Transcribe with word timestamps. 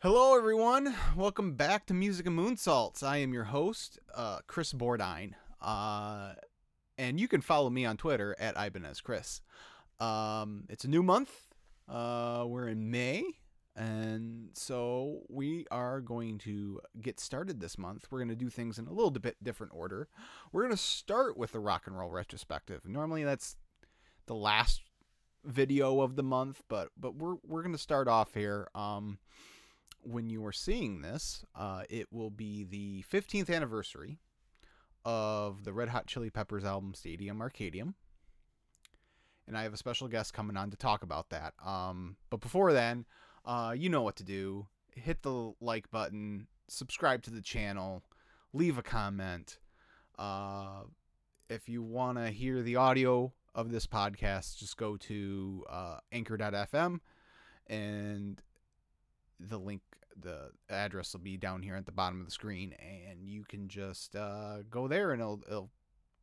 Hello, 0.00 0.36
everyone. 0.36 0.94
Welcome 1.16 1.54
back 1.54 1.84
to 1.86 1.92
Music 1.92 2.24
and 2.24 2.38
Moonsaults. 2.38 3.02
I 3.02 3.16
am 3.16 3.32
your 3.32 3.42
host, 3.42 3.98
uh, 4.14 4.38
Kris 4.46 4.72
Bordine, 4.72 5.32
uh, 5.60 6.34
and 6.96 7.18
you 7.18 7.26
can 7.26 7.40
follow 7.40 7.68
me 7.68 7.84
on 7.84 7.96
Twitter 7.96 8.36
at 8.38 8.56
Ibanez 8.56 9.00
Kris. 9.00 9.40
Um, 9.98 10.66
it's 10.68 10.84
a 10.84 10.88
new 10.88 11.02
month. 11.02 11.32
Uh, 11.88 12.44
we're 12.46 12.68
in 12.68 12.92
May, 12.92 13.24
and 13.74 14.50
so 14.52 15.22
we 15.28 15.66
are 15.72 16.00
going 16.00 16.38
to 16.38 16.80
get 17.02 17.18
started 17.18 17.58
this 17.58 17.76
month. 17.76 18.06
We're 18.08 18.20
going 18.20 18.28
to 18.28 18.36
do 18.36 18.50
things 18.50 18.78
in 18.78 18.86
a 18.86 18.92
little 18.92 19.10
bit 19.10 19.42
different 19.42 19.72
order. 19.74 20.06
We're 20.52 20.62
going 20.62 20.76
to 20.76 20.80
start 20.80 21.36
with 21.36 21.50
the 21.50 21.58
rock 21.58 21.88
and 21.88 21.98
roll 21.98 22.12
retrospective. 22.12 22.82
Normally, 22.86 23.24
that's 23.24 23.56
the 24.26 24.36
last 24.36 24.80
video 25.44 26.02
of 26.02 26.14
the 26.14 26.22
month, 26.22 26.62
but 26.68 26.90
but 26.96 27.16
we're 27.16 27.34
we're 27.44 27.62
going 27.62 27.74
to 27.74 27.78
start 27.78 28.06
off 28.06 28.34
here. 28.34 28.68
Um, 28.76 29.18
when 30.02 30.30
you 30.30 30.44
are 30.46 30.52
seeing 30.52 31.02
this, 31.02 31.44
uh, 31.54 31.82
it 31.88 32.06
will 32.12 32.30
be 32.30 32.64
the 32.64 33.04
15th 33.12 33.54
anniversary 33.54 34.18
of 35.04 35.64
the 35.64 35.72
Red 35.72 35.88
Hot 35.88 36.06
Chili 36.06 36.30
Peppers 36.30 36.64
album 36.64 36.94
Stadium 36.94 37.38
Arcadium. 37.38 37.94
And 39.46 39.56
I 39.56 39.62
have 39.62 39.72
a 39.72 39.78
special 39.78 40.08
guest 40.08 40.34
coming 40.34 40.56
on 40.56 40.70
to 40.70 40.76
talk 40.76 41.02
about 41.02 41.30
that. 41.30 41.54
Um, 41.64 42.16
but 42.30 42.40
before 42.40 42.72
then, 42.72 43.06
uh, 43.44 43.74
you 43.76 43.88
know 43.88 44.02
what 44.02 44.16
to 44.16 44.24
do. 44.24 44.66
Hit 44.94 45.22
the 45.22 45.52
like 45.60 45.90
button, 45.90 46.48
subscribe 46.68 47.22
to 47.22 47.30
the 47.30 47.40
channel, 47.40 48.02
leave 48.52 48.76
a 48.76 48.82
comment. 48.82 49.58
Uh, 50.18 50.82
if 51.48 51.68
you 51.68 51.82
want 51.82 52.18
to 52.18 52.30
hear 52.30 52.62
the 52.62 52.76
audio 52.76 53.32
of 53.54 53.70
this 53.70 53.86
podcast, 53.86 54.58
just 54.58 54.76
go 54.76 54.96
to 54.96 55.64
uh, 55.70 55.98
anchor.fm 56.12 57.00
and 57.66 58.42
the 59.40 59.58
link 59.58 59.82
the 60.20 60.50
address 60.68 61.12
will 61.12 61.20
be 61.20 61.36
down 61.36 61.62
here 61.62 61.76
at 61.76 61.86
the 61.86 61.92
bottom 61.92 62.20
of 62.20 62.26
the 62.26 62.32
screen 62.32 62.74
and 62.80 63.28
you 63.28 63.44
can 63.44 63.68
just 63.68 64.16
uh, 64.16 64.58
go 64.68 64.88
there 64.88 65.12
and 65.12 65.20
it'll, 65.20 65.40
it'll, 65.46 65.70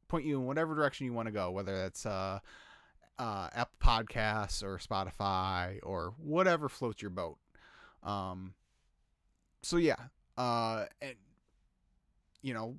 point 0.07 0.23
you 0.23 0.39
in 0.39 0.45
whatever 0.45 0.75
direction 0.75 1.05
you 1.07 1.13
want 1.13 1.27
to 1.27 1.31
go 1.31 1.49
whether 1.49 1.75
that's 1.75 2.05
uh, 2.05 2.38
uh, 3.17 3.49
apple 3.53 3.75
podcasts 3.81 4.61
or 4.61 4.77
spotify 4.77 5.80
or 5.81 6.13
whatever 6.17 6.69
floats 6.69 7.02
your 7.02 7.09
boat. 7.09 7.38
Um, 8.03 8.53
so 9.63 9.77
yeah 9.77 9.95
uh, 10.38 10.85
and 11.02 11.16
you 12.41 12.53
know 12.53 12.77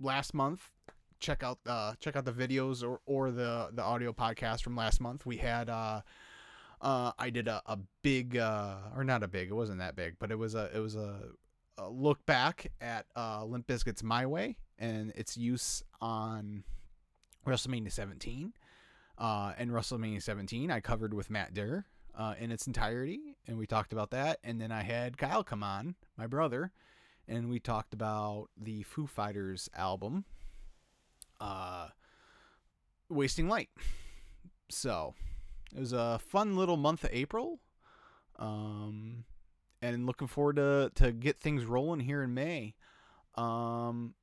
last 0.00 0.34
month 0.34 0.72
check 1.20 1.42
out 1.42 1.58
uh 1.66 1.94
check 2.00 2.16
out 2.16 2.24
the 2.24 2.32
videos 2.32 2.82
or 2.82 3.00
or 3.06 3.30
the 3.30 3.70
the 3.72 3.82
audio 3.82 4.12
podcast 4.12 4.62
from 4.62 4.76
last 4.76 5.00
month. 5.00 5.24
We 5.24 5.36
had 5.36 5.70
uh 5.70 6.00
uh, 6.84 7.12
I 7.18 7.30
did 7.30 7.48
a, 7.48 7.62
a 7.66 7.78
big, 8.02 8.36
uh, 8.36 8.76
or 8.94 9.04
not 9.04 9.22
a 9.22 9.28
big, 9.28 9.48
it 9.48 9.54
wasn't 9.54 9.78
that 9.78 9.96
big, 9.96 10.16
but 10.18 10.30
it 10.30 10.38
was 10.38 10.54
a, 10.54 10.70
it 10.74 10.80
was 10.80 10.94
a, 10.94 11.18
a 11.78 11.88
look 11.88 12.24
back 12.26 12.70
at 12.80 13.06
uh, 13.16 13.42
Limp 13.44 13.66
Bizkit's 13.66 14.02
My 14.02 14.26
Way 14.26 14.58
and 14.78 15.10
its 15.16 15.36
use 15.36 15.82
on 16.00 16.62
WrestleMania 17.46 17.90
17. 17.90 18.52
Uh, 19.16 19.52
and 19.56 19.70
WrestleMania 19.70 20.22
17, 20.22 20.70
I 20.70 20.80
covered 20.80 21.14
with 21.14 21.30
Matt 21.30 21.54
Durr 21.54 21.86
uh, 22.18 22.34
in 22.38 22.50
its 22.50 22.66
entirety, 22.66 23.36
and 23.46 23.56
we 23.56 23.66
talked 23.66 23.92
about 23.92 24.10
that. 24.10 24.38
And 24.44 24.60
then 24.60 24.70
I 24.70 24.82
had 24.82 25.16
Kyle 25.16 25.44
come 25.44 25.62
on, 25.62 25.94
my 26.18 26.26
brother, 26.26 26.70
and 27.26 27.48
we 27.48 27.60
talked 27.60 27.94
about 27.94 28.48
the 28.60 28.82
Foo 28.82 29.06
Fighters 29.06 29.70
album, 29.74 30.24
uh, 31.40 31.88
Wasting 33.08 33.48
Light. 33.48 33.70
So 34.68 35.14
it 35.74 35.80
was 35.80 35.92
a 35.92 36.18
fun 36.18 36.56
little 36.56 36.76
month 36.76 37.04
of 37.04 37.10
April. 37.12 37.60
Um, 38.38 39.24
and 39.82 40.06
looking 40.06 40.28
forward 40.28 40.56
to, 40.56 40.90
to 40.94 41.12
get 41.12 41.40
things 41.40 41.64
rolling 41.64 42.00
here 42.00 42.22
in 42.22 42.34
May. 42.34 42.74
Um, 43.34 44.14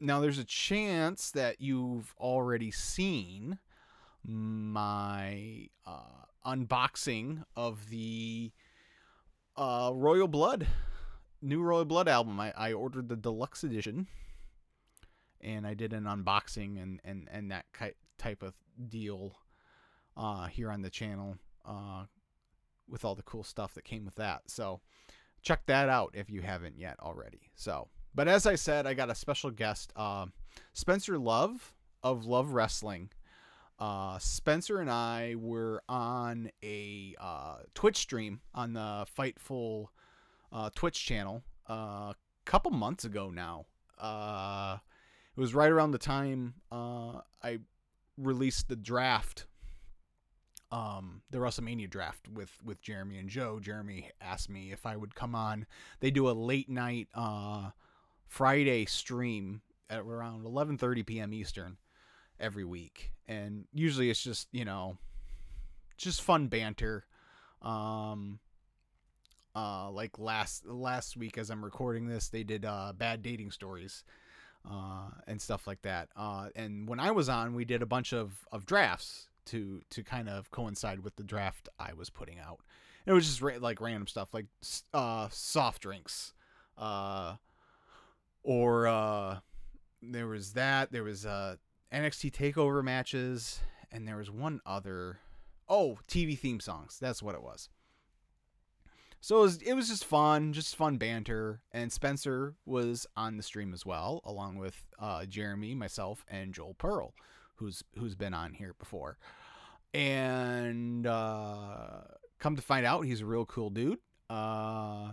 now, 0.00 0.20
there's 0.20 0.38
a 0.38 0.44
chance 0.44 1.30
that 1.32 1.60
you've 1.60 2.14
already 2.18 2.70
seen 2.70 3.58
my 4.24 5.68
uh, 5.86 6.24
unboxing 6.46 7.44
of 7.54 7.90
the 7.90 8.52
uh, 9.56 9.92
Royal 9.94 10.28
Blood, 10.28 10.66
new 11.42 11.62
Royal 11.62 11.84
Blood 11.84 12.08
album. 12.08 12.40
I, 12.40 12.52
I 12.56 12.72
ordered 12.72 13.08
the 13.08 13.16
deluxe 13.16 13.62
edition 13.62 14.06
and 15.40 15.66
I 15.66 15.74
did 15.74 15.92
an 15.92 16.04
unboxing 16.04 16.82
and, 16.82 17.00
and, 17.04 17.28
and 17.30 17.50
that 17.50 17.66
type 18.18 18.42
of 18.42 18.54
deal 18.88 19.36
uh, 20.20 20.46
here 20.46 20.70
on 20.70 20.82
the 20.82 20.90
channel 20.90 21.36
uh, 21.66 22.04
with 22.88 23.04
all 23.04 23.14
the 23.14 23.22
cool 23.22 23.42
stuff 23.42 23.74
that 23.74 23.84
came 23.84 24.04
with 24.04 24.16
that. 24.16 24.42
So 24.46 24.80
check 25.42 25.64
that 25.66 25.88
out 25.88 26.10
if 26.14 26.28
you 26.28 26.42
haven't 26.42 26.78
yet 26.78 26.96
already. 27.00 27.50
So, 27.54 27.88
but 28.14 28.28
as 28.28 28.46
I 28.46 28.54
said, 28.54 28.86
I 28.86 28.94
got 28.94 29.10
a 29.10 29.14
special 29.14 29.50
guest, 29.50 29.92
uh, 29.96 30.26
Spencer 30.74 31.18
Love 31.18 31.72
of 32.02 32.26
Love 32.26 32.52
Wrestling. 32.52 33.10
Uh, 33.78 34.18
Spencer 34.18 34.78
and 34.78 34.90
I 34.90 35.36
were 35.38 35.82
on 35.88 36.50
a 36.62 37.14
uh, 37.18 37.56
Twitch 37.74 37.96
stream 37.96 38.40
on 38.54 38.74
the 38.74 39.06
Fightful 39.18 39.86
uh, 40.52 40.68
Twitch 40.74 41.02
channel 41.02 41.42
a 41.66 41.72
uh, 41.72 42.12
couple 42.44 42.72
months 42.72 43.04
ago 43.04 43.30
now. 43.30 43.64
Uh, 43.98 44.76
it 45.34 45.40
was 45.40 45.54
right 45.54 45.70
around 45.70 45.92
the 45.92 45.98
time 45.98 46.54
uh, 46.70 47.20
I 47.42 47.60
released 48.18 48.68
the 48.68 48.76
draft 48.76 49.46
um, 50.72 51.22
the 51.30 51.38
WrestleMania 51.38 51.90
draft 51.90 52.28
with 52.28 52.56
with 52.64 52.80
Jeremy 52.80 53.18
and 53.18 53.28
Joe. 53.28 53.58
Jeremy 53.60 54.10
asked 54.20 54.48
me 54.48 54.72
if 54.72 54.86
I 54.86 54.96
would 54.96 55.14
come 55.14 55.34
on. 55.34 55.66
They 56.00 56.10
do 56.10 56.28
a 56.28 56.32
late 56.32 56.68
night 56.68 57.08
uh, 57.14 57.70
Friday 58.26 58.84
stream 58.84 59.62
at 59.88 60.00
around 60.00 60.44
11:30 60.44 61.04
p.m. 61.04 61.32
Eastern 61.32 61.76
every 62.38 62.64
week, 62.64 63.12
and 63.26 63.64
usually 63.72 64.10
it's 64.10 64.22
just 64.22 64.48
you 64.52 64.64
know 64.64 64.96
just 65.96 66.22
fun 66.22 66.46
banter. 66.46 67.04
Um, 67.62 68.38
uh, 69.54 69.90
like 69.90 70.18
last 70.18 70.66
last 70.66 71.16
week 71.16 71.36
as 71.36 71.50
I'm 71.50 71.64
recording 71.64 72.06
this, 72.06 72.28
they 72.28 72.44
did 72.44 72.64
uh, 72.64 72.92
bad 72.96 73.22
dating 73.22 73.50
stories. 73.50 74.04
Uh, 74.70 75.08
and 75.26 75.40
stuff 75.40 75.66
like 75.66 75.80
that. 75.80 76.10
Uh, 76.14 76.50
and 76.54 76.86
when 76.86 77.00
I 77.00 77.12
was 77.12 77.30
on, 77.30 77.54
we 77.54 77.64
did 77.64 77.80
a 77.80 77.86
bunch 77.86 78.12
of, 78.12 78.44
of 78.52 78.66
drafts 78.66 79.29
to 79.50 79.82
to 79.90 80.02
kind 80.02 80.28
of 80.28 80.50
coincide 80.50 81.00
with 81.00 81.16
the 81.16 81.24
draft 81.24 81.68
I 81.78 81.92
was 81.92 82.08
putting 82.08 82.38
out. 82.38 82.60
It 83.06 83.12
was 83.12 83.26
just 83.26 83.42
ra- 83.42 83.54
like 83.60 83.80
random 83.80 84.06
stuff 84.06 84.32
like 84.32 84.46
uh, 84.94 85.28
soft 85.30 85.82
drinks, 85.82 86.32
uh, 86.78 87.36
or 88.42 88.86
uh, 88.86 89.38
there 90.02 90.28
was 90.28 90.52
that. 90.52 90.92
There 90.92 91.04
was 91.04 91.26
uh, 91.26 91.56
NXT 91.92 92.30
Takeover 92.32 92.84
matches, 92.84 93.60
and 93.90 94.06
there 94.06 94.16
was 94.16 94.30
one 94.30 94.60
other. 94.64 95.18
Oh, 95.68 95.98
TV 96.08 96.38
theme 96.38 96.60
songs. 96.60 96.98
That's 97.00 97.22
what 97.22 97.34
it 97.34 97.42
was. 97.42 97.68
So 99.20 99.38
it 99.38 99.42
was, 99.42 99.56
it 99.62 99.74
was 99.74 99.88
just 99.88 100.04
fun, 100.04 100.52
just 100.52 100.74
fun 100.74 100.96
banter. 100.96 101.60
And 101.72 101.92
Spencer 101.92 102.54
was 102.66 103.06
on 103.16 103.36
the 103.36 103.42
stream 103.42 103.72
as 103.72 103.86
well, 103.86 104.20
along 104.24 104.56
with 104.56 104.84
uh, 104.98 105.26
Jeremy, 105.26 105.74
myself, 105.74 106.24
and 106.28 106.52
Joel 106.52 106.74
Pearl, 106.74 107.14
who's 107.56 107.84
who's 107.96 108.16
been 108.16 108.34
on 108.34 108.54
here 108.54 108.74
before 108.78 109.18
and 109.94 111.06
uh, 111.06 112.00
come 112.38 112.56
to 112.56 112.62
find 112.62 112.86
out, 112.86 113.04
he's 113.04 113.20
a 113.20 113.26
real 113.26 113.46
cool 113.46 113.70
dude. 113.70 113.98
Uh, 114.28 115.12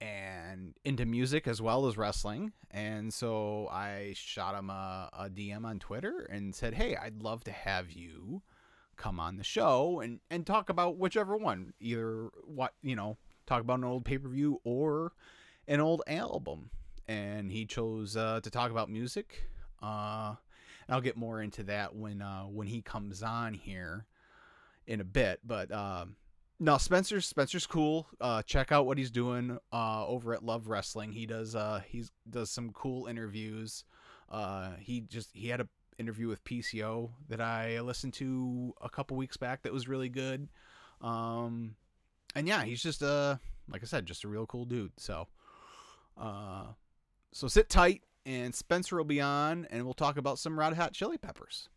and 0.00 0.74
into 0.84 1.06
music 1.06 1.46
as 1.46 1.62
well 1.62 1.86
as 1.86 1.96
wrestling. 1.96 2.52
And 2.70 3.12
so 3.12 3.68
I 3.70 4.12
shot 4.14 4.58
him 4.58 4.68
a, 4.68 5.08
a, 5.12 5.30
DM 5.30 5.64
on 5.64 5.78
Twitter 5.78 6.28
and 6.30 6.54
said, 6.54 6.74
Hey, 6.74 6.96
I'd 6.96 7.22
love 7.22 7.44
to 7.44 7.52
have 7.52 7.90
you 7.90 8.42
come 8.96 9.20
on 9.20 9.36
the 9.36 9.44
show 9.44 10.00
and, 10.00 10.20
and 10.30 10.46
talk 10.46 10.68
about 10.68 10.98
whichever 10.98 11.36
one. 11.36 11.72
Either 11.80 12.28
what, 12.44 12.74
you 12.82 12.96
know, 12.96 13.16
talk 13.46 13.60
about 13.60 13.78
an 13.78 13.84
old 13.84 14.04
pay 14.04 14.18
per 14.18 14.28
view 14.28 14.60
or 14.64 15.12
an 15.66 15.80
old 15.80 16.02
album. 16.06 16.70
And 17.08 17.50
he 17.50 17.64
chose 17.64 18.16
uh, 18.16 18.40
to 18.42 18.50
talk 18.50 18.70
about 18.70 18.90
music. 18.90 19.48
Uh, 19.80 20.34
I'll 20.88 21.00
get 21.00 21.16
more 21.16 21.40
into 21.40 21.64
that 21.64 21.94
when 21.94 22.22
uh, 22.22 22.44
when 22.44 22.66
he 22.66 22.82
comes 22.82 23.22
on 23.22 23.54
here 23.54 24.06
in 24.86 25.00
a 25.00 25.04
bit. 25.04 25.40
But 25.44 25.72
um, 25.72 26.16
no, 26.58 26.78
Spencer's 26.78 27.26
Spencer's 27.26 27.66
cool. 27.66 28.06
Uh, 28.20 28.42
check 28.42 28.72
out 28.72 28.86
what 28.86 28.98
he's 28.98 29.10
doing 29.10 29.58
uh, 29.72 30.06
over 30.06 30.32
at 30.32 30.44
Love 30.44 30.68
Wrestling. 30.68 31.12
He 31.12 31.26
does 31.26 31.54
uh, 31.54 31.82
he's 31.86 32.10
does 32.28 32.50
some 32.50 32.70
cool 32.72 33.06
interviews. 33.06 33.84
Uh, 34.30 34.72
he 34.78 35.00
just 35.00 35.30
he 35.34 35.48
had 35.48 35.60
a 35.60 35.68
interview 35.98 36.28
with 36.28 36.44
PCO 36.44 37.10
that 37.28 37.40
I 37.40 37.80
listened 37.80 38.12
to 38.14 38.74
a 38.82 38.88
couple 38.88 39.16
weeks 39.16 39.36
back 39.36 39.62
that 39.62 39.72
was 39.72 39.88
really 39.88 40.08
good. 40.08 40.48
Um, 41.00 41.76
and 42.34 42.46
yeah, 42.46 42.64
he's 42.64 42.82
just 42.82 43.02
uh 43.02 43.36
like 43.68 43.82
I 43.82 43.86
said, 43.86 44.06
just 44.06 44.24
a 44.24 44.28
real 44.28 44.46
cool 44.46 44.64
dude. 44.64 44.92
So 44.98 45.28
uh, 46.18 46.66
so 47.32 47.48
sit 47.48 47.68
tight 47.68 48.02
and 48.26 48.54
Spencer 48.54 48.96
will 48.96 49.04
be 49.04 49.20
on, 49.20 49.66
and 49.70 49.84
we'll 49.84 49.94
talk 49.94 50.18
about 50.18 50.38
some 50.40 50.58
Red 50.58 50.74
Hot 50.74 50.92
Chili 50.92 51.16
Peppers. 51.16 51.68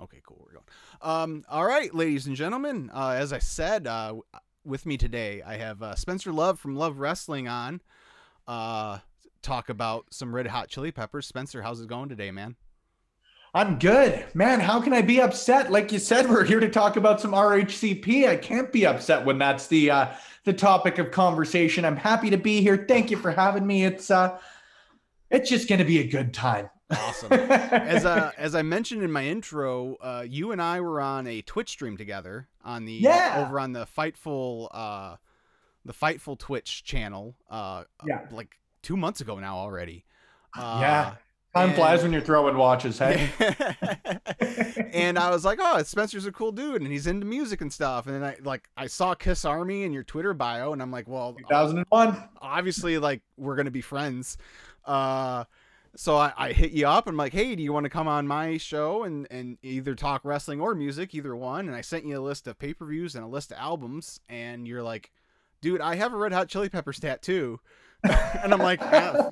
Okay, 0.00 0.22
cool. 0.26 0.44
We're 0.46 0.52
going. 0.52 0.64
Um, 1.00 1.44
all 1.48 1.66
right, 1.66 1.92
ladies 1.94 2.26
and 2.26 2.36
gentlemen. 2.36 2.90
Uh, 2.94 3.10
as 3.10 3.32
I 3.32 3.38
said, 3.38 3.86
uh, 3.86 4.14
with 4.64 4.86
me 4.86 4.96
today, 4.96 5.42
I 5.42 5.56
have 5.56 5.82
uh, 5.82 5.94
Spencer 5.96 6.32
Love 6.32 6.58
from 6.58 6.76
Love 6.76 6.98
Wrestling 6.98 7.48
on. 7.48 7.80
Uh, 8.46 8.98
talk 9.42 9.68
about 9.68 10.06
some 10.10 10.34
Red 10.34 10.46
Hot 10.48 10.68
Chili 10.68 10.92
Peppers. 10.92 11.26
Spencer, 11.26 11.62
how's 11.62 11.80
it 11.80 11.88
going 11.88 12.08
today, 12.08 12.30
man? 12.30 12.56
I'm 13.54 13.78
good, 13.78 14.24
man. 14.34 14.60
How 14.60 14.80
can 14.80 14.94
I 14.94 15.02
be 15.02 15.20
upset? 15.20 15.70
Like 15.70 15.92
you 15.92 15.98
said, 15.98 16.28
we're 16.28 16.44
here 16.44 16.60
to 16.60 16.70
talk 16.70 16.96
about 16.96 17.20
some 17.20 17.32
RHCP. 17.32 18.26
I 18.26 18.36
can't 18.36 18.72
be 18.72 18.86
upset 18.86 19.26
when 19.26 19.38
that's 19.38 19.66
the 19.66 19.90
uh, 19.90 20.06
the 20.44 20.54
topic 20.54 20.96
of 20.98 21.10
conversation. 21.10 21.84
I'm 21.84 21.96
happy 21.96 22.30
to 22.30 22.38
be 22.38 22.62
here. 22.62 22.86
Thank 22.88 23.10
you 23.10 23.18
for 23.18 23.30
having 23.30 23.66
me. 23.66 23.84
It's 23.84 24.10
uh, 24.10 24.38
it's 25.30 25.50
just 25.50 25.68
going 25.68 25.80
to 25.80 25.84
be 25.84 25.98
a 25.98 26.06
good 26.06 26.32
time. 26.32 26.70
Awesome. 26.90 27.30
as 27.32 28.06
uh, 28.06 28.32
as 28.38 28.54
I 28.54 28.62
mentioned 28.62 29.02
in 29.02 29.12
my 29.12 29.26
intro, 29.26 29.96
uh, 29.96 30.24
you 30.26 30.52
and 30.52 30.62
I 30.62 30.80
were 30.80 31.02
on 31.02 31.26
a 31.26 31.42
Twitch 31.42 31.68
stream 31.68 31.98
together 31.98 32.48
on 32.64 32.86
the 32.86 32.94
yeah. 32.94 33.44
over 33.46 33.60
on 33.60 33.72
the 33.72 33.86
Fightful 33.86 34.68
uh, 34.72 35.16
the 35.84 35.92
Fightful 35.92 36.38
Twitch 36.38 36.84
channel. 36.84 37.34
Uh, 37.50 37.84
yeah. 38.06 38.26
like 38.30 38.56
two 38.80 38.96
months 38.96 39.20
ago 39.20 39.38
now 39.38 39.58
already. 39.58 40.06
Uh, 40.56 40.78
yeah. 40.80 41.14
Time 41.54 41.68
and, 41.68 41.76
flies 41.76 42.02
when 42.02 42.12
you're 42.12 42.22
throwing 42.22 42.56
watches, 42.56 42.98
hey? 42.98 43.28
and 44.92 45.18
I 45.18 45.30
was 45.30 45.44
like, 45.44 45.58
oh, 45.60 45.82
Spencer's 45.82 46.24
a 46.24 46.32
cool 46.32 46.50
dude 46.50 46.80
and 46.80 46.90
he's 46.90 47.06
into 47.06 47.26
music 47.26 47.60
and 47.60 47.70
stuff. 47.70 48.06
And 48.06 48.16
then 48.16 48.24
I 48.24 48.36
like 48.42 48.68
I 48.76 48.86
saw 48.86 49.14
Kiss 49.14 49.44
Army 49.44 49.82
in 49.82 49.92
your 49.92 50.02
Twitter 50.02 50.32
bio 50.32 50.72
and 50.72 50.80
I'm 50.80 50.90
like, 50.90 51.08
well, 51.08 51.34
2001. 51.34 52.28
Obviously, 52.40 52.96
like 52.96 53.20
we're 53.36 53.56
gonna 53.56 53.70
be 53.70 53.82
friends. 53.82 54.38
Uh 54.86 55.44
so 55.94 56.16
I, 56.16 56.32
I 56.36 56.52
hit 56.52 56.72
you 56.72 56.86
up. 56.86 57.06
And 57.06 57.14
I'm 57.14 57.18
like, 57.18 57.32
hey, 57.32 57.54
do 57.54 57.62
you 57.62 57.72
want 57.72 57.84
to 57.84 57.90
come 57.90 58.08
on 58.08 58.26
my 58.26 58.56
show 58.56 59.04
and, 59.04 59.26
and 59.30 59.58
either 59.62 59.94
talk 59.94 60.24
wrestling 60.24 60.60
or 60.60 60.74
music, 60.74 61.14
either 61.14 61.36
one? 61.36 61.68
And 61.68 61.76
I 61.76 61.82
sent 61.82 62.06
you 62.06 62.18
a 62.18 62.20
list 62.20 62.46
of 62.46 62.58
pay 62.58 62.72
per 62.72 62.86
views 62.86 63.14
and 63.14 63.24
a 63.24 63.28
list 63.28 63.52
of 63.52 63.58
albums. 63.58 64.20
And 64.28 64.66
you're 64.66 64.82
like, 64.82 65.12
dude, 65.60 65.80
I 65.80 65.96
have 65.96 66.14
a 66.14 66.16
Red 66.16 66.32
Hot 66.32 66.48
Chili 66.48 66.68
Peppers 66.68 66.98
tattoo. 66.98 67.60
and 68.04 68.52
I'm 68.52 68.60
like, 68.60 68.80
yeah. 68.80 69.30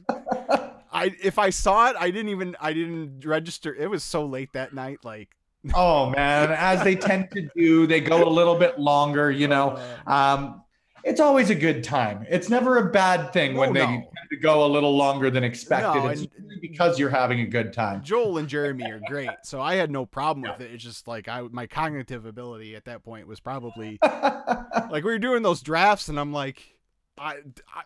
I 1.00 1.14
if 1.23 1.38
I 1.38 1.49
saw 1.49 1.88
it, 1.88 1.97
I 1.99 2.11
didn't 2.11 2.29
even 2.29 2.56
I 2.61 2.75
didn't 2.75 3.25
register. 3.25 3.75
It 3.75 3.88
was 3.88 4.05
so 4.05 4.26
late 4.26 4.52
that 4.52 4.75
night. 4.75 4.99
Like, 5.02 5.31
oh 5.75 6.11
man, 6.11 6.50
as 6.52 6.85
they 6.85 6.94
tend 6.94 7.31
to 7.32 7.49
do, 7.56 7.87
they 7.87 8.00
go 8.02 8.23
a 8.23 8.29
little 8.29 8.56
bit 8.56 8.79
longer. 8.79 9.31
You 9.31 9.49
know, 9.49 9.81
uh. 10.06 10.12
um, 10.12 10.62
it's 11.02 11.19
always 11.19 11.49
a 11.49 11.55
good 11.55 11.82
time. 11.82 12.26
It's 12.29 12.50
never 12.50 12.76
a 12.76 12.91
bad 12.91 13.32
thing 13.32 13.56
when 13.56 13.73
they 13.73 13.81
no. 13.81 13.87
tend 13.87 14.29
to 14.31 14.37
go 14.37 14.67
a 14.67 14.69
little 14.69 14.94
longer 14.94 15.31
than 15.31 15.43
expected. 15.43 16.05
No, 16.05 16.08
it's 16.08 16.26
because 16.61 16.99
you're 16.99 17.08
having 17.08 17.41
a 17.41 17.47
good 17.47 17.73
time. 17.73 18.02
Joel 18.02 18.37
and 18.37 18.47
Jeremy 18.47 18.91
are 18.91 19.00
great, 19.06 19.31
so 19.43 19.62
I 19.62 19.76
had 19.76 19.91
no 19.91 20.05
problem 20.05 20.43
with 20.43 20.61
it. 20.61 20.70
It's 20.70 20.85
just 20.85 21.08
like 21.08 21.29
I 21.29 21.41
my 21.50 21.67
cognitive 21.67 22.26
ability 22.26 22.76
at 22.76 22.85
that 22.85 23.02
point 23.02 23.26
was 23.26 23.41
probably 23.41 23.99
like 24.02 25.02
we 25.02 25.12
were 25.12 25.19
doing 25.19 25.43
those 25.43 25.62
drafts, 25.62 26.11
and 26.11 26.20
I'm 26.20 26.35
like, 26.35 26.79
I, 27.17 27.37
I 27.75 27.85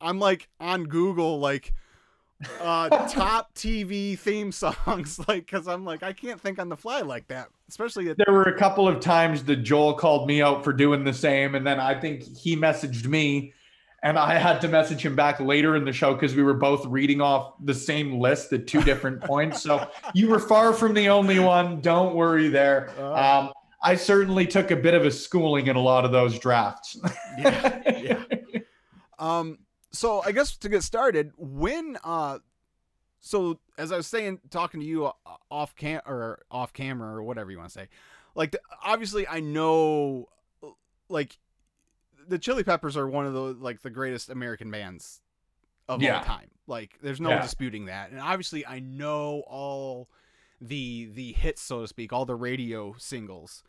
I'm 0.00 0.20
like 0.20 0.48
on 0.60 0.84
Google 0.84 1.40
like 1.40 1.72
uh 2.60 2.88
top 3.08 3.54
TV 3.54 4.18
theme 4.18 4.50
songs 4.52 5.20
like 5.28 5.46
cuz 5.46 5.66
I'm 5.68 5.84
like 5.84 6.02
I 6.02 6.12
can't 6.12 6.40
think 6.40 6.58
on 6.58 6.68
the 6.68 6.76
fly 6.76 7.00
like 7.00 7.28
that 7.28 7.48
especially 7.68 8.10
at- 8.10 8.16
there 8.18 8.32
were 8.34 8.42
a 8.42 8.58
couple 8.58 8.86
of 8.88 9.00
times 9.00 9.44
that 9.44 9.56
Joel 9.56 9.94
called 9.94 10.26
me 10.28 10.42
out 10.42 10.64
for 10.64 10.72
doing 10.72 11.04
the 11.04 11.12
same 11.12 11.54
and 11.54 11.66
then 11.66 11.78
I 11.80 11.98
think 11.98 12.22
he 12.36 12.56
messaged 12.56 13.06
me 13.06 13.52
and 14.02 14.18
I 14.18 14.34
had 14.34 14.60
to 14.62 14.68
message 14.68 15.00
him 15.06 15.16
back 15.16 15.40
later 15.40 15.76
in 15.76 15.84
the 15.84 15.92
show 15.92 16.14
cuz 16.14 16.34
we 16.34 16.42
were 16.42 16.54
both 16.54 16.84
reading 16.86 17.20
off 17.20 17.54
the 17.64 17.72
same 17.72 18.18
list 18.18 18.52
at 18.52 18.66
two 18.66 18.82
different 18.82 19.22
points. 19.22 19.62
So 19.62 19.88
you 20.14 20.28
were 20.28 20.40
far 20.40 20.72
from 20.74 20.92
the 20.92 21.08
only 21.08 21.38
one 21.38 21.80
don't 21.80 22.14
worry 22.14 22.48
there. 22.48 22.90
Uh, 22.98 23.14
um 23.46 23.52
I 23.82 23.94
certainly 23.96 24.46
took 24.46 24.70
a 24.70 24.76
bit 24.76 24.94
of 24.94 25.04
a 25.04 25.10
schooling 25.10 25.66
in 25.68 25.76
a 25.76 25.80
lot 25.80 26.04
of 26.04 26.12
those 26.12 26.38
drafts. 26.38 26.98
Yeah 27.38 27.82
yeah. 28.02 28.22
Um 29.18 29.58
so 29.94 30.22
I 30.24 30.32
guess 30.32 30.56
to 30.58 30.68
get 30.68 30.82
started, 30.82 31.32
when 31.36 31.96
uh, 32.04 32.38
so 33.20 33.58
as 33.78 33.90
I 33.92 33.96
was 33.96 34.06
saying, 34.06 34.40
talking 34.50 34.80
to 34.80 34.86
you 34.86 35.06
uh, 35.06 35.12
off 35.50 35.74
cam 35.74 36.00
or 36.06 36.42
off 36.50 36.72
camera 36.72 37.14
or 37.16 37.22
whatever 37.22 37.50
you 37.50 37.58
want 37.58 37.70
to 37.70 37.78
say, 37.78 37.88
like 38.34 38.52
the, 38.52 38.60
obviously 38.84 39.26
I 39.26 39.40
know, 39.40 40.28
like 41.08 41.38
the 42.28 42.38
Chili 42.38 42.64
Peppers 42.64 42.96
are 42.96 43.08
one 43.08 43.26
of 43.26 43.32
the 43.32 43.40
like 43.40 43.82
the 43.82 43.90
greatest 43.90 44.30
American 44.30 44.70
bands 44.70 45.20
of 45.88 46.02
yeah. 46.02 46.18
all 46.18 46.24
time. 46.24 46.50
Like 46.66 46.98
there's 47.02 47.20
no 47.20 47.30
yeah. 47.30 47.42
disputing 47.42 47.86
that, 47.86 48.10
and 48.10 48.20
obviously 48.20 48.66
I 48.66 48.80
know 48.80 49.42
all 49.46 50.08
the 50.60 51.10
the 51.12 51.32
hits, 51.32 51.62
so 51.62 51.82
to 51.82 51.88
speak, 51.88 52.12
all 52.12 52.26
the 52.26 52.34
radio 52.34 52.94
singles. 52.98 53.62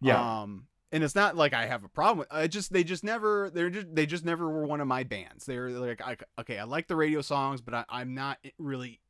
Yeah. 0.00 0.42
Um, 0.42 0.66
and 0.92 1.02
it's 1.02 1.14
not 1.14 1.36
like 1.36 1.54
I 1.54 1.66
have 1.66 1.84
a 1.84 1.88
problem 1.88 2.18
with. 2.18 2.28
I 2.30 2.46
just 2.46 2.72
they 2.72 2.84
just 2.84 3.02
never 3.02 3.50
they're 3.50 3.70
just 3.70 3.94
they 3.94 4.06
just 4.06 4.24
never 4.24 4.48
were 4.48 4.66
one 4.66 4.80
of 4.80 4.86
my 4.86 5.02
bands. 5.02 5.46
They're 5.46 5.70
like 5.70 6.02
I, 6.02 6.16
okay, 6.40 6.58
I 6.58 6.64
like 6.64 6.86
the 6.86 6.96
radio 6.96 7.22
songs, 7.22 7.62
but 7.62 7.74
I, 7.74 7.84
I'm 7.88 8.14
not 8.14 8.38
really 8.58 9.00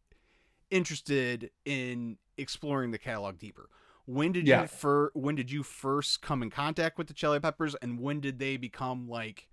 interested 0.71 1.51
in 1.65 2.17
exploring 2.39 2.93
the 2.93 2.99
catalog 2.99 3.39
deeper. 3.39 3.69
When 4.07 4.33
did 4.33 4.47
yeah. 4.47 4.63
you 4.63 4.69
fir- 4.69 5.11
when 5.15 5.35
did 5.35 5.51
you 5.51 5.63
first 5.65 6.23
come 6.23 6.43
in 6.43 6.51
contact 6.51 6.99
with 6.99 7.09
the 7.09 7.15
Chili 7.15 7.41
Peppers, 7.41 7.75
and 7.83 7.99
when 7.99 8.21
did 8.21 8.39
they 8.39 8.57
become 8.57 9.09
like 9.09 9.49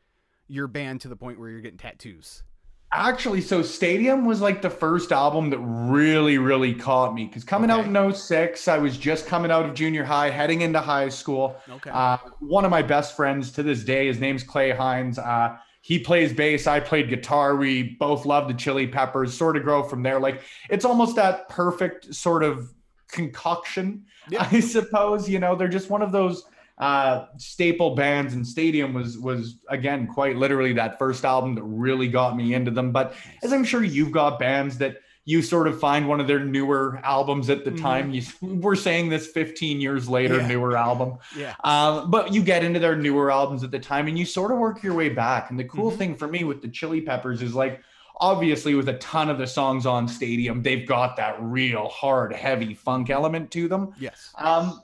your 0.47 0.67
band 0.67 1.01
to 1.01 1.07
the 1.07 1.15
point 1.15 1.39
where 1.39 1.49
you're 1.49 1.61
getting 1.61 1.77
tattoos? 1.77 2.43
Actually, 2.91 3.41
so 3.41 3.61
Stadium 3.61 4.25
was 4.25 4.41
like 4.41 4.63
the 4.63 4.69
first 4.69 5.11
album 5.11 5.51
that 5.51 5.59
really, 5.59 6.39
really 6.39 6.73
caught 6.73 7.13
me 7.13 7.25
because 7.25 7.43
coming 7.43 7.69
okay. 7.69 7.87
out 7.87 8.05
in 8.07 8.13
06, 8.13 8.67
I 8.67 8.79
was 8.79 8.97
just 8.97 9.27
coming 9.27 9.51
out 9.51 9.65
of 9.65 9.75
junior 9.75 10.03
high, 10.03 10.31
heading 10.31 10.61
into 10.61 10.79
high 10.79 11.09
school. 11.09 11.55
Okay. 11.69 11.91
Uh, 11.91 12.17
one 12.39 12.65
of 12.65 12.71
my 12.71 12.81
best 12.81 13.15
friends 13.15 13.51
to 13.51 13.63
this 13.63 13.83
day, 13.83 14.07
his 14.07 14.19
name's 14.19 14.41
Clay 14.41 14.71
Hines. 14.71 15.19
Uh, 15.19 15.55
he 15.81 15.99
plays 15.99 16.33
bass, 16.33 16.65
I 16.65 16.79
played 16.79 17.09
guitar. 17.09 17.55
We 17.55 17.95
both 17.99 18.25
love 18.25 18.47
the 18.47 18.55
Chili 18.55 18.87
Peppers, 18.87 19.35
sort 19.35 19.55
of 19.55 19.63
grow 19.63 19.83
from 19.83 20.01
there. 20.01 20.19
Like 20.19 20.41
it's 20.69 20.83
almost 20.83 21.15
that 21.15 21.47
perfect 21.47 22.13
sort 22.15 22.43
of 22.43 22.73
concoction, 23.07 24.05
yeah. 24.31 24.47
I 24.51 24.59
suppose. 24.61 25.29
You 25.29 25.39
know, 25.39 25.55
they're 25.55 25.67
just 25.67 25.91
one 25.91 26.01
of 26.01 26.11
those 26.11 26.45
uh, 26.79 27.25
staple 27.37 27.95
bands 27.95 28.33
and 28.33 28.47
Stadium 28.47 28.93
was 28.93 29.17
was 29.17 29.57
again 29.69 30.07
quite 30.07 30.37
literally 30.37 30.73
that 30.73 30.97
first 30.97 31.25
album 31.25 31.55
that 31.55 31.63
really 31.63 32.07
got 32.07 32.35
me 32.35 32.53
into 32.53 32.71
them. 32.71 32.91
But 32.91 33.13
as 33.43 33.51
I'm 33.51 33.63
sure 33.63 33.83
you've 33.83 34.11
got 34.11 34.39
bands 34.39 34.77
that 34.77 34.97
you 35.29 35.43
sort 35.43 35.67
of 35.67 35.79
find 35.79 36.07
one 36.07 36.19
of 36.19 36.25
their 36.25 36.39
newer 36.39 36.99
albums 37.03 37.51
at 37.51 37.63
the 37.63 37.69
mm-hmm. 37.69 37.83
time. 37.83 38.11
You 38.11 38.23
we're 38.41 38.75
saying 38.75 39.09
this 39.09 39.27
15 39.27 39.79
years 39.79 40.09
later, 40.09 40.37
yeah. 40.37 40.47
newer 40.47 40.75
album. 40.75 41.19
Yeah. 41.37 41.53
Um, 41.63 42.09
but 42.09 42.33
you 42.33 42.41
get 42.41 42.63
into 42.63 42.79
their 42.79 42.95
newer 42.95 43.29
albums 43.29 43.63
at 43.63 43.69
the 43.69 43.77
time 43.77 44.07
and 44.07 44.17
you 44.17 44.25
sort 44.25 44.51
of 44.51 44.57
work 44.57 44.81
your 44.81 44.95
way 44.95 45.09
back. 45.09 45.51
And 45.51 45.59
the 45.59 45.65
cool 45.65 45.89
mm-hmm. 45.89 45.99
thing 45.99 46.15
for 46.15 46.27
me 46.27 46.45
with 46.45 46.63
the 46.63 46.67
Chili 46.67 47.01
Peppers 47.01 47.43
is 47.43 47.53
like 47.53 47.83
obviously 48.19 48.73
with 48.73 48.89
a 48.89 48.97
ton 48.97 49.29
of 49.29 49.37
the 49.37 49.45
songs 49.45 49.85
on 49.85 50.07
Stadium, 50.07 50.63
they've 50.63 50.87
got 50.87 51.15
that 51.17 51.37
real 51.39 51.87
hard, 51.89 52.33
heavy 52.33 52.73
funk 52.73 53.11
element 53.11 53.51
to 53.51 53.67
them. 53.67 53.93
Yes. 53.99 54.31
Um, 54.37 54.81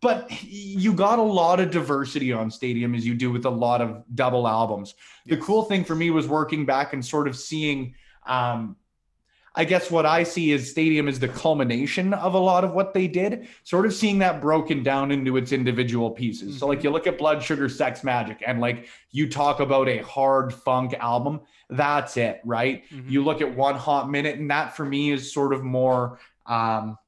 but 0.00 0.30
you 0.42 0.92
got 0.92 1.18
a 1.18 1.22
lot 1.22 1.60
of 1.60 1.70
diversity 1.70 2.32
on 2.32 2.50
Stadium 2.50 2.94
as 2.94 3.04
you 3.04 3.14
do 3.14 3.30
with 3.30 3.44
a 3.44 3.50
lot 3.50 3.80
of 3.80 4.04
double 4.14 4.46
albums. 4.46 4.94
Yes. 5.24 5.38
The 5.38 5.44
cool 5.44 5.64
thing 5.64 5.84
for 5.84 5.94
me 5.94 6.10
was 6.10 6.28
working 6.28 6.64
back 6.64 6.92
and 6.92 7.04
sort 7.04 7.26
of 7.26 7.36
seeing, 7.36 7.94
um, 8.26 8.76
I 9.56 9.64
guess 9.64 9.90
what 9.90 10.04
I 10.06 10.24
see 10.24 10.52
is 10.52 10.70
Stadium 10.70 11.08
is 11.08 11.20
the 11.20 11.28
culmination 11.28 12.12
of 12.14 12.34
a 12.34 12.38
lot 12.38 12.64
of 12.64 12.72
what 12.72 12.92
they 12.92 13.06
did, 13.06 13.48
sort 13.62 13.86
of 13.86 13.92
seeing 13.92 14.18
that 14.18 14.40
broken 14.40 14.82
down 14.82 15.10
into 15.10 15.36
its 15.36 15.52
individual 15.52 16.10
pieces. 16.10 16.50
Mm-hmm. 16.50 16.58
So, 16.58 16.66
like, 16.66 16.78
mm-hmm. 16.78 16.88
you 16.88 16.92
look 16.92 17.06
at 17.06 17.18
Blood 17.18 17.42
Sugar 17.42 17.68
Sex 17.68 18.00
Magik 18.00 18.38
and 18.46 18.60
like 18.60 18.88
you 19.10 19.28
talk 19.28 19.60
about 19.60 19.88
a 19.88 19.98
hard 19.98 20.52
funk 20.52 20.94
album, 20.94 21.40
that's 21.70 22.16
it, 22.16 22.40
right? 22.44 22.84
Mm-hmm. 22.90 23.08
You 23.08 23.24
look 23.24 23.40
at 23.40 23.56
One 23.56 23.76
Hot 23.76 24.10
Minute, 24.10 24.38
and 24.38 24.50
that 24.50 24.76
for 24.76 24.84
me 24.84 25.10
is 25.10 25.32
sort 25.32 25.52
of 25.52 25.62
more. 25.62 26.18
Um, 26.46 26.98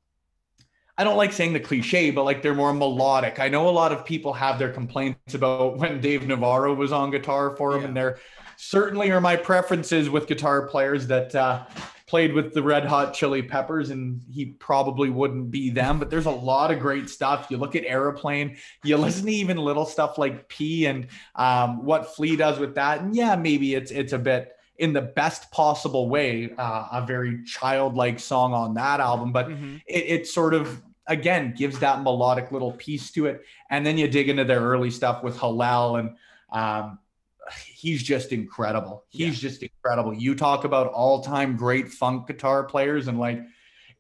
I 0.99 1.05
don't 1.05 1.17
like 1.17 1.33
saying 1.33 1.53
the 1.53 1.61
cliche, 1.61 2.11
but 2.11 2.25
like 2.25 2.43
they're 2.43 2.55
more 2.55 2.73
melodic. 2.73 3.39
I 3.39 3.49
know 3.49 3.69
a 3.69 3.71
lot 3.71 3.93
of 3.93 4.05
people 4.05 4.33
have 4.33 4.59
their 4.59 4.73
complaints 4.73 5.35
about 5.35 5.77
when 5.79 6.01
Dave 6.01 6.27
Navarro 6.27 6.75
was 6.75 6.91
on 6.91 7.11
guitar 7.11 7.55
for 7.57 7.73
them, 7.73 7.83
yeah. 7.83 7.89
and 7.89 7.97
there 7.97 8.19
certainly 8.57 9.11
are 9.11 9.21
my 9.21 9.37
preferences 9.37 10.09
with 10.09 10.27
guitar 10.27 10.67
players 10.67 11.07
that 11.09 11.35
uh, 11.35 11.67
played 12.07 12.33
with 12.33 12.55
the 12.55 12.63
Red 12.63 12.87
Hot 12.87 13.13
Chili 13.13 13.43
Peppers, 13.43 13.91
and 13.91 14.23
he 14.31 14.47
probably 14.47 15.11
wouldn't 15.11 15.51
be 15.51 15.69
them. 15.69 15.99
But 15.99 16.09
there's 16.09 16.27
a 16.27 16.31
lot 16.31 16.71
of 16.71 16.81
great 16.81 17.11
stuff. 17.11 17.49
You 17.51 17.59
look 17.59 17.77
at 17.77 17.85
Aeroplane, 17.85 18.57
you 18.83 18.97
listen 18.97 19.27
to 19.27 19.33
even 19.33 19.59
little 19.59 19.85
stuff 19.85 20.17
like 20.17 20.49
Pea 20.49 20.87
and 20.87 21.09
um, 21.35 21.85
what 21.85 22.15
Flea 22.15 22.37
does 22.37 22.59
with 22.59 22.75
that, 22.77 23.03
and 23.03 23.15
yeah, 23.15 23.37
maybe 23.37 23.75
it's 23.75 23.91
it's 23.91 24.15
a 24.15 24.19
bit 24.19 24.53
in 24.79 24.93
the 24.93 25.03
best 25.03 25.51
possible 25.51 26.09
way 26.09 26.51
uh, 26.59 26.89
a 26.93 27.05
very 27.07 27.43
childlike 27.45 28.21
song 28.21 28.53
on 28.53 28.75
that 28.75 29.01
album 29.01 29.33
but 29.33 29.49
mm-hmm. 29.49 29.77
it, 29.87 30.05
it, 30.21 30.27
sort 30.27 30.53
of 30.53 30.83
again 31.09 31.55
gives 31.57 31.79
that 31.79 32.03
melodic 32.03 32.51
little 32.53 32.73
piece 32.73 33.11
to 33.13 33.27
it 33.27 33.43
and 33.71 33.87
then 33.87 33.97
you 33.99 34.09
dig 34.09 34.29
into 34.29 34.45
their 34.45 34.61
early 34.61 34.91
stuff 34.91 35.23
with 35.23 35.39
Hillel 35.39 35.97
and 35.97 36.17
um, 36.51 36.99
he's 37.67 38.03
just 38.03 38.33
incredible 38.33 39.05
he's 39.09 39.43
yeah. 39.43 39.49
just 39.49 39.63
incredible 39.63 40.13
you 40.13 40.35
talk 40.35 40.65
about 40.65 40.89
all-time 40.89 41.57
great 41.57 41.89
funk 41.89 42.27
guitar 42.27 42.65
players 42.65 43.09
and 43.09 43.19
like 43.19 43.41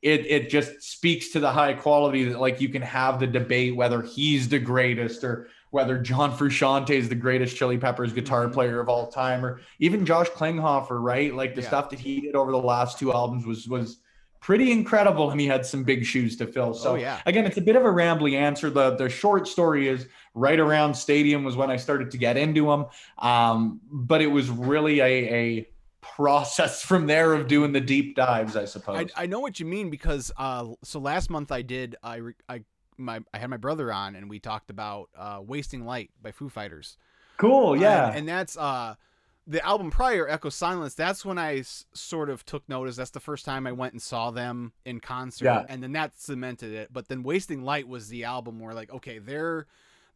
it 0.02 0.26
it 0.26 0.50
just 0.50 0.82
speaks 0.82 1.30
to 1.30 1.40
the 1.40 1.50
high 1.50 1.72
quality 1.72 2.24
that 2.24 2.40
like 2.40 2.60
you 2.60 2.68
can 2.68 2.82
have 2.82 3.18
the 3.20 3.26
debate 3.26 3.74
whether 3.76 4.02
he's 4.02 4.48
the 4.48 4.58
greatest 4.58 5.22
or 5.24 5.48
whether 5.70 5.98
John 5.98 6.32
Frusciante 6.34 6.90
is 6.90 7.08
the 7.08 7.14
greatest 7.14 7.56
Chili 7.56 7.76
Peppers 7.76 8.12
guitar 8.12 8.46
Mhm. 8.46 8.52
player 8.52 8.80
of 8.80 8.88
all 8.88 9.08
time, 9.08 9.44
or 9.44 9.60
even 9.78 10.06
Josh 10.06 10.28
Klinghoffer, 10.30 10.98
right? 11.02 11.34
Like 11.34 11.54
the 11.54 11.60
Yeah. 11.60 11.66
stuff 11.66 11.90
that 11.90 11.98
he 11.98 12.20
did 12.20 12.34
over 12.34 12.50
the 12.52 12.56
last 12.56 12.98
two 12.98 13.12
albums 13.12 13.44
was 13.44 13.68
was 13.68 13.98
pretty 14.40 14.72
incredible, 14.72 15.30
and 15.30 15.40
he 15.40 15.46
had 15.46 15.66
some 15.66 15.84
big 15.84 16.04
shoes 16.04 16.36
to 16.36 16.46
fill. 16.46 16.74
So 16.74 16.92
oh 16.92 16.94
yeah. 16.94 17.20
again, 17.26 17.46
it's 17.46 17.56
a 17.56 17.62
bit 17.62 17.76
of 17.76 17.84
a 17.84 17.88
rambly 17.88 18.34
answer. 18.34 18.70
The 18.70 18.96
the 18.96 19.08
short 19.08 19.48
story 19.48 19.88
is 19.88 20.06
right 20.34 20.58
around 20.58 20.94
Stadium 20.94 21.44
was 21.44 21.56
when 21.56 21.70
I 21.70 21.76
started 21.76 22.10
to 22.12 22.18
get 22.18 22.36
into 22.36 22.66
them, 22.66 22.86
um, 23.18 23.80
but 23.90 24.20
it 24.20 24.28
was 24.28 24.48
really 24.50 25.00
a 25.00 25.34
a 25.34 25.68
process 26.14 26.82
from 26.82 27.06
there 27.06 27.32
of 27.34 27.48
doing 27.48 27.72
the 27.72 27.80
deep 27.80 28.14
dives, 28.14 28.56
I 28.56 28.64
suppose. 28.64 29.10
I, 29.16 29.24
I 29.24 29.26
know 29.26 29.40
what 29.40 29.58
you 29.58 29.66
mean 29.66 29.90
because 29.90 30.30
uh 30.36 30.68
so 30.82 31.00
last 31.00 31.30
month 31.30 31.50
I 31.50 31.62
did 31.62 31.96
I 32.02 32.20
I 32.48 32.62
my 32.96 33.20
I 33.34 33.38
had 33.38 33.50
my 33.50 33.56
brother 33.56 33.92
on 33.92 34.14
and 34.14 34.30
we 34.30 34.38
talked 34.38 34.70
about 34.70 35.10
uh 35.16 35.40
Wasting 35.44 35.84
Light 35.84 36.10
by 36.22 36.30
Foo 36.30 36.48
Fighters. 36.48 36.96
cool, 37.38 37.72
Uh, 37.72 37.80
yeah, 37.80 38.12
and, 38.14 38.28
that's 38.28 38.56
uh 38.56 38.94
the 39.46 39.64
album 39.64 39.90
prior 39.90 40.28
Echo 40.28 40.48
Silence 40.48 40.94
that's 40.94 41.24
when 41.24 41.38
I 41.38 41.58
s- 41.58 41.84
sort 41.94 42.30
of 42.30 42.44
took 42.44 42.68
notice 42.68 42.96
that's 42.96 43.10
the 43.10 43.20
first 43.20 43.44
time 43.44 43.66
I 43.66 43.72
went 43.72 43.92
and 43.92 44.02
saw 44.02 44.30
them 44.30 44.72
in 44.84 45.00
concert 45.00 45.44
Yeah. 45.44 45.64
and 45.68 45.82
then 45.82 45.92
that 45.92 46.18
cemented 46.18 46.72
it 46.72 46.92
but 46.92 47.08
then 47.08 47.22
Wasting 47.22 47.62
Light 47.62 47.86
was 47.88 48.08
the 48.08 48.24
album 48.24 48.58
where 48.60 48.74
like 48.74 48.90
okay 48.92 49.18
they're 49.18 49.66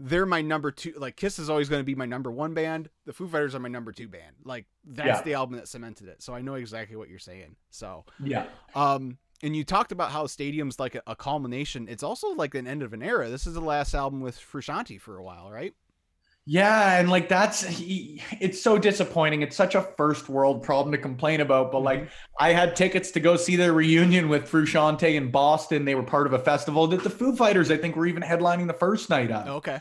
they're 0.02 0.26
my 0.26 0.40
number 0.42 0.70
two 0.70 0.94
like 0.96 1.16
Kiss 1.16 1.38
is 1.38 1.48
always 1.50 1.68
going 1.68 1.80
to 1.80 1.84
be 1.84 1.94
my 1.94 2.06
number 2.06 2.30
one 2.30 2.54
band 2.54 2.88
the 3.06 3.12
Foo 3.12 3.28
Fighters 3.28 3.54
are 3.54 3.60
my 3.60 3.68
number 3.68 3.92
two 3.92 4.08
band 4.08 4.34
like 4.44 4.66
that's 4.84 5.18
Yeah. 5.20 5.22
the 5.22 5.34
album 5.34 5.56
that 5.56 5.68
cemented 5.68 6.08
it 6.08 6.22
so 6.22 6.34
I 6.34 6.40
know 6.42 6.54
exactly 6.54 6.96
what 6.96 7.08
you're 7.08 7.18
saying 7.18 7.56
so 7.70 8.04
yeah. 8.22 8.46
um, 8.74 9.18
and 9.42 9.54
you 9.56 9.64
talked 9.64 9.90
about 9.92 10.10
how 10.10 10.26
Stadium's 10.26 10.78
like 10.78 10.96
a, 10.96 11.02
a 11.06 11.16
culmination. 11.16 11.86
It's 11.88 12.02
also 12.02 12.28
like 12.34 12.54
an 12.54 12.66
end 12.66 12.82
of 12.82 12.92
an 12.92 13.02
era. 13.02 13.30
This 13.30 13.46
is 13.46 13.54
the 13.54 13.60
last 13.62 13.94
album 13.94 14.20
with 14.20 14.38
Frusciante 14.38 15.00
for 15.00 15.16
a 15.16 15.22
while, 15.24 15.50
right? 15.50 15.72
Yeah, 16.52 16.98
and 16.98 17.08
like 17.08 17.28
that's 17.28 17.64
it's 17.78 18.60
so 18.60 18.76
disappointing. 18.76 19.42
It's 19.42 19.54
such 19.54 19.76
a 19.76 19.82
first 19.82 20.28
world 20.28 20.64
problem 20.64 20.90
to 20.90 20.98
complain 20.98 21.40
about, 21.40 21.70
but 21.70 21.78
like 21.84 22.08
I 22.40 22.52
had 22.52 22.74
tickets 22.74 23.12
to 23.12 23.20
go 23.20 23.36
see 23.36 23.54
their 23.54 23.72
reunion 23.72 24.28
with 24.28 24.50
Frusciante 24.50 25.14
in 25.14 25.30
Boston. 25.30 25.84
They 25.84 25.94
were 25.94 26.02
part 26.02 26.26
of 26.26 26.32
a 26.32 26.40
festival 26.40 26.88
that 26.88 27.04
the 27.04 27.10
Foo 27.10 27.36
Fighters, 27.36 27.70
I 27.70 27.76
think, 27.76 27.94
were 27.94 28.06
even 28.06 28.24
headlining 28.24 28.66
the 28.66 28.74
first 28.74 29.10
night 29.10 29.30
of. 29.30 29.46
Okay. 29.46 29.78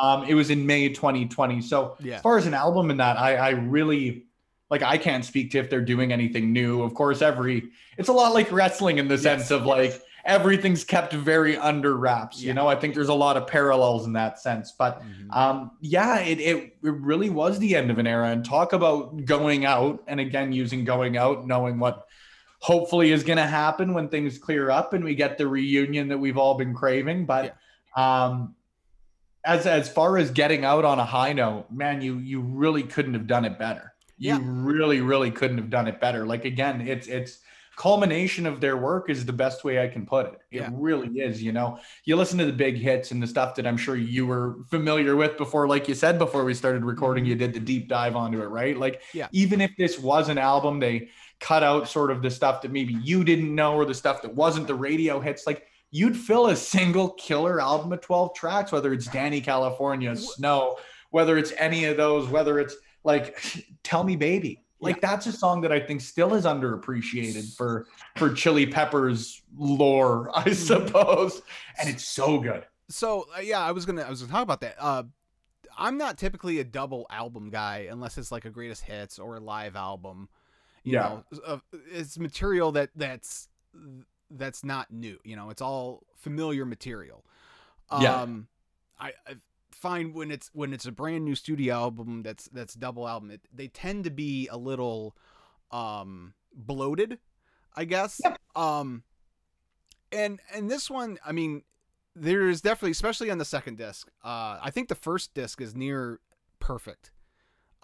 Um, 0.00 0.22
it 0.28 0.34
was 0.34 0.50
in 0.50 0.64
May 0.64 0.90
2020. 0.90 1.60
So 1.60 1.96
Yeah. 1.98 2.14
as 2.14 2.22
far 2.22 2.38
as 2.38 2.46
an 2.46 2.54
album 2.54 2.92
and 2.92 3.00
that, 3.00 3.18
I, 3.18 3.34
I 3.34 3.50
really 3.50 4.26
like 4.70 4.82
I 4.84 4.98
can't 4.98 5.24
speak 5.24 5.50
to 5.50 5.58
if 5.58 5.70
they're 5.70 5.80
doing 5.80 6.12
anything 6.12 6.52
new. 6.52 6.82
Of 6.82 6.94
course, 6.94 7.20
every 7.20 7.64
it's 7.98 8.08
a 8.08 8.12
lot 8.12 8.32
like 8.32 8.52
wrestling 8.52 8.98
in 8.98 9.08
the 9.08 9.18
sense 9.18 9.50
of 9.50 9.66
like 9.66 10.00
everything's 10.24 10.84
kept 10.84 11.12
very 11.12 11.56
under 11.56 11.96
wraps. 11.96 12.40
Yeah. 12.40 12.48
You 12.48 12.54
know, 12.54 12.68
I 12.68 12.76
think 12.76 12.94
there's 12.94 13.08
a 13.08 13.14
lot 13.14 13.36
of 13.36 13.46
parallels 13.46 14.06
in 14.06 14.12
that 14.12 14.38
sense. 14.38 14.72
But 14.72 15.02
Mhm. 15.02 15.36
um, 15.36 15.70
yeah, 15.80 16.20
it, 16.20 16.40
it 16.40 16.56
it 16.56 16.76
really 16.82 17.30
was 17.30 17.58
the 17.58 17.74
end 17.76 17.90
of 17.90 17.98
an 17.98 18.06
era. 18.06 18.28
And 18.30 18.44
talk 18.44 18.72
about 18.72 19.24
going 19.24 19.64
out, 19.64 20.02
and 20.06 20.20
again 20.20 20.52
using 20.52 20.84
going 20.84 21.16
out, 21.16 21.46
knowing 21.46 21.78
what 21.78 22.06
hopefully 22.60 23.10
is 23.10 23.24
going 23.24 23.38
to 23.38 23.46
happen 23.46 23.92
when 23.92 24.08
things 24.08 24.38
clear 24.38 24.70
up 24.70 24.92
and 24.92 25.02
we 25.02 25.16
get 25.16 25.36
the 25.36 25.46
reunion 25.48 26.06
that 26.08 26.18
we've 26.18 26.38
all 26.38 26.54
been 26.54 26.72
craving. 26.72 27.26
But 27.26 27.56
um, 27.96 28.54
as 29.44 29.66
as 29.66 29.88
far 29.88 30.18
as 30.18 30.30
getting 30.30 30.64
out 30.64 30.84
on 30.84 31.00
a 31.00 31.04
high 31.04 31.32
note, 31.32 31.66
man, 31.72 32.00
you 32.00 32.18
you 32.18 32.40
really 32.40 32.84
couldn't 32.84 33.14
have 33.14 33.26
done 33.26 33.44
it 33.44 33.58
better. 33.58 33.92
Yeah. 34.18 34.38
You 34.38 34.44
really, 34.44 35.00
really 35.00 35.32
couldn't 35.32 35.58
have 35.58 35.70
done 35.70 35.88
it 35.88 36.00
better. 36.00 36.24
Like 36.24 36.44
again, 36.44 36.80
it's 36.86 37.08
it's 37.08 37.40
culmination 37.76 38.46
of 38.46 38.60
their 38.60 38.76
work 38.76 39.08
is 39.10 39.24
the 39.24 39.32
best 39.32 39.64
way 39.64 39.82
I 39.82 39.88
can 39.88 40.04
put 40.06 40.26
it. 40.26 40.34
It 40.50 40.56
Yeah. 40.60 40.70
really 40.72 41.08
is. 41.20 41.42
You 41.42 41.52
know, 41.52 41.78
you 42.04 42.16
listen 42.16 42.38
to 42.38 42.44
the 42.44 42.52
big 42.52 42.76
hits 42.76 43.10
and 43.10 43.22
the 43.22 43.26
stuff 43.26 43.54
that 43.56 43.66
I'm 43.66 43.76
sure 43.76 43.96
you 43.96 44.26
were 44.26 44.58
familiar 44.70 45.16
with 45.16 45.36
before, 45.38 45.66
like 45.66 45.88
you 45.88 45.94
said 45.94 46.18
before 46.18 46.44
we 46.44 46.54
started 46.54 46.84
recording, 46.84 47.24
you 47.24 47.34
did 47.34 47.54
the 47.54 47.60
deep 47.60 47.88
dive 47.88 48.14
onto 48.16 48.40
it, 48.42 48.46
right? 48.46 48.76
Like, 48.76 48.96
Mm-hmm. 49.02 49.18
Yeah. 49.18 49.28
even 49.32 49.60
if 49.60 49.70
this 49.78 49.98
was 49.98 50.28
an 50.28 50.38
album, 50.38 50.80
they 50.80 51.08
cut 51.40 51.62
out 51.62 51.88
sort 51.88 52.10
of 52.10 52.22
the 52.22 52.30
stuff 52.30 52.62
that 52.62 52.70
maybe 52.70 52.94
you 53.02 53.24
didn't 53.24 53.54
know 53.54 53.74
or 53.74 53.84
the 53.84 53.94
stuff 53.94 54.22
that 54.22 54.34
wasn't 54.34 54.66
the 54.66 54.74
radio 54.74 55.18
hits. 55.18 55.46
Like, 55.46 55.66
you'd 55.90 56.16
fill 56.16 56.46
a 56.48 56.56
single 56.56 57.10
killer 57.10 57.60
album 57.60 57.92
of 57.92 58.00
12 58.00 58.34
tracks, 58.34 58.70
whether 58.72 58.92
it's 58.92 59.08
Dani 59.08 59.42
California, 59.42 60.14
Snow, 60.16 60.76
whether 61.10 61.36
it's 61.36 61.52
any 61.58 61.84
of 61.86 61.96
those, 61.96 62.28
whether 62.28 62.58
it's 62.58 62.76
like 63.04 63.42
Tell 63.82 64.04
Me 64.04 64.16
Baby. 64.16 64.60
Like 64.82 65.00
that's 65.00 65.26
a 65.26 65.32
song 65.32 65.62
that 65.62 65.72
I 65.72 65.80
think 65.80 66.00
still 66.02 66.34
is 66.34 66.44
underappreciated 66.44 67.56
for 67.56 67.86
for 68.16 68.32
Chili 68.34 68.66
Peppers 68.66 69.42
lore, 69.56 70.30
I 70.36 70.52
Mm-hmm. 70.58 70.92
suppose. 70.92 71.42
And 71.78 71.88
it's 71.88 72.04
so 72.04 72.40
good. 72.40 72.66
So 72.88 73.26
uh, 73.36 73.40
yeah, 73.40 73.60
I 73.60 73.72
was 73.72 73.86
gonna 73.86 74.02
I 74.02 74.10
was 74.10 74.20
gonna 74.20 74.32
talk 74.32 74.42
about 74.42 74.60
that. 74.60 74.76
Uh, 74.78 75.04
I'm 75.78 75.98
not 75.98 76.18
typically 76.18 76.60
a 76.60 76.64
double 76.64 77.06
album 77.10 77.50
guy 77.50 77.88
unless 77.90 78.18
it's 78.18 78.32
like 78.32 78.44
a 78.44 78.50
greatest 78.50 78.84
hits 78.84 79.18
or 79.18 79.36
a 79.36 79.40
live 79.40 79.76
album. 79.76 80.28
You 80.84 80.94
Yeah. 80.94 80.98
know, 80.98 81.24
uh, 81.46 81.58
it's 81.92 82.18
material 82.18 82.72
that 82.72 82.90
that's 82.96 83.48
that's 84.30 84.64
not 84.64 84.92
new. 84.92 85.18
You 85.24 85.36
know, 85.36 85.50
it's 85.50 85.62
all 85.62 86.04
familiar 86.16 86.64
material. 86.64 87.24
Yeah. 87.94 88.22
Um, 88.22 88.48
I, 89.00 89.12
I 89.26 89.36
find 89.82 90.14
when 90.14 90.30
it's 90.30 90.48
when 90.52 90.72
it's 90.72 90.86
a 90.86 90.92
brand 90.92 91.24
new 91.24 91.34
studio 91.34 91.74
album 91.74 92.22
that's 92.22 92.46
that's 92.46 92.74
double 92.74 93.08
album, 93.08 93.32
it, 93.32 93.40
they 93.52 93.66
tend 93.66 94.04
to 94.04 94.10
be 94.10 94.48
a 94.48 94.56
little 94.56 95.16
um 95.72 96.34
bloated, 96.54 97.18
I 97.74 97.84
guess. 97.84 98.20
Yep. 98.24 98.38
Um, 98.54 99.02
and 100.12 100.40
and 100.54 100.70
this 100.70 100.88
one, 100.88 101.18
I 101.26 101.32
mean, 101.32 101.62
there 102.14 102.48
is 102.48 102.60
definitely, 102.60 102.92
especially 102.92 103.30
on 103.30 103.38
the 103.38 103.44
second 103.44 103.78
disc. 103.78 104.08
Uh, 104.24 104.58
I 104.62 104.70
think 104.70 104.88
the 104.88 104.94
first 104.94 105.34
disc 105.34 105.60
is 105.60 105.74
near 105.74 106.20
perfect. 106.60 107.10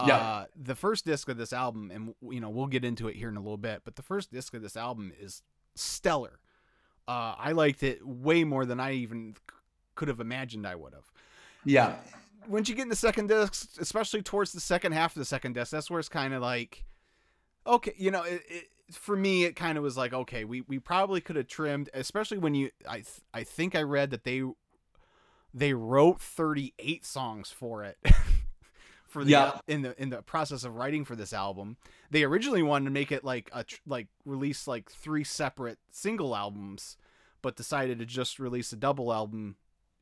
Yeah. 0.07 0.17
Uh, 0.17 0.45
the 0.55 0.77
first 0.77 1.05
disc 1.05 1.29
of 1.29 1.37
this 1.37 1.53
album, 1.53 1.91
and 1.93 2.15
you 2.33 2.41
know 2.41 2.51
we'll 2.51 2.69
get 2.69 2.85
into 2.85 3.09
it 3.09 3.17
here 3.17 3.29
in 3.29 3.37
a 3.37 3.41
little 3.41 3.57
bit, 3.57 3.83
but 3.85 3.97
the 3.97 4.03
first 4.03 4.33
disc 4.33 4.55
of 4.55 4.63
this 4.63 4.77
album 4.77 5.13
is 5.21 5.43
stellar. 5.75 6.39
Uh, 7.09 7.35
I 7.37 7.53
liked 7.53 7.83
it 7.83 8.07
way 8.07 8.45
more 8.45 8.65
than 8.67 8.79
I 8.79 8.93
even 8.93 9.35
could 9.97 10.09
have 10.09 10.21
imagined 10.21 10.67
I 10.67 10.77
would 10.77 10.93
have. 10.93 11.11
Yeah. 11.65 11.97
Once 12.47 12.69
you 12.69 12.75
get 12.75 12.83
in 12.83 12.89
the 12.89 12.97
second 12.97 13.27
disc, 13.29 13.69
especially 13.79 14.23
towards 14.23 14.53
the 14.53 14.61
second 14.61 14.93
half 14.93 15.15
of 15.15 15.21
the 15.21 15.25
second 15.25 15.53
disc, 15.55 15.71
that's 15.71 15.91
where 15.91 16.01
it's 16.01 16.09
kind 16.09 16.33
of 16.33 16.41
like, 16.41 16.85
okay, 17.67 17.93
you 17.99 18.11
know, 18.11 18.23
it, 18.23 18.43
it, 18.49 18.65
for 18.95 19.17
me, 19.17 19.45
it 19.45 19.55
kind 19.55 19.77
of 19.77 19.85
was 19.85 19.97
like, 19.99 20.15
okay, 20.15 20.45
we, 20.45 20.63
we 20.63 20.79
probably 20.79 21.21
could 21.21 21.37
have 21.37 21.47
trimmed, 21.47 21.91
especially 21.93 22.39
when 22.39 22.55
you, 22.55 22.71
I 22.89 22.97
th- 22.97 23.21
I 23.35 23.45
think 23.45 23.75
I 23.75 23.83
read 23.83 24.11
that 24.11 24.25
they 24.25 24.43
they 25.53 25.75
wrote 25.75 26.21
38 26.21 27.05
songs 27.05 27.51
for 27.51 27.83
it. 27.85 27.99
for 29.07 29.25
the 29.25 29.31
Yeah. 29.31 29.59
in 29.67 29.83
the 29.83 30.01
in 30.01 30.09
the 30.11 30.23
process 30.23 30.65
of 30.65 30.75
writing 30.77 31.05
for 31.05 31.17
this 31.17 31.33
album, 31.35 31.77
they 32.11 32.23
originally 32.25 32.63
wanted 32.63 32.87
to 32.87 32.91
make 32.91 33.13
it 33.13 33.25
like 33.25 33.51
a 33.53 33.65
tr- 33.65 33.77
like 33.87 34.07
release 34.25 34.67
like 34.67 34.91
three 34.91 35.25
separate 35.25 35.79
single 35.91 36.35
albums, 36.35 36.97
but 37.43 37.57
decided 37.57 37.99
to 37.99 38.07
just 38.07 38.39
release 38.39 38.73
a 38.73 38.77
double 38.77 39.13
album 39.13 39.57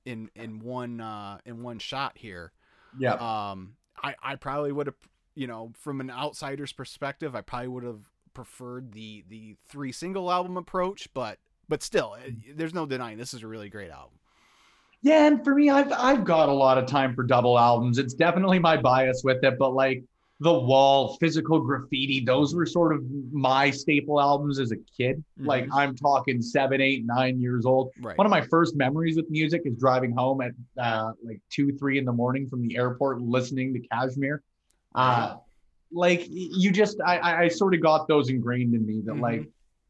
in 0.07 0.31
in 0.35 0.61
one 0.61 1.01
uh 1.01 1.39
in 1.45 1.63
one 1.63 1.79
shot 1.79 2.17
here. 2.17 2.53
Yeah. 2.99 3.15
Um, 3.15 3.77
I 4.03 4.15
I 4.23 4.37
probably 4.37 4.73
would 4.73 4.87
have, 4.87 4.97
you 5.35 5.47
know, 5.47 5.73
from 5.79 6.01
an 6.01 6.11
outsider's 6.11 6.73
perspective, 6.73 7.35
I 7.37 7.43
probably 7.43 7.69
would 7.69 7.85
have 7.85 8.01
preferred 8.33 8.93
the 8.93 9.25
the 9.29 9.57
three 9.69 9.93
single 9.93 10.31
album 10.31 10.57
approach, 10.57 11.09
but 11.13 11.39
but 11.69 11.83
still, 11.83 12.17
eh, 12.25 12.31
there's 12.55 12.73
no 12.73 12.87
denying 12.87 13.19
this 13.19 13.35
is 13.35 13.43
a 13.43 13.49
really 13.49 13.69
great 13.69 13.91
album. 13.91 14.19
Yeah, 15.03 15.27
and 15.27 15.45
for 15.45 15.55
me, 15.55 15.69
I've 15.69 15.93
I've 15.93 16.25
got 16.25 16.49
a 16.49 16.55
lot 16.55 16.79
of 16.79 16.87
time 16.87 17.15
for 17.15 17.23
double 17.23 17.59
albums. 17.59 17.99
It's 17.99 18.15
definitely 18.15 18.59
my 18.59 18.77
bias 18.77 19.23
with 19.25 19.45
it, 19.45 19.59
but 19.59 19.75
like 19.75 20.05
The 20.39 20.53
Wall, 20.53 21.17
Physical 21.17 21.61
Graffiti, 21.61 22.21
those 22.21 22.55
were 22.55 22.67
sort 22.67 22.95
of 22.95 23.03
my 23.33 23.71
staple 23.71 24.21
albums 24.21 24.59
as 24.59 24.71
a 24.71 24.77
kid. 24.77 25.25
Like 25.39 25.67
I'm 25.73 25.97
talking 25.97 26.43
seven, 26.43 26.83
eight, 26.83 27.07
nine 27.07 27.41
years 27.41 27.65
old. 27.65 27.91
Right. 28.03 28.19
One 28.19 28.27
of 28.27 28.31
my 28.31 28.43
first 28.43 28.77
memories 28.77 29.17
with 29.17 29.31
music 29.31 29.63
is 29.65 29.77
driving 29.79 30.13
home 30.13 30.43
at 30.43 30.53
uh, 30.79 31.13
like 31.25 31.41
two, 31.51 31.73
three 31.79 31.97
in 31.99 32.05
the 32.05 32.13
morning 32.13 32.47
from 32.49 32.61
the 32.61 32.77
airport, 32.77 33.23
listening 33.23 33.73
to 33.75 33.81
Kashmir. 33.89 34.43
Uh, 34.95 35.37
like 35.91 36.27
you 36.29 36.71
just, 36.71 36.99
I, 37.07 37.17
I, 37.19 37.41
I 37.45 37.49
sort 37.49 37.75
of 37.75 37.81
got 37.81 38.07
those 38.07 38.29
ingrained 38.29 38.75
in 38.75 38.85
me 38.85 39.01
that 39.07 39.15
Mhm. 39.15 39.21
like 39.23 39.49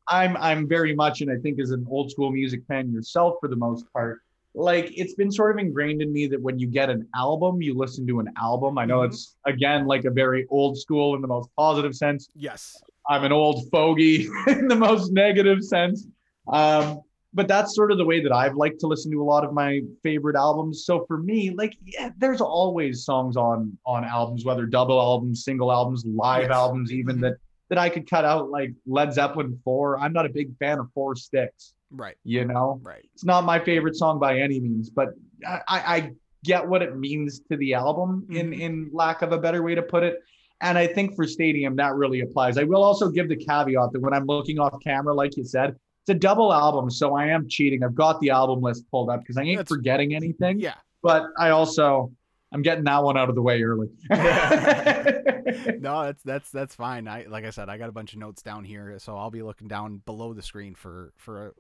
I'm, 0.09 0.37
I'm 0.37 0.69
very 0.69 0.95
much, 0.95 1.23
and 1.23 1.31
I 1.31 1.37
think 1.43 1.59
as 1.59 1.73
an 1.73 1.85
old 1.91 2.13
school 2.13 2.31
music 2.31 2.61
fan 2.69 2.93
yourself 2.93 3.39
for 3.41 3.49
the 3.49 3.57
most 3.57 3.93
part, 3.93 4.21
like 4.57 4.91
it's 4.97 5.15
been 5.15 5.31
sort 5.31 5.51
of 5.55 5.59
ingrained 5.59 6.01
in 6.01 6.11
me 6.13 6.27
that 6.29 6.41
when 6.41 6.59
you 6.59 6.67
get 6.67 6.89
an 6.91 7.07
album, 7.15 7.61
you 7.61 7.75
listen 7.75 8.07
to 8.07 8.21
an 8.21 8.29
album. 8.39 8.79
I 8.79 8.87
know 8.87 9.01
Mhm. 9.01 9.07
it's 9.09 9.37
again 9.45 9.87
like 9.87 10.05
a 10.07 10.11
very 10.11 10.47
old 10.51 10.79
school 10.79 11.15
in 11.15 11.21
the 11.21 11.29
most 11.29 11.51
positive 11.57 11.95
sense. 11.95 12.29
Yes. 12.35 12.83
I'm 13.09 13.23
an 13.25 13.33
old 13.33 13.69
fogey 13.71 14.27
in 14.49 14.67
the 14.67 14.75
most 14.75 15.13
negative 15.13 15.63
sense. 15.63 16.09
Um, 16.49 17.01
but 17.35 17.49
that's 17.49 17.75
sort 17.75 17.93
of 17.93 17.99
the 17.99 18.05
way 18.05 18.23
that 18.23 18.33
I've 18.33 18.55
liked 18.57 18.81
to 18.81 18.87
listen 18.87 19.13
to 19.13 19.21
a 19.23 19.25
lot 19.25 19.45
of 19.45 19.53
my 19.53 19.83
favorite 20.03 20.37
albums. 20.37 20.87
So 20.87 21.05
for 21.07 21.19
me, 21.19 21.51
like, 21.51 21.77
yeah, 21.85 22.11
there's 22.17 22.41
always 22.41 23.05
songs 23.05 23.37
on 23.37 23.77
on 23.85 24.05
albums, 24.05 24.47
whether 24.47 24.65
double 24.65 24.99
albums, 24.99 25.45
single 25.45 25.71
albums, 25.71 26.03
live 26.07 26.45
Yes. 26.45 26.51
albums, 26.53 26.93
even 26.93 27.17
Mhm. 27.19 27.21
that 27.23 27.35
that 27.69 27.79
I 27.79 27.89
could 27.91 28.09
cut 28.09 28.25
out 28.25 28.49
like 28.51 28.73
Led 28.87 29.13
Zeppelin 29.13 29.59
4. 29.65 29.99
I'm 29.99 30.13
not 30.13 30.25
a 30.25 30.29
big 30.29 30.57
fan 30.59 30.79
of 30.79 30.87
Four 30.95 31.15
Sticks, 31.17 31.75
Right. 31.91 32.17
you 32.25 32.45
know? 32.45 32.81
Right. 32.83 33.09
It's 33.15 33.25
not 33.25 33.45
my 33.45 33.59
favorite 33.59 33.97
song 33.97 34.19
by 34.19 34.39
any 34.41 34.61
means, 34.61 34.91
but 34.91 35.11
I, 35.47 35.61
I 35.69 36.11
get 36.45 36.67
what 36.67 36.83
it 36.83 36.97
means 36.97 37.41
to 37.51 37.57
the 37.57 37.75
album 37.75 38.27
in, 38.31 38.51
Mhm. 38.51 38.61
in 38.61 38.91
lack 38.93 39.23
of 39.23 39.33
a 39.33 39.39
better 39.39 39.63
way 39.63 39.75
to 39.75 39.83
put 39.83 40.03
it. 40.03 40.17
And 40.61 40.79
I 40.79 40.87
think 40.87 41.15
for 41.15 41.27
Stadium, 41.27 41.77
that 41.77 41.95
really 41.95 42.21
applies. 42.21 42.57
I 42.59 42.65
will 42.65 42.83
also 42.83 43.09
give 43.11 43.29
the 43.29 43.37
caveat 43.37 43.93
that 43.93 44.01
when 44.01 44.15
I'm 44.15 44.25
looking 44.27 44.59
off 44.59 44.75
camera, 44.83 45.13
like 45.15 45.37
you 45.37 45.45
said, 45.45 45.71
it's 45.71 46.11
a 46.11 46.15
double 46.15 46.53
album. 46.53 46.89
So 46.91 47.15
I 47.15 47.27
am 47.27 47.47
cheating. 47.49 47.83
I've 47.85 47.95
got 47.95 48.21
the 48.21 48.31
album 48.31 48.61
list 48.63 48.85
pulled 48.91 49.11
up 49.11 49.21
because 49.21 49.37
I 49.37 49.43
ain't 49.43 49.59
That's- 49.59 49.69
forgetting 49.69 50.15
anything. 50.15 50.59
Yeah. 50.61 50.75
But 51.03 51.27
I 51.39 51.51
also, 51.51 52.11
I'm 52.53 52.63
getting 52.63 52.85
that 52.85 53.03
one 53.03 53.17
out 53.19 53.29
of 53.29 53.35
the 53.35 53.43
way 53.43 53.63
early. 53.63 53.89
no, 54.11 56.05
that's 56.05 56.23
that's 56.23 56.51
that's 56.51 56.75
fine. 56.75 57.07
I 57.09 57.27
like 57.29 57.45
I 57.45 57.51
said, 57.51 57.69
I 57.69 57.77
got 57.79 57.89
a 57.89 57.93
bunch 57.93 58.13
of 58.13 58.19
notes 58.19 58.43
down 58.43 58.65
here, 58.65 58.99
so 58.99 59.17
I'll 59.17 59.31
be 59.31 59.43
looking 59.43 59.69
down 59.69 60.03
below 60.07 60.33
the 60.33 60.43
screen 60.43 60.75
for 60.75 61.13
for 61.17 61.55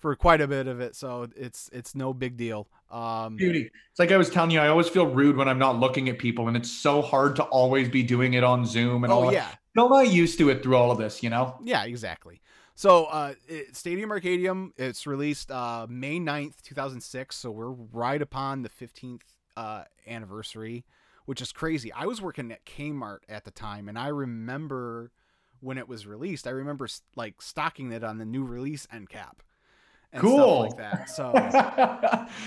for 0.00 0.14
quite 0.16 0.40
a 0.40 0.48
bit 0.48 0.66
of 0.66 0.80
it. 0.80 0.96
So 0.96 1.28
it's 1.36 1.68
it's 1.72 1.94
no 1.94 2.12
big 2.12 2.36
deal. 2.36 2.68
Um, 2.90 3.36
Beauty. 3.36 3.70
It's 3.90 3.98
like 3.98 4.12
I 4.12 4.16
was 4.16 4.30
telling 4.30 4.50
you, 4.50 4.60
I 4.60 4.68
always 4.68 4.88
feel 4.88 5.06
rude 5.06 5.36
when 5.36 5.48
I'm 5.48 5.58
not 5.58 5.78
looking 5.78 6.08
at 6.08 6.18
people, 6.18 6.48
and 6.48 6.56
it's 6.56 6.70
so 6.70 7.02
hard 7.02 7.36
to 7.36 7.42
always 7.44 7.88
be 7.88 8.02
doing 8.02 8.34
it 8.34 8.44
on 8.44 8.64
Zoom 8.64 9.04
and 9.04 9.12
all. 9.12 9.24
oh 9.24 9.26
that. 9.26 9.32
yeah, 9.32 9.48
Still 9.72 9.88
not 9.90 10.08
used 10.10 10.38
to 10.38 10.48
it 10.50 10.62
through 10.62 10.76
all 10.76 10.90
of 10.90 10.98
this, 10.98 11.22
you 11.22 11.30
know. 11.30 11.58
yeah, 11.62 11.84
exactly. 11.84 12.40
So 12.74 13.06
uh, 13.06 13.34
it, 13.48 13.76
Stadium 13.76 14.10
Arcadium, 14.10 14.70
it's 14.76 15.04
released 15.06 15.50
uh, 15.50 15.86
May 15.90 16.20
9th, 16.20 16.62
2006. 16.62 17.34
So 17.34 17.50
we're 17.50 17.70
right 17.70 18.22
upon 18.22 18.62
the 18.62 18.68
15th 18.68 19.22
uh, 19.56 19.82
anniversary, 20.06 20.84
which 21.26 21.42
is 21.42 21.50
crazy. 21.50 21.92
I 21.92 22.06
was 22.06 22.22
working 22.22 22.52
at 22.52 22.64
Kmart 22.64 23.18
at 23.28 23.44
the 23.44 23.50
time, 23.50 23.88
and 23.88 23.98
I 23.98 24.06
remember 24.08 25.10
when 25.60 25.76
it 25.76 25.88
was 25.88 26.06
released. 26.06 26.46
I 26.46 26.50
remember 26.50 26.88
like 27.16 27.42
stocking 27.42 27.90
it 27.90 28.04
on 28.04 28.18
the 28.18 28.24
new 28.24 28.44
release 28.44 28.86
end 28.92 29.08
cap. 29.08 29.42
Cool. 30.16 30.62
Like 30.62 30.76
that. 30.78 31.10
So 31.10 31.32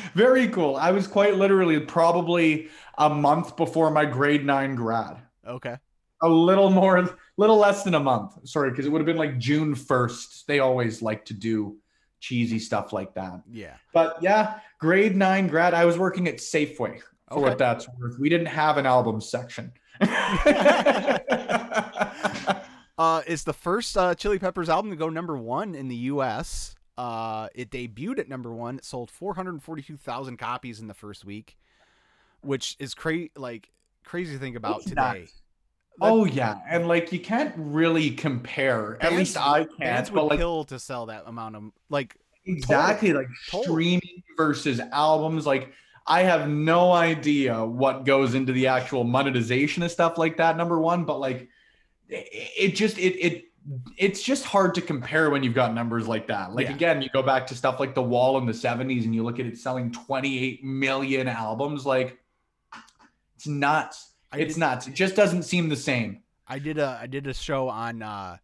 Very 0.13 0.47
cool. 0.49 0.75
I 0.75 0.91
was 0.91 1.07
quite 1.07 1.35
literally 1.35 1.79
probably 1.79 2.69
a 2.97 3.09
month 3.09 3.55
before 3.55 3.91
my 3.91 4.05
grade 4.05 4.45
nine 4.45 4.75
grad. 4.75 5.17
okay. 5.47 5.77
A 6.23 6.29
little 6.29 6.69
more, 6.69 7.17
little 7.37 7.57
less 7.57 7.83
than 7.83 7.95
a 7.95 7.99
month. 7.99 8.33
Sorry, 8.47 8.69
because 8.69 8.85
it 8.85 8.89
would 8.89 8.99
have 9.01 9.07
been 9.07 9.17
like 9.17 9.39
June 9.39 9.73
1st. 9.73 10.45
They 10.45 10.59
always 10.59 11.01
like 11.01 11.25
to 11.25 11.33
do 11.33 11.77
cheesy 12.19 12.59
stuff 12.59 12.93
like 12.93 13.15
that. 13.15 13.41
Yeah. 13.51 13.73
But 13.91 14.17
yeah, 14.21 14.59
grade 14.79 15.15
nine 15.15 15.47
grad. 15.47 15.73
I 15.73 15.85
was 15.85 15.97
working 15.97 16.27
at 16.27 16.37
Safeway 16.37 16.99
for 16.99 16.99
Okay. 17.31 17.41
what 17.41 17.57
that's 17.57 17.87
worth. 17.97 18.19
We 18.19 18.29
didn't 18.29 18.47
have 18.47 18.77
an 18.77 18.85
album 18.85 19.19
section. 19.21 19.71
Uh, 22.97 23.23
it's 23.25 23.43
the 23.43 23.53
first 23.53 23.97
uh, 23.97 24.13
Chili 24.13 24.37
Peppers 24.37 24.69
album 24.69 24.91
to 24.91 24.95
go 24.97 25.09
number 25.09 25.35
one 25.35 25.73
in 25.73 25.87
the 25.87 25.95
U.S. 25.95 26.75
Uh, 27.01 27.47
it 27.55 27.71
debuted 27.71 28.19
at 28.19 28.29
number 28.29 28.51
one. 28.53 28.77
It 28.77 28.85
sold 28.85 29.09
442,000 29.09 30.37
copies 30.37 30.79
in 30.79 30.87
the 30.87 30.93
first 30.93 31.25
week, 31.25 31.57
which 32.41 32.75
is 32.79 32.93
crazy. 32.93 33.31
Like 33.35 33.71
crazy 34.03 34.33
to 34.33 34.39
think 34.39 34.55
about 34.55 34.77
It's 34.81 34.89
today. 34.89 35.25
oh 35.99 36.25
yeah, 36.25 36.59
and 36.69 36.87
like 36.87 37.11
you 37.11 37.19
can't 37.19 37.53
really 37.57 38.11
compare. 38.11 38.97
At 39.01 39.13
least 39.13 39.35
I 39.35 39.65
can't. 39.79 40.11
would 40.11 40.15
But 40.15 40.25
like 40.27 40.39
kill 40.39 40.63
to 40.65 40.77
sell 40.77 41.07
that 41.07 41.23
amount 41.25 41.55
of 41.55 41.71
like. 41.89 42.17
exactly 42.45 43.13
like 43.13 43.27
Totally. 43.49 43.63
streaming 43.63 44.23
versus 44.37 44.79
albums. 44.91 45.47
Like 45.47 45.73
I 46.05 46.21
have 46.21 46.49
no 46.49 46.91
idea 46.91 47.65
what 47.65 48.05
goes 48.05 48.35
into 48.35 48.53
the 48.53 48.67
actual 48.67 49.03
monetization 49.05 49.81
of 49.81 49.89
stuff 49.91 50.19
like 50.19 50.37
that. 50.37 50.55
Number 50.55 50.79
one, 50.79 51.05
but 51.05 51.19
like 51.19 51.49
it, 52.09 52.51
it 52.57 52.75
just 52.75 52.99
it 52.99 53.15
it 53.19 53.45
it's 53.97 54.23
just 54.23 54.43
hard 54.43 54.73
to 54.75 54.81
compare 54.81 55.29
when 55.29 55.43
you've 55.43 55.53
got 55.53 55.73
numbers 55.73 56.07
like 56.07 56.27
that. 56.27 56.53
Like 56.53 56.67
Yeah. 56.67 56.73
again, 56.75 57.01
you 57.01 57.09
go 57.09 57.21
back 57.21 57.45
to 57.47 57.55
stuff 57.55 57.79
like 57.79 57.93
The 57.93 58.01
Wall 58.01 58.37
in 58.39 58.45
the 58.45 58.53
70s 58.53 59.05
and 59.05 59.13
you 59.13 59.23
look 59.23 59.39
at 59.39 59.45
it 59.45 59.57
selling 59.57 59.91
28 59.91 60.63
million 60.63 61.27
albums 61.27 61.85
like 61.85 62.19
it's 63.35 63.47
nuts. 63.47 64.13
I 64.31 64.39
it's 64.39 64.55
did- 64.55 64.59
nuts. 64.59 64.87
It 64.87 64.93
just 64.93 65.15
doesn't 65.15 65.43
seem 65.43 65.69
the 65.69 65.75
same. 65.75 66.23
I 66.47 66.59
did 66.59 66.77
a 66.79 66.97
I 67.01 67.07
did 67.07 67.27
a 67.27 67.33
show 67.33 67.69
on 67.69 68.01
uh, 68.01 68.37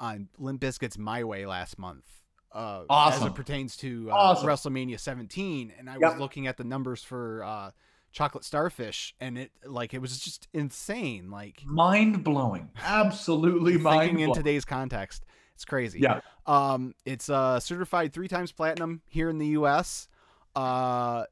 on 0.00 0.28
Limp 0.38 0.60
Bizkit's 0.62 0.96
My 0.98 1.24
Way 1.24 1.46
last 1.46 1.78
month. 1.78 2.04
Uh, 2.52 2.84
As 2.88 3.20
it 3.22 3.34
pertains 3.34 3.76
to 3.78 4.08
uh, 4.10 4.14
Awesome. 4.14 4.48
WrestleMania 4.48 4.98
17, 5.00 5.72
and 5.76 5.90
I 5.90 5.94
Yep. 5.94 6.00
was 6.02 6.20
looking 6.20 6.46
at 6.46 6.56
the 6.56 6.62
numbers 6.62 7.02
for 7.02 7.42
uh, 7.42 7.70
Chocolate 8.14 8.44
Starfish, 8.44 9.12
and 9.20 9.36
it 9.36 9.50
like 9.66 9.92
it 9.92 9.98
was 10.00 10.18
just 10.20 10.48
insane. 10.54 11.30
Like 11.30 11.62
Mind 11.66 12.22
blowing. 12.24 12.70
Absolutely 12.82 13.72
mind 13.72 13.82
blowing. 13.82 14.00
thinking 14.08 14.28
in 14.28 14.32
today's 14.34 14.64
context, 14.64 15.24
it's 15.54 15.64
crazy. 15.64 15.98
Yeah. 16.00 16.20
Um, 16.46 16.94
it's 17.04 17.28
uh 17.28 17.58
certified 17.60 18.12
three 18.12 18.28
times 18.28 18.52
platinum 18.52 19.02
here 19.08 19.28
in 19.28 19.38
the 19.38 19.48
U.S. 19.48 20.08
Uh, 20.54 21.24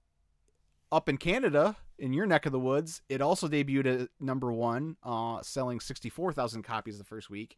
up 0.91 1.09
in 1.09 1.17
Canada, 1.17 1.77
in 1.99 2.13
your 2.13 2.27
neck 2.27 2.47
of 2.47 2.53
the 2.53 2.59
woods, 2.59 3.01
it 3.09 3.23
also 3.23 3.47
debuted 3.47 4.03
at 4.03 4.09
number 4.19 4.53
one, 4.53 4.97
uh, 5.05 5.41
selling 5.43 5.79
sixty 5.79 6.09
four 6.11 6.33
thousand 6.33 6.63
copies 6.65 6.99
the 6.99 7.05
first 7.05 7.31
week. 7.31 7.57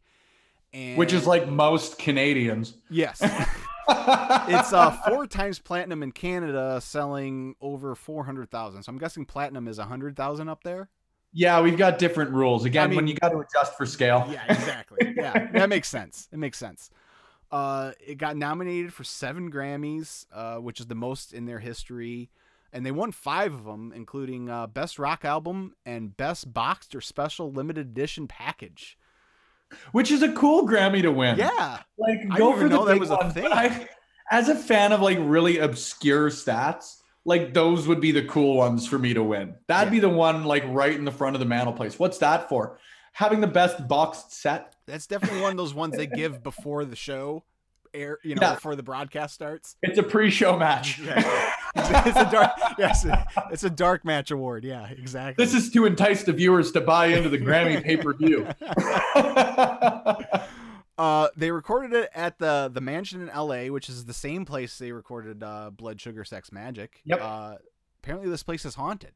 And 0.71 0.97
Which 0.97 1.13
is 1.13 1.25
like 1.25 1.47
most 1.47 1.97
Canadians. 1.97 2.75
yes, 2.91 3.19
it's 3.87 4.73
uh 4.73 4.91
four 5.07 5.27
times 5.27 5.59
platinum 5.59 6.03
in 6.03 6.11
Canada, 6.11 6.79
selling 6.81 7.55
over 7.61 7.95
four 7.95 8.23
hundred 8.25 8.49
thousand. 8.49 8.83
So 8.83 8.91
I'm 8.91 8.97
guessing 8.97 9.25
platinum 9.25 9.67
is 9.67 9.79
a 9.79 9.85
hundred 9.85 10.15
thousand 10.15 10.49
up 10.49 10.63
there. 10.63 10.89
Yeah, 11.33 11.61
we've 11.61 11.77
got 11.77 11.99
different 11.99 12.31
rules. 12.31 12.63
Again, 12.63 12.89
when 12.89 13.05
mean- 13.05 13.07
you 13.07 13.15
got 13.15 13.29
to 13.29 13.39
adjust 13.39 13.75
for 13.77 13.85
scale. 13.85 14.25
Yeah, 14.31 14.43
exactly. 14.47 15.13
yeah, 15.17 15.51
that 15.51 15.69
makes 15.69 15.89
sense. 15.89 16.29
It 16.31 16.39
makes 16.39 16.57
sense. 16.57 16.89
Uh, 17.51 17.91
it 18.05 18.17
got 18.17 18.35
nominated 18.37 18.93
for 18.93 19.03
seven 19.03 19.51
Grammys, 19.51 20.25
uh, 20.33 20.57
which 20.57 20.79
is 20.79 20.87
the 20.87 20.95
most 20.95 21.33
in 21.33 21.45
their 21.45 21.59
history, 21.59 22.29
and 22.73 22.85
they 22.85 22.91
won 22.91 23.11
five 23.11 23.53
of 23.53 23.65
them, 23.65 23.93
including 23.95 24.49
uh, 24.49 24.67
Best 24.67 24.97
Rock 24.97 25.23
Album 25.23 25.73
and 25.85 26.15
Best 26.17 26.53
Boxed 26.53 26.95
or 26.95 27.01
Special 27.01 27.51
Limited 27.51 27.87
Edition 27.87 28.27
Package. 28.27 28.97
Which 29.91 30.11
is 30.11 30.21
a 30.21 30.31
cool 30.33 30.67
Grammy 30.67 31.01
to 31.01 31.11
win. 31.11 31.37
Yeah, 31.37 31.79
Like 31.97 32.27
go 32.37 32.55
for 32.55 32.69
the 32.69 32.79
big 32.85 33.33
thing. 33.33 33.47
I, 33.51 33.87
as 34.31 34.49
a 34.49 34.55
fan 34.55 34.91
of 34.91 35.01
like 35.01 35.17
really 35.21 35.57
obscure 35.59 36.29
stats, 36.29 36.97
like 37.25 37.53
those 37.53 37.87
would 37.87 37.99
be 38.01 38.11
the 38.11 38.23
cool 38.25 38.55
ones 38.57 38.87
for 38.87 38.99
me 38.99 39.13
to 39.13 39.23
win. 39.23 39.55
That'd 39.67 39.87
Yeah. 39.87 39.97
be 39.97 39.99
the 40.01 40.09
one 40.09 40.43
like 40.45 40.63
right 40.67 40.93
in 40.93 41.05
the 41.05 41.11
front 41.11 41.35
of 41.35 41.39
the 41.39 41.45
mantelpiece. 41.45 41.97
What's 41.99 42.19
that 42.19 42.49
for? 42.49 42.79
Having 43.13 43.41
the 43.41 43.47
best 43.47 43.87
boxed 43.87 44.33
set. 44.33 44.75
that's 44.87 45.07
definitely 45.07 45.41
one 45.41 45.51
of 45.51 45.57
those 45.57 45.73
ones 45.73 45.95
they 45.97 46.05
give 46.07 46.43
before 46.43 46.85
the 46.85 46.95
show 46.95 47.43
air. 47.95 48.19
You 48.23 48.35
know, 48.35 48.41
Yeah. 48.41 48.53
before 48.55 48.75
the 48.75 48.83
broadcast 48.83 49.33
starts. 49.33 49.75
It's 49.81 49.97
a 49.97 50.03
pre-show 50.03 50.57
match. 50.57 50.99
Yeah. 51.77 52.03
it's 52.07 52.17
a 52.17 52.31
dark. 52.31 52.51
Yes, 52.79 53.05
it's 53.51 53.65
a 53.65 53.69
dark 53.69 54.05
match 54.05 54.31
award. 54.31 54.63
Yeah, 54.63 54.87
exactly. 54.87 55.43
This 55.43 55.53
is 55.53 55.69
to 55.71 55.85
entice 55.85 56.23
the 56.23 56.31
viewers 56.31 56.71
to 56.71 56.79
buy 56.81 57.07
into 57.07 57.27
the 57.27 57.37
Grammy 57.37 57.83
pay-per-view. 57.83 58.47
Uh, 60.97 61.27
they 61.35 61.51
recorded 61.51 61.91
it 61.91 62.09
at 62.15 62.39
the 62.39 62.71
the 62.73 62.79
mansion 62.79 63.21
in 63.21 63.29
L.A., 63.29 63.69
which 63.69 63.89
is 63.89 64.05
the 64.05 64.13
same 64.13 64.45
place 64.45 64.77
they 64.77 64.93
recorded 64.93 65.43
uh, 65.43 65.69
Blood 65.69 65.99
Sugar 65.99 66.23
Sex 66.23 66.51
Magik. 66.51 66.87
Yep. 67.03 67.19
Uh, 67.21 67.55
apparently, 68.01 68.29
this 68.29 68.43
place 68.43 68.63
is 68.63 68.75
haunted. 68.75 69.11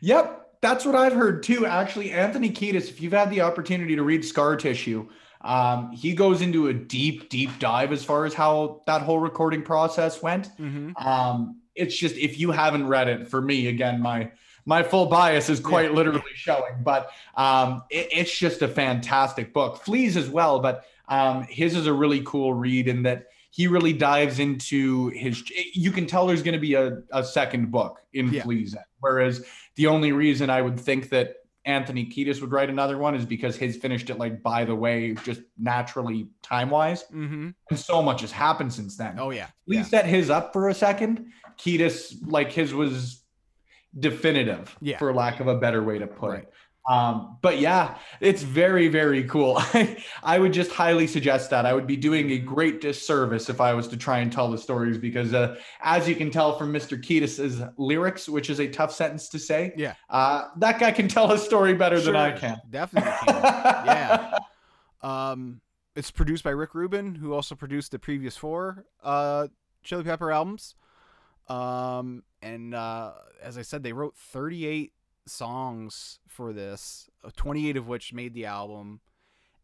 Yep, 0.00 0.52
that's 0.62 0.86
what 0.86 0.94
I've 0.94 1.12
heard 1.12 1.42
too. 1.42 1.66
Actually, 1.66 2.12
Anthony 2.12 2.48
Kiedis, 2.50 2.88
if 2.88 2.98
you've 3.02 3.12
had 3.12 3.28
the 3.28 3.42
opportunity 3.42 3.94
to 3.94 4.02
read 4.02 4.24
Scar 4.24 4.56
Tissue, 4.56 5.06
um, 5.42 5.92
he 5.92 6.12
goes 6.14 6.42
into 6.42 6.68
a 6.68 6.74
deep, 6.74 7.28
deep 7.28 7.50
dive 7.58 7.92
as 7.92 8.04
far 8.04 8.26
as 8.26 8.34
how 8.34 8.82
that 8.86 9.02
whole 9.02 9.18
recording 9.18 9.62
process 9.62 10.22
went. 10.22 10.48
Mm-hmm. 10.58 10.96
Um, 10.96 11.60
it's 11.74 11.96
just 11.96 12.16
if 12.16 12.38
you 12.38 12.50
haven't 12.50 12.86
read 12.88 13.08
it, 13.08 13.28
for 13.28 13.40
me, 13.40 13.68
again, 13.68 14.00
my 14.00 14.30
my 14.66 14.82
full 14.82 15.06
bias 15.06 15.48
is 15.48 15.58
quite 15.58 15.90
Yeah. 15.90 15.96
literally 15.96 16.22
showing, 16.34 16.74
but 16.82 17.10
um, 17.36 17.82
it- 17.90 18.08
it's 18.12 18.36
just 18.36 18.60
a 18.60 18.68
fantastic 18.68 19.54
book. 19.54 19.82
Fleas 19.82 20.16
as 20.16 20.28
well, 20.28 20.60
but 20.60 20.84
um, 21.08 21.42
his 21.44 21.74
is 21.74 21.86
a 21.86 21.92
really 21.92 22.20
cool 22.24 22.52
read 22.52 22.86
in 22.86 23.02
that 23.04 23.28
he 23.50 23.66
really 23.66 23.92
dives 23.94 24.38
into 24.38 25.08
his. 25.08 25.42
You 25.72 25.90
can 25.90 26.06
tell 26.06 26.26
there's 26.26 26.42
going 26.42 26.54
to 26.54 26.60
be 26.60 26.74
a, 26.74 26.98
a 27.12 27.24
second 27.24 27.70
book 27.70 28.00
in 28.12 28.32
Yeah. 28.32 28.42
Fleas, 28.42 28.76
whereas 29.00 29.44
the 29.76 29.86
only 29.86 30.12
reason 30.12 30.50
I 30.50 30.60
would 30.62 30.78
think 30.78 31.08
that 31.08 31.36
Anthony 31.70 32.04
Kiedis 32.04 32.40
would 32.40 32.52
write 32.52 32.68
another 32.68 32.98
one 32.98 33.14
is 33.14 33.24
because 33.24 33.56
his 33.56 33.76
finished 33.76 34.10
it 34.10 34.18
like 34.18 34.42
by 34.42 34.64
the 34.64 34.74
way, 34.74 35.14
just 35.24 35.40
naturally 35.58 36.28
time 36.42 36.68
wise, 36.70 37.04
Mm-hmm. 37.04 37.50
and 37.70 37.78
so 37.78 38.02
much 38.02 38.20
has 38.22 38.32
happened 38.32 38.72
since 38.72 38.96
then. 38.96 39.18
Oh 39.18 39.30
yeah. 39.30 39.46
We 39.66 39.76
yeah. 39.76 39.82
set 39.84 40.04
his 40.06 40.28
up 40.30 40.52
for 40.52 40.68
a 40.68 40.74
second. 40.74 41.26
Kiedis, 41.58 42.16
like 42.26 42.50
his 42.52 42.74
was 42.74 43.22
definitive, 43.98 44.76
Yeah. 44.80 44.98
for 44.98 45.12
lack 45.14 45.40
of 45.40 45.46
a 45.46 45.56
better 45.58 45.82
way 45.82 45.98
to 45.98 46.06
put 46.06 46.30
Right. 46.30 46.42
it. 46.42 46.52
Um, 46.90 47.36
but 47.40 47.60
yeah, 47.60 47.98
it's 48.20 48.42
very, 48.42 48.88
very 48.88 49.22
cool. 49.24 49.54
I, 49.58 49.96
I 50.24 50.40
would 50.40 50.52
just 50.52 50.72
highly 50.72 51.06
suggest 51.06 51.48
that. 51.50 51.64
I 51.64 51.72
would 51.72 51.86
be 51.86 51.96
doing 51.96 52.32
a 52.32 52.38
great 52.38 52.80
disservice 52.80 53.48
if 53.48 53.60
I 53.60 53.74
was 53.74 53.86
to 53.88 53.96
try 53.96 54.18
and 54.18 54.32
tell 54.32 54.50
the 54.50 54.58
stories 54.58 54.98
because, 54.98 55.32
uh, 55.32 55.56
as 55.82 56.08
you 56.08 56.16
can 56.16 56.32
tell 56.32 56.58
from 56.58 56.72
Mr. 56.72 57.00
Kiedis's 57.00 57.62
lyrics, 57.76 58.28
which 58.28 58.50
is 58.50 58.58
a 58.58 58.66
tough 58.66 58.92
sentence 58.92 59.28
to 59.28 59.38
say, 59.38 59.72
Yeah. 59.76 59.94
uh, 60.08 60.48
that 60.56 60.80
guy 60.80 60.90
can 60.90 61.06
tell 61.06 61.30
a 61.30 61.38
story 61.38 61.74
better 61.74 62.00
than 62.00 62.16
I 62.16 62.32
can. 62.32 62.60
Definitely 62.68 63.12
can. 63.24 63.42
yeah. 63.86 64.38
Um, 65.00 65.60
it's 65.94 66.10
produced 66.10 66.42
by 66.42 66.50
Rick 66.50 66.74
Rubin, 66.74 67.14
who 67.14 67.32
also 67.34 67.54
produced 67.54 67.92
the 67.92 68.00
previous 68.00 68.36
four 68.36 68.84
uh, 69.04 69.46
Chili 69.84 70.02
Pepper 70.02 70.32
albums. 70.32 70.74
Um, 71.48 72.24
and 72.42 72.74
uh, 72.74 73.12
as 73.40 73.56
I 73.58 73.62
said, 73.62 73.84
they 73.84 73.92
wrote 73.92 74.16
38 74.16 74.92
songs 75.26 76.18
for 76.28 76.52
this, 76.52 77.08
uh, 77.24 77.30
28 77.36 77.76
of 77.76 77.86
which 77.88 78.12
made 78.12 78.34
the 78.34 78.46
album. 78.46 79.00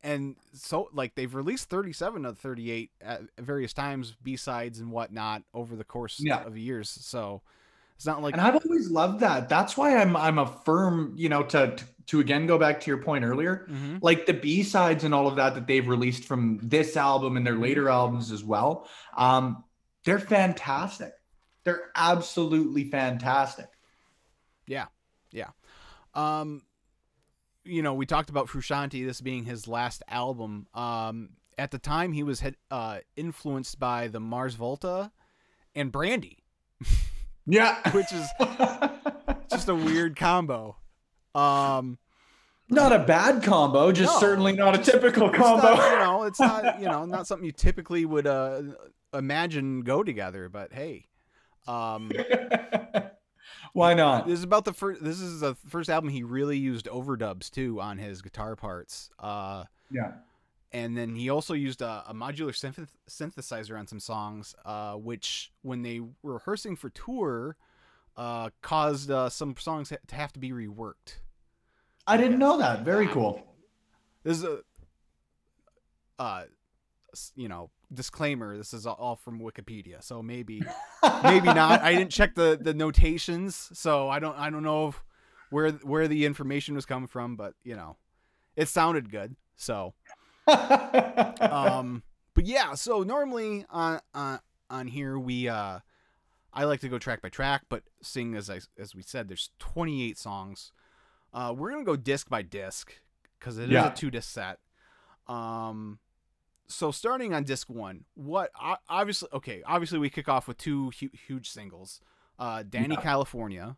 And 0.03 0.37
so, 0.53 0.89
like, 0.93 1.15
they've 1.17 1.35
released 1.35 1.69
37 1.69 2.25
of 2.27 2.37
the 2.37 2.41
38 2.41 2.91
at 3.01 3.23
various 3.39 3.73
times, 3.73 4.15
B 4.23 4.37
sides 4.37 4.79
and 4.79 4.91
whatnot, 4.93 5.43
over 5.53 5.75
the 5.75 5.85
course 5.85 6.21
Yeah. 6.21 6.45
of 6.45 6.57
years. 6.57 6.89
So 6.91 7.43
it's 7.97 8.07
not 8.07 8.23
like 8.23 8.35
and 8.35 8.41
I've 8.41 8.55
always 8.65 8.91
loved 8.91 9.21
that. 9.21 9.49
That's 9.49 9.77
why 9.77 9.97
I'm 9.97 10.15
I'm 10.17 10.39
a 10.39 10.47
firm, 10.47 11.15
you 11.17 11.29
know, 11.29 11.43
to 11.45 11.77
to, 12.07 12.21
again 12.21 12.47
go 12.47 12.57
back 12.57 12.81
to 12.83 12.91
your 12.91 13.03
point 13.03 13.25
earlier, 13.25 13.67
Mhm. 13.69 13.99
like 14.01 14.27
the 14.27 14.35
B 14.35 14.63
sides 14.63 15.03
and 15.03 15.13
all 15.13 15.27
of 15.27 15.35
that 15.37 15.55
that 15.57 15.67
they've 15.67 15.89
released 15.89 16.25
from 16.25 16.61
this 16.63 16.97
album 16.97 17.37
and 17.37 17.45
their 17.45 17.57
later 17.57 17.89
albums 17.89 18.31
as 18.31 18.45
well. 18.45 18.89
Um, 19.17 19.65
they're 20.05 20.21
fantastic. 20.21 21.15
They're 21.65 21.91
absolutely 21.97 22.85
fantastic. 22.91 23.67
Um, 26.17 26.63
you 27.65 27.83
know, 27.83 27.95
we 27.95 28.07
talked 28.07 28.31
about 28.31 28.49
Frusciante, 28.49 29.05
this 29.07 29.21
being 29.21 29.45
his 29.45 29.69
last 29.69 30.03
album. 30.09 30.67
Um, 30.75 31.31
at 31.59 31.71
the 31.71 31.79
time, 31.79 32.13
he 32.13 32.23
was 32.23 32.41
head, 32.41 32.57
uh, 32.71 32.99
influenced 33.17 33.79
by 33.79 34.09
the 34.09 34.21
Mars 34.21 34.55
Volta 34.55 35.11
and 35.75 35.91
Brandy, 35.93 36.39
Yeah. 37.47 37.79
which 37.93 38.13
is 38.13 38.27
just 39.51 39.69
a 39.69 39.75
weird 39.75 40.17
combo. 40.17 40.77
Um, 41.35 41.99
not 42.69 42.93
a 42.93 42.99
bad 43.01 43.43
combo, 43.43 43.93
just 43.93 44.15
No, 44.15 44.21
certainly 44.21 44.53
not 44.53 44.75
a 44.75 44.83
typical 44.83 45.29
combo. 45.31 45.75
not, 45.75 45.91
you 45.93 45.99
know, 45.99 46.23
it's 46.25 46.41
not 46.41 46.81
you 46.81 46.87
know 46.87 47.05
not 47.05 47.27
something 47.27 47.45
you 47.47 47.53
typically 47.53 48.05
would 48.05 48.27
uh, 48.27 48.63
imagine 49.15 49.83
go 49.83 50.03
together. 50.03 50.49
But 50.49 50.73
hey, 50.73 51.07
um, 51.69 52.11
Why 53.77 53.95
not? 53.95 54.27
this 54.27 54.39
is 54.39 54.45
about 54.45 54.65
the 54.65 54.73
first. 54.73 55.03
This 55.05 55.21
is 55.21 55.41
the 55.41 55.55
first 55.69 55.91
album 55.91 56.11
he 56.11 56.23
really 56.23 56.57
used 56.59 56.87
overdubs 56.87 57.51
too 57.51 57.81
on 57.81 57.99
his 57.99 58.23
guitar 58.23 58.57
parts. 58.57 59.11
Uh, 59.19 59.65
Yeah. 59.91 60.13
and 60.73 60.97
then 60.97 61.15
he 61.15 61.29
also 61.31 61.55
used 61.55 61.83
a, 61.83 62.05
a 62.09 62.15
modular 62.15 62.53
synth- 62.53 62.89
synthesizer 63.09 63.79
on 63.79 63.87
some 63.87 64.01
songs, 64.01 64.55
uh, 64.65 64.95
which 64.95 65.53
when 65.63 65.83
they 65.83 66.01
were 66.23 66.35
rehearsing 66.35 66.75
for 66.77 66.89
tour, 66.91 67.57
uh, 68.17 68.49
caused 68.63 69.11
uh, 69.11 69.29
some 69.29 69.55
songs 69.59 69.91
ha- 69.91 69.97
to 70.09 70.15
have 70.15 70.33
to 70.33 70.39
be 70.39 70.51
reworked. 70.53 71.19
I 72.07 72.17
didn't 72.17 72.39
know 72.39 72.57
that. 72.59 72.81
Very 72.83 73.09
cool. 73.09 73.43
This 74.25 74.39
is 74.39 74.45
a, 74.45 74.61
uh, 76.19 76.45
you 77.35 77.49
know, 77.49 77.71
disclaimer. 77.93 78.57
This 78.57 78.73
is 78.75 78.87
all 78.87 79.17
from 79.17 79.41
Wikipedia, 79.41 80.03
so 80.03 80.23
maybe 80.23 80.63
maybe 81.23 81.47
not. 81.53 81.83
I 81.83 81.95
didn't 81.95 82.11
check 82.13 82.35
the 82.35 82.59
the 82.61 82.75
notations, 82.75 83.71
so 83.73 84.09
I 84.09 84.19
don't 84.19 84.37
I 84.39 84.51
don't 84.51 84.63
know 84.63 84.95
where 85.51 85.71
where 85.71 86.09
the 86.09 86.25
information 86.27 86.75
was 86.75 86.85
coming 86.87 87.07
from, 87.09 87.37
but 87.37 87.55
you 87.65 87.77
know, 87.77 87.97
it 88.57 88.69
sounded 88.69 89.11
good. 89.11 89.37
So 89.57 89.95
um 91.41 92.03
but 92.35 92.45
yeah 92.47 92.75
so 92.75 93.03
normally 93.03 93.65
on 93.71 94.01
on 94.15 94.39
on 94.71 94.87
here 94.87 95.19
we 95.19 95.49
uh 95.49 95.79
i 96.53 96.65
like 96.65 96.81
to 96.81 96.89
go 96.89 96.99
track 96.99 97.21
by 97.23 97.29
track 97.29 97.63
but 97.69 97.83
seeing 98.03 98.35
as 98.37 98.49
i 98.51 98.61
as 98.79 98.95
we 98.95 99.03
said 99.03 99.29
there's 99.29 99.51
28 99.59 100.17
songs 100.17 100.73
uh 101.35 101.53
we're 101.57 101.71
gonna 101.71 101.85
go 101.85 101.97
disc 101.97 102.29
by 102.29 102.43
disc 102.43 102.93
because 103.39 103.59
it 103.59 103.65
is 103.65 103.71
Yeah. 103.71 103.93
a 103.93 103.97
two 103.97 104.11
disc 104.11 104.31
set 104.31 104.59
um 105.27 105.99
so 106.69 106.91
starting 106.91 107.33
on 107.35 107.45
disc 107.45 107.69
one 107.71 108.05
what 108.15 108.51
obviously 108.89 109.29
okay 109.33 109.63
obviously 109.67 109.99
we 109.99 110.11
kick 110.11 110.29
off 110.29 110.49
with 110.49 110.59
two 110.59 110.91
hu- 111.01 111.11
huge 111.27 111.49
singles 111.51 112.01
uh 112.39 112.63
dani 112.63 112.95
Yeah. 112.95 113.01
california 113.01 113.77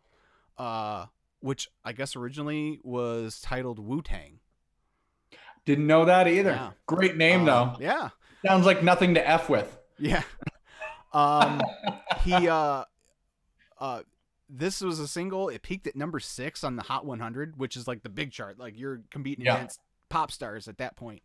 uh 0.57 1.05
which 1.39 1.69
i 1.85 1.91
guess 1.93 2.15
originally 2.15 2.79
was 2.83 3.39
titled 3.41 3.79
wu-tang 3.79 4.39
Didn't 5.65 5.87
know 5.87 6.05
that 6.05 6.27
either. 6.27 6.51
Yeah. 6.51 6.71
Great 6.87 7.15
name 7.17 7.41
Um, 7.41 7.45
though. 7.45 7.75
yeah 7.79 8.09
Sounds 8.45 8.65
like 8.65 8.81
nothing 8.83 9.13
to 9.15 9.27
f 9.29 9.49
with. 9.49 9.77
Yeah. 9.97 10.23
Um 11.11 11.59
he 12.23 12.47
uh 12.47 12.83
uh 13.79 14.01
this 14.47 14.81
was 14.81 14.99
a 14.99 15.07
single. 15.07 15.49
It 15.49 15.61
peaked 15.63 15.87
at 15.87 15.95
number 15.95 16.19
6 16.19 16.63
on 16.63 16.75
the 16.75 16.83
Hot 16.83 17.05
100, 17.05 17.57
which 17.59 17.75
is 17.75 17.87
like 17.87 18.01
the 18.03 18.09
big 18.09 18.31
chart. 18.31 18.57
Like 18.59 18.77
you're 18.77 19.01
competing 19.11 19.45
Yeah. 19.45 19.55
against 19.57 19.79
pop 20.09 20.31
stars 20.31 20.67
at 20.67 20.77
that 20.79 20.95
point. 20.95 21.21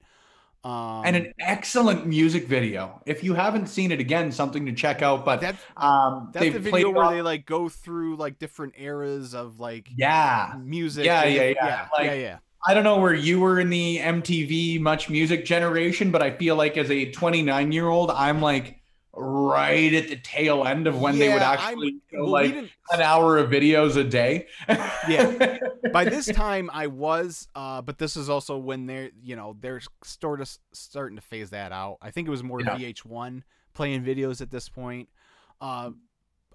Um 0.65 1.03
and 1.05 1.15
an 1.17 1.35
excellent 1.41 2.07
music 2.07 2.47
video. 2.47 3.03
If 3.07 3.23
you 3.23 3.35
haven't 3.35 3.67
seen 3.69 3.93
it, 3.93 4.01
again, 4.01 4.33
something 4.33 4.65
to 4.67 4.73
check 4.73 5.03
out. 5.03 5.25
But 5.25 5.41
that 5.43 5.57
um, 5.77 6.31
that's 6.33 6.53
the 6.53 6.59
video 6.59 6.91
where 6.91 7.05
off- 7.05 7.13
they 7.13 7.23
like 7.23 7.45
go 7.47 7.69
through 7.69 8.17
like 8.17 8.39
different 8.39 8.75
eras 8.79 9.35
of 9.35 9.61
like 9.61 9.89
Yeah, 9.95 10.55
music. 10.63 11.05
Yeah, 11.05 11.23
and 11.23 11.35
yeah, 11.35 11.43
yeah. 11.43 11.55
Yeah, 11.67 11.87
Like- 11.93 12.07
yeah, 12.07 12.15
yeah. 12.15 12.39
I 12.67 12.73
don't 12.73 12.85
know 12.85 12.99
where 12.99 13.13
you 13.13 13.41
were 13.41 13.61
in 13.61 13.69
the 13.69 13.99
MTV 13.99 14.81
Much 14.81 15.11
Music 15.11 15.45
generation, 15.45 16.11
but 16.11 16.23
I 16.23 16.31
feel 16.31 16.57
like 16.57 16.79
as 16.79 16.91
a 16.91 17.11
29 17.11 17.73
year 17.73 17.89
old, 17.89 18.11
I'm 18.11 18.41
like 18.41 18.81
right 19.17 19.93
at 19.95 20.09
the 20.09 20.17
tail 20.17 20.65
end 20.65 20.87
of 20.87 21.01
when 21.01 21.19
they 21.19 21.33
would 21.33 21.43
actually 21.43 21.97
Well, 22.13 22.29
like 22.29 22.55
an 22.55 23.01
hour 23.01 23.39
of 23.39 23.51
videos 23.51 23.97
a 23.97 24.05
day. 24.05 24.47
Yeah. 24.69 25.59
by 25.93 26.05
this 26.05 26.27
time 26.27 26.69
I 26.73 26.87
was 26.89 27.47
uh 27.55 27.81
but 27.83 27.99
this 27.99 28.17
is 28.17 28.29
also 28.29 28.59
when 28.59 28.87
they're 28.87 29.11
you 29.23 29.37
know 29.37 29.57
they're 29.61 29.81
sort 30.03 30.41
of 30.41 30.51
starting 30.73 31.17
to 31.17 31.23
phase 31.23 31.51
that 31.51 31.71
out. 31.73 31.99
I 32.03 32.11
think 32.11 32.27
it 32.27 32.31
was 32.31 32.43
more 32.43 32.61
Yeah. 32.61 32.77
VH1 32.77 33.43
playing 33.73 34.05
videos 34.05 34.41
at 34.41 34.51
this 34.51 34.69
point. 34.69 35.09
Uh 35.61 35.91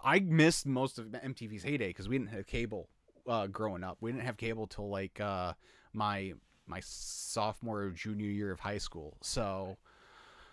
I 0.04 0.20
missed 0.20 0.66
most 0.66 1.00
of 1.00 1.06
MTV's 1.08 1.64
heyday 1.64 1.88
because 1.88 2.08
we 2.10 2.18
didn't 2.18 2.32
have 2.32 2.46
cable 2.46 2.90
uh 3.28 3.48
growing 3.48 3.84
up. 3.84 3.98
We 4.02 4.12
didn't 4.12 4.26
have 4.26 4.38
cable 4.38 4.68
till 4.68 4.90
like 4.90 5.20
uh 5.22 5.54
my 5.94 6.34
my 6.68 6.82
sophomore 6.84 7.84
or 7.84 7.90
junior 7.92 8.28
year 8.30 8.52
of 8.52 8.60
high 8.60 8.78
school. 8.78 9.18
So 9.22 9.78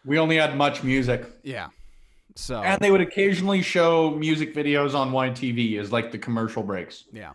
we 0.05 0.19
only 0.19 0.37
had 0.37 0.57
much 0.57 0.85
music. 0.85 1.27
yeah. 1.43 1.69
So 2.37 2.63
And 2.63 2.81
they 2.81 2.91
would 2.91 3.01
occasionally 3.01 3.63
show 3.63 4.11
music 4.11 4.55
videos 4.55 4.95
on 4.95 5.11
YTV 5.11 5.79
as 5.81 5.91
like 5.91 6.13
the 6.13 6.19
commercial 6.19 6.63
breaks. 6.63 7.05
Yeah. 7.13 7.33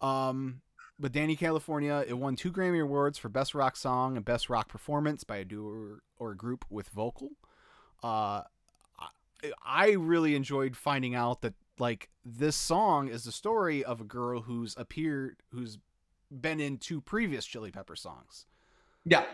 Um, 0.00 0.62
but 0.98 1.12
Dani 1.12 1.36
California, 1.36 2.04
it 2.06 2.14
won 2.14 2.36
two 2.36 2.52
Grammy 2.52 2.80
Awards 2.80 3.18
for 3.18 3.28
Best 3.28 3.52
Rock 3.54 3.76
Song 3.76 4.16
and 4.16 4.24
Best 4.24 4.48
Rock 4.48 4.68
Performance 4.68 5.24
by 5.24 5.38
a 5.38 5.44
duo 5.44 5.98
or, 6.18 6.30
a 6.30 6.36
group 6.36 6.64
with 6.70 6.88
vocal. 6.90 7.30
Uh, 8.02 8.42
I, 8.98 9.08
I 9.64 9.90
really 9.90 10.36
enjoyed 10.36 10.76
finding 10.76 11.16
out 11.16 11.40
that 11.42 11.54
like 11.80 12.08
this 12.24 12.54
song 12.54 13.08
is 13.08 13.24
the 13.24 13.32
story 13.32 13.82
of 13.82 14.00
a 14.00 14.04
girl 14.04 14.42
who's 14.42 14.76
appeared, 14.76 15.36
who's 15.50 15.78
been 16.30 16.60
in 16.60 16.78
two 16.78 17.00
previous 17.00 17.44
Chili 17.44 17.72
Pepper 17.72 17.96
songs. 17.96 18.46
Yeah. 19.04 19.24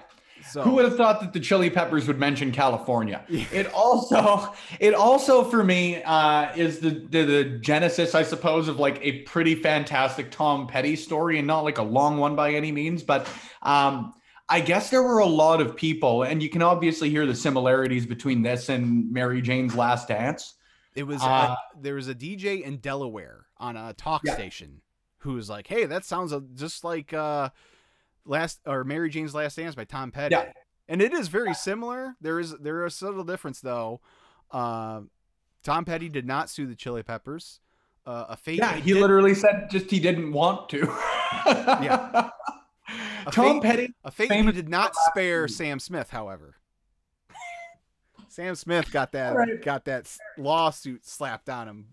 So 0.48 0.62
Who 0.62 0.74
would 0.74 0.85
have 0.85 0.96
thought 0.96 1.20
that 1.20 1.33
the 1.33 1.40
Chili 1.40 1.68
Peppers 1.68 2.07
would 2.07 2.18
mention 2.18 2.52
California? 2.52 3.22
Yeah. 3.28 3.44
It 3.52 3.66
also, 3.74 4.54
it 4.81 4.94
also 4.94 5.44
for 5.44 5.62
me 5.64 6.02
uh, 6.04 6.54
is 6.54 6.78
the, 6.78 6.90
the 6.90 7.24
the 7.24 7.44
genesis, 7.61 8.14
I 8.14 8.22
suppose, 8.22 8.68
of 8.68 8.78
like 8.78 8.98
a 9.02 9.22
pretty 9.22 9.54
fantastic 9.57 10.31
Tom 10.31 10.66
Petty 10.66 10.96
story, 10.96 11.38
and 11.38 11.46
not 11.46 11.64
like 11.64 11.78
a 11.78 11.83
long 11.83 12.18
one 12.18 12.35
by 12.37 12.52
any 12.54 12.72
means, 12.72 13.02
but 13.02 13.28
um, 13.62 14.14
I 14.48 14.61
guess 14.61 14.88
there 14.90 15.02
were 15.02 15.18
a 15.18 15.26
lot 15.26 15.61
of 15.61 15.76
people, 15.76 16.22
and 16.22 16.42
you 16.42 16.48
can 16.48 16.62
obviously 16.62 17.11
hear 17.11 17.26
the 17.26 17.35
similarities 17.35 18.07
between 18.07 18.40
this 18.42 18.68
and 18.70 19.12
Mary 19.12 19.42
Jane's 19.42 19.74
Last 19.74 20.09
Dance. 20.09 20.54
It 20.94 21.02
was 21.02 21.20
Uh, 21.22 21.57
there 21.78 21.94
was 21.96 22.09
a 22.09 22.14
DJ 22.14 22.62
in 22.62 22.78
Delaware 22.78 23.46
on 23.59 23.76
a 23.76 23.92
talk 23.92 24.22
Yeah. 24.24 24.35
station 24.35 24.81
who 25.18 25.35
was 25.35 25.50
like, 25.50 25.66
"Hey, 25.66 25.85
that 25.85 26.04
sounds 26.04 26.33
uh, 26.33 26.40
just 26.54 26.85
like 26.85 27.12
uh, 27.12 27.50
last 28.24 28.61
or 28.66 28.85
Mary 28.85 29.11
Jane's 29.11 29.35
Last 29.35 29.57
Dance 29.57 29.74
by 29.74 29.85
Tom 29.85 30.11
Petty." 30.11 30.35
Yeah. 30.35 30.52
And 30.88 31.02
it 31.02 31.12
is 31.12 31.28
very 31.28 31.52
similar. 31.54 32.14
There 32.20 32.40
is 32.40 32.57
there 32.59 32.85
is 32.87 32.94
a 32.94 32.96
subtle 32.96 33.24
difference 33.24 33.61
though. 33.61 34.00
Uh, 34.50 35.02
Tom 35.62 35.85
Petty 35.85 36.09
did 36.09 36.26
not 36.26 36.48
sue 36.48 36.66
the 36.66 36.74
Chili 36.74 37.02
Peppers. 37.02 37.61
Uh, 38.07 38.24
a 38.31 38.37
fake 38.38 38.59
Yeah, 38.61 38.74
he 38.76 38.94
literally 38.94 39.35
said 39.35 39.68
just 39.70 39.90
he 39.90 40.00
didn't 40.00 40.33
want 40.33 40.68
to. 40.70 40.78
Yeah. 41.46 42.31
A 43.26 43.31
Tom 43.31 43.61
Petty. 43.61 43.92
a 44.02 44.11
fake 44.11 44.31
famous 44.31 44.54
did 44.54 44.70
not 44.70 44.94
spare. 45.11 45.46
Sam 45.46 45.78
Smith, 45.78 46.09
however. 46.09 46.54
Sam 48.28 48.54
Smith 48.54 48.90
got 48.92 49.12
that 49.12 49.35
Right. 49.37 49.61
got 49.62 49.85
that 49.85 50.11
lawsuit 50.38 51.04
slapped 51.07 51.50
on 51.50 51.68
him 51.68 51.87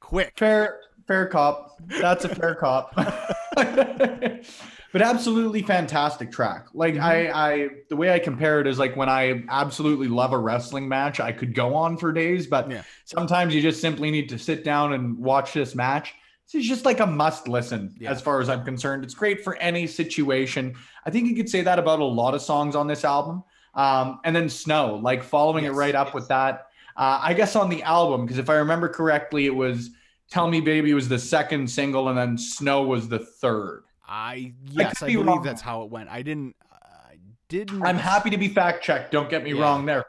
quick. 0.00 0.34
Fair, 0.36 0.80
fair 1.06 1.26
cop. 1.26 1.76
That's 2.00 2.24
a 2.24 2.28
fair 2.34 2.54
cop. 2.54 2.94
but 3.56 5.02
absolutely 5.02 5.62
fantastic 5.62 6.30
track. 6.32 6.66
Like 6.72 6.96
I, 6.98 7.28
I, 7.28 7.68
the 7.88 7.96
way 7.96 8.12
I 8.12 8.18
compare 8.18 8.60
it 8.60 8.66
is 8.66 8.78
like 8.78 8.96
when 8.96 9.08
I 9.08 9.44
absolutely 9.48 10.08
love 10.08 10.32
a 10.32 10.38
wrestling 10.38 10.88
match, 10.88 11.20
I 11.20 11.32
could 11.32 11.54
go 11.54 11.74
on 11.74 11.96
for 11.96 12.12
days, 12.12 12.46
but 12.46 12.70
Yeah. 12.70 12.82
sometimes 13.04 13.54
you 13.54 13.60
just 13.60 13.80
simply 13.80 14.10
need 14.10 14.28
to 14.30 14.38
sit 14.38 14.64
down 14.64 14.92
and 14.92 15.18
watch 15.18 15.52
this 15.52 15.74
match. 15.74 16.14
this 16.46 16.62
is 16.62 16.68
just 16.68 16.84
like 16.84 17.00
a 17.00 17.06
must 17.06 17.48
listen 17.48 17.94
Yeah. 17.98 18.10
as 18.10 18.20
far 18.20 18.40
as 18.40 18.48
I'm 18.48 18.64
concerned. 18.64 19.02
It's 19.04 19.14
great 19.14 19.42
for 19.42 19.56
any 19.56 19.86
situation. 19.86 20.74
I 21.06 21.10
think 21.10 21.26
you 21.28 21.34
could 21.34 21.48
say 21.48 21.62
that 21.62 21.78
about 21.78 22.00
a 22.00 22.04
lot 22.04 22.34
of 22.34 22.42
songs 22.42 22.76
on 22.76 22.86
this 22.86 23.04
album. 23.04 23.42
Um, 23.74 24.20
and 24.24 24.36
then 24.36 24.48
Snow, 24.48 24.96
like 25.02 25.22
following 25.24 25.64
Yes, 25.64 25.72
it 25.72 25.76
right 25.76 25.94
up 25.94 26.08
yes. 26.08 26.14
with 26.14 26.28
that. 26.28 26.66
Uh, 26.96 27.18
I 27.20 27.34
guess 27.34 27.56
on 27.56 27.68
the 27.70 27.82
album, 27.82 28.24
because 28.24 28.38
if 28.38 28.48
I 28.48 28.54
remember 28.56 28.88
correctly, 28.88 29.46
it 29.46 29.54
was 29.54 29.90
Tell 30.30 30.48
Me 30.48 30.60
Baby 30.60 30.94
was 30.94 31.08
the 31.08 31.18
second 31.18 31.68
single, 31.70 32.08
and 32.08 32.18
then 32.18 32.36
Snow 32.38 32.82
was 32.82 33.08
the 33.08 33.18
third. 33.18 33.84
I 34.06 34.52
yes, 34.70 34.98
could 34.98 35.04
I, 35.04 35.06
be 35.08 35.12
believe 35.14 35.26
wrong. 35.26 35.42
that's 35.42 35.62
how 35.62 35.82
it 35.82 35.90
went. 35.90 36.08
I 36.08 36.22
didn't. 36.22 36.56
I 36.72 37.16
didn't. 37.48 37.82
I'm 37.82 37.96
happy 37.96 38.30
to 38.30 38.36
be 38.36 38.48
fact 38.48 38.82
checked. 38.84 39.12
Don't 39.12 39.30
get 39.30 39.44
me 39.44 39.52
Yeah. 39.54 39.62
wrong 39.62 39.86
there. 39.86 40.04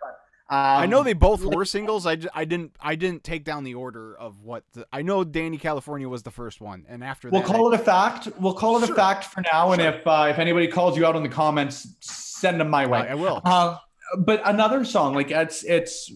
Um, 0.48 0.58
I 0.60 0.86
know 0.86 1.02
they 1.02 1.14
both 1.14 1.44
were 1.44 1.66
singles. 1.66 2.06
I, 2.06 2.18
I 2.36 2.46
didn't 2.46 2.76
I 2.80 2.94
didn't 2.96 3.24
take 3.24 3.44
down 3.44 3.64
the 3.64 3.74
order 3.74 4.16
of 4.16 4.44
what 4.44 4.64
the, 4.74 4.86
I 4.94 5.02
know. 5.02 5.24
Dani 5.26 5.60
California 5.60 6.08
was 6.08 6.22
the 6.22 6.30
first 6.30 6.62
one, 6.62 6.86
and 6.88 7.04
after 7.04 7.30
We'll 7.32 7.42
that, 7.42 7.48
call 7.48 7.74
it 7.74 7.80
a 7.80 7.84
fact. 7.84 8.28
We'll 8.40 8.54
call 8.54 8.82
it 8.84 8.88
a 8.88 8.94
fact 8.94 9.24
for 9.24 9.42
now. 9.52 9.72
And 9.72 9.82
if 9.82 10.06
uh, 10.06 10.28
if 10.30 10.38
anybody 10.38 10.68
calls 10.68 10.98
you 10.98 11.06
out 11.06 11.16
in 11.16 11.24
the 11.24 11.30
comments, 11.30 11.88
send 12.02 12.60
them 12.60 12.70
my 12.70 12.84
I, 12.84 12.88
way. 12.88 13.00
I 13.10 13.16
will. 13.16 13.42
Uh, 13.44 13.78
but 14.20 14.42
another 14.46 14.86
song, 14.86 15.16
like 15.16 15.32
it's 15.32 15.64
it's 15.64 16.12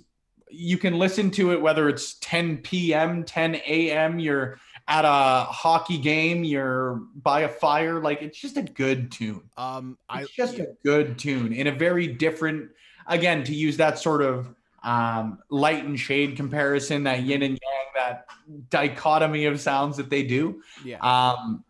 you 0.50 0.78
can 0.78 0.98
listen 0.98 1.32
to 1.32 1.52
it 1.52 1.62
whether 1.62 1.90
it's 1.90 2.16
10 2.16 2.58
p.m., 2.58 3.24
10 3.24 3.56
a.m. 3.56 4.20
You're 4.20 4.60
at 4.88 5.06
a 5.06 5.46
hockey 5.46 5.98
game, 5.98 6.44
you're 6.44 7.02
by 7.22 7.42
a 7.42 7.50
fire. 7.50 8.02
Like 8.02 8.22
it's 8.22 8.40
just 8.40 8.58
a 8.58 8.64
good 8.64 9.12
tune. 9.12 9.44
Um, 9.58 9.98
I 10.10 10.24
It's 10.24 10.32
just 10.32 10.60
a 10.60 10.76
good 10.84 11.18
tune 11.18 11.54
in 11.54 11.68
a 11.68 11.72
very 11.72 12.08
different. 12.08 12.72
Again, 13.08 13.44
to 13.46 13.56
use 13.56 13.78
that 13.78 13.98
sort 13.98 14.22
of 14.22 14.54
um, 14.84 15.40
light 15.50 15.84
and 15.84 16.00
shade 16.00 16.36
comparison, 16.36 17.04
that 17.04 17.24
yin 17.24 17.42
and 17.42 17.60
yang, 17.62 17.86
that 17.96 18.28
dichotomy 18.70 19.46
of 19.46 19.60
sounds 19.60 19.98
that 19.98 20.10
they 20.10 20.24
do. 20.24 20.62
yeah. 20.86 21.00
Um, 21.00 21.64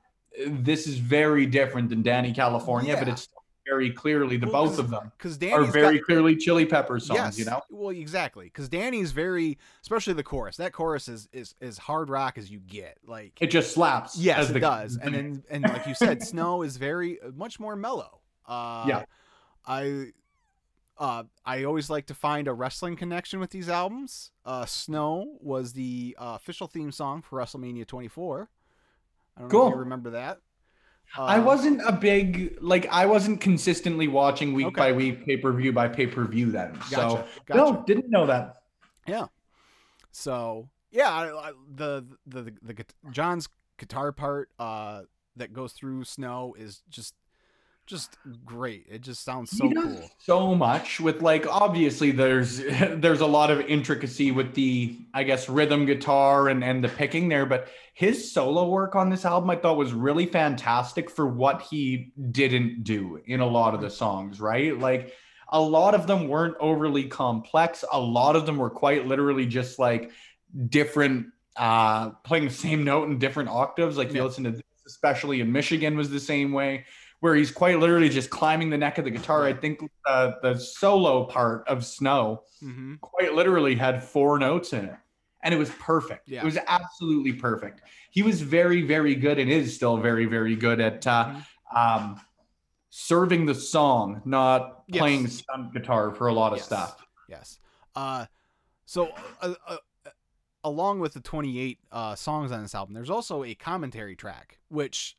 this 0.45 0.87
is 0.87 0.97
very 0.97 1.45
different 1.45 1.89
than 1.89 2.03
Dani 2.03 2.33
California, 2.33 2.95
but 2.97 3.07
it's 3.07 3.27
very 3.69 3.91
clearly 3.91 4.37
the 4.37 4.47
Well, 4.49 4.65
both 4.65 4.79
of 4.79 4.89
them 4.89 5.11
because 5.17 5.35
are 5.51 5.63
very 5.65 5.97
got, 5.97 6.05
clearly 6.05 6.35
Chili 6.35 6.65
Peppers 6.65 7.05
songs. 7.05 7.17
yes, 7.19 7.39
You 7.39 7.45
know, 7.45 7.61
Well, 7.69 7.89
exactly. 7.89 8.45
Because 8.45 8.67
Dani's 8.69 9.11
very, 9.11 9.57
especially 9.81 10.13
the 10.13 10.23
chorus. 10.23 10.57
That 10.57 10.73
chorus 10.73 11.07
is 11.07 11.29
is 11.31 11.55
as 11.61 11.77
hard 11.77 12.09
rock 12.09 12.37
as 12.37 12.49
you 12.49 12.59
get. 12.59 12.97
Like 13.05 13.37
it 13.39 13.47
just 13.51 13.73
slaps. 13.73 14.17
yes, 14.17 14.39
as 14.39 14.49
it 14.49 14.53
the- 14.53 14.59
does. 14.59 14.97
And 15.01 15.13
then 15.13 15.43
and 15.49 15.63
like 15.63 15.85
you 15.87 15.93
said, 15.95 16.23
Snow 16.23 16.63
is 16.63 16.77
very 16.77 17.19
much 17.35 17.59
more 17.59 17.75
mellow. 17.75 18.19
Uh, 18.47 18.85
Yeah. 18.87 19.03
I. 19.65 20.13
Uh, 20.97 21.23
I 21.45 21.63
always 21.63 21.89
like 21.89 22.07
to 22.07 22.13
find 22.13 22.45
a 22.49 22.53
wrestling 22.53 22.97
connection 22.97 23.39
with 23.39 23.51
these 23.51 23.69
albums. 23.69 24.31
Uh, 24.43 24.65
Snow 24.65 25.37
was 25.39 25.71
the 25.71 26.13
uh, 26.19 26.33
official 26.35 26.67
theme 26.67 26.91
song 26.91 27.21
for 27.21 27.39
WrestleMania 27.39 27.87
24. 27.87 28.49
I 29.37 29.39
don't 29.39 29.41
know 29.41 29.45
if 29.45 29.51
Cool. 29.63 29.69
you 29.69 29.75
remember 29.77 30.09
that. 30.09 30.39
I 31.17 31.37
Uh, 31.39 31.43
wasn't 31.43 31.81
a 31.85 31.91
big 31.91 32.57
like 32.61 32.87
I 32.91 33.05
wasn't 33.05 33.41
consistently 33.41 34.07
watching 34.07 34.53
week 34.53 34.67
Okay. 34.67 34.75
by 34.79 34.91
week, 34.91 35.25
pay 35.25 35.37
per 35.37 35.51
view 35.51 35.71
by 35.73 35.87
pay 35.87 36.07
per 36.07 36.25
view 36.25 36.51
then. 36.51 36.73
Gotcha. 36.73 36.95
So 36.95 37.27
gotcha. 37.45 37.71
no, 37.73 37.83
didn't 37.87 38.09
know 38.09 38.25
that. 38.27 38.61
Yeah. 39.07 39.25
So 40.11 40.69
yeah, 40.91 41.09
I, 41.09 41.49
I, 41.49 41.51
the, 41.75 42.05
the 42.27 42.41
the 42.43 42.53
the 42.73 42.85
John's 43.11 43.47
guitar 43.77 44.11
part 44.11 44.49
uh, 44.59 45.03
that 45.35 45.53
goes 45.53 45.73
through 45.73 46.03
snow 46.03 46.55
is 46.57 46.81
just 46.89 47.13
just 47.89 48.17
great. 48.45 48.85
It 48.89 49.01
just 49.01 49.23
sounds 49.25 49.51
so 49.51 49.73
cool. 49.73 50.11
so 50.19 50.53
much 50.53 50.99
with 50.99 51.21
like 51.23 51.47
obviously 51.47 52.11
there's 52.11 52.57
there's 52.97 53.21
a 53.21 53.25
lot 53.25 53.49
of 53.49 53.61
intricacy 53.61 54.31
with 54.31 54.53
the 54.53 54.99
I 55.13 55.23
guess 55.23 55.49
rhythm 55.49 55.85
guitar 55.85 56.49
and 56.49 56.63
and 56.63 56.83
the 56.83 56.89
picking 56.89 57.29
there, 57.29 57.47
but 57.47 57.67
his 57.95 58.31
solo 58.31 58.69
work 58.69 58.95
on 58.95 59.09
this 59.09 59.25
album 59.25 59.49
I 59.49 59.55
thought 59.55 59.77
was 59.77 59.91
really 59.91 60.27
fantastic 60.27 61.09
for 61.09 61.27
what 61.27 61.63
he 61.63 62.13
didn't 62.31 62.83
do 62.83 63.19
in 63.25 63.39
a 63.39 63.47
lot 63.47 63.73
of 63.73 63.81
the 63.81 63.89
songs, 63.89 64.39
right? 64.39 64.77
Like 64.77 65.13
a 65.51 65.59
lot 65.59 65.95
of 65.95 66.05
them 66.05 66.27
weren't 66.27 66.55
overly 66.59 67.05
complex. 67.05 67.83
A 67.91 67.99
lot 67.99 68.35
of 68.35 68.45
them 68.45 68.57
were 68.57 68.69
quite 68.69 69.07
literally 69.07 69.47
just 69.47 69.79
like 69.79 70.11
different 70.69 71.27
uh 71.55 72.11
playing 72.23 72.45
the 72.45 72.53
same 72.53 72.83
note 72.83 73.09
in 73.09 73.17
different 73.19 73.49
octaves. 73.49 73.97
Like 73.97 74.13
you 74.13 74.17
Yeah. 74.17 74.23
listen 74.25 74.43
to 74.45 74.51
this, 74.51 74.61
especially 74.87 75.41
in 75.41 75.51
Michigan 75.51 75.97
was 75.97 76.09
the 76.11 76.19
same 76.19 76.51
way 76.51 76.85
where 77.19 77.35
he's 77.35 77.51
quite 77.51 77.79
literally 77.79 78.09
just 78.09 78.29
climbing 78.29 78.69
the 78.69 78.77
neck 78.77 78.97
of 78.97 79.05
the 79.05 79.11
guitar. 79.11 79.45
I 79.45 79.53
think 79.53 79.81
uh, 80.05 80.31
the 80.41 80.57
solo 80.57 81.25
part 81.25 81.67
of 81.67 81.85
Snow 81.85 82.43
hmm 82.59 82.95
quite 83.01 83.33
literally 83.33 83.75
had 83.75 84.03
four 84.03 84.37
notes 84.39 84.73
in 84.73 84.85
it. 84.85 84.95
And 85.43 85.53
it 85.53 85.57
was 85.57 85.69
perfect. 85.79 86.27
Yeah. 86.27 86.41
It 86.41 86.45
was 86.45 86.57
absolutely 86.67 87.31
perfect. 87.33 87.81
He 88.11 88.21
was 88.23 88.41
very, 88.41 88.81
very 88.81 89.15
good 89.15 89.39
and 89.39 89.49
is 89.49 89.73
still 89.73 89.95
very, 89.97 90.25
very 90.25 90.55
good 90.55 90.81
at 90.81 91.07
uh, 91.07 91.35
um, 91.73 92.19
serving 92.89 93.45
the 93.45 93.55
song, 93.55 94.21
not 94.25 94.83
Yes. 94.87 94.99
playing 94.99 95.27
stunt 95.27 95.71
guitar 95.73 96.13
for 96.13 96.27
a 96.27 96.33
lot 96.33 96.51
of 96.51 96.57
Yes. 96.57 96.65
stuff. 96.65 97.05
Yes. 97.29 97.59
Uh, 97.95 98.25
so 98.85 99.11
uh, 99.41 99.53
uh, 99.67 99.77
along 100.63 100.99
with 100.99 101.13
the 101.13 101.21
28 101.21 101.77
uh, 101.91 102.15
songs 102.15 102.51
on 102.51 102.61
this 102.63 102.75
album, 102.75 102.93
there's 102.95 103.09
also 103.09 103.43
a 103.45 103.55
commentary 103.55 104.15
track, 104.17 104.57
which 104.67 105.15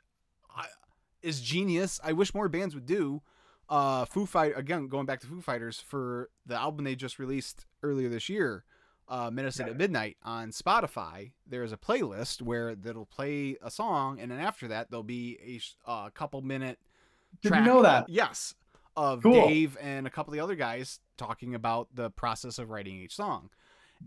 is 1.23 1.41
genius. 1.41 2.01
I 2.03 2.13
wish 2.13 2.35
more 2.35 2.49
bands 2.49 2.75
would 2.75 2.87
do. 2.87 3.23
Uh, 3.69 4.05
Foo 4.05 4.27
Fight 4.27 4.53
again, 4.57 4.89
going 4.89 5.07
back 5.07 5.21
to 5.21 5.27
Foo 5.27 5.41
Fighters 5.41 5.79
for 5.81 6.29
the 6.45 6.57
album 6.57 6.85
they 6.85 6.97
just 6.97 7.19
released 7.19 7.67
earlier 7.83 8.09
this 8.09 8.29
year, 8.29 8.65
uh, 9.09 9.31
Medicine 9.31 9.67
Yeah. 9.67 9.73
at 9.73 9.79
Midnight 9.79 10.17
on 10.25 10.51
Spotify. 10.51 11.33
There's 11.47 11.73
a 11.73 11.77
playlist 11.77 12.43
where 12.43 12.75
that'll 12.75 13.07
play 13.07 13.57
a 13.63 13.71
song, 13.71 14.19
and 14.19 14.31
then 14.31 14.41
after 14.41 14.67
that 14.69 14.91
there'll 14.91 15.05
be 15.05 15.39
a 15.87 15.89
uh, 15.91 16.11
couple 16.11 16.43
minute 16.43 16.79
Didn't 17.43 17.65
know 17.65 17.83
that. 17.83 18.09
Yes, 18.09 18.55
of 18.97 19.23
Cool. 19.23 19.35
Dave 19.47 19.77
and 19.81 20.05
a 20.07 20.11
couple 20.11 20.33
of 20.33 20.37
the 20.37 20.43
other 20.43 20.57
guys 20.57 20.99
talking 21.17 21.55
about 21.55 21.89
the 21.95 22.11
process 22.11 22.59
of 22.59 22.71
writing 22.71 22.97
each 22.97 23.15
song. 23.15 23.51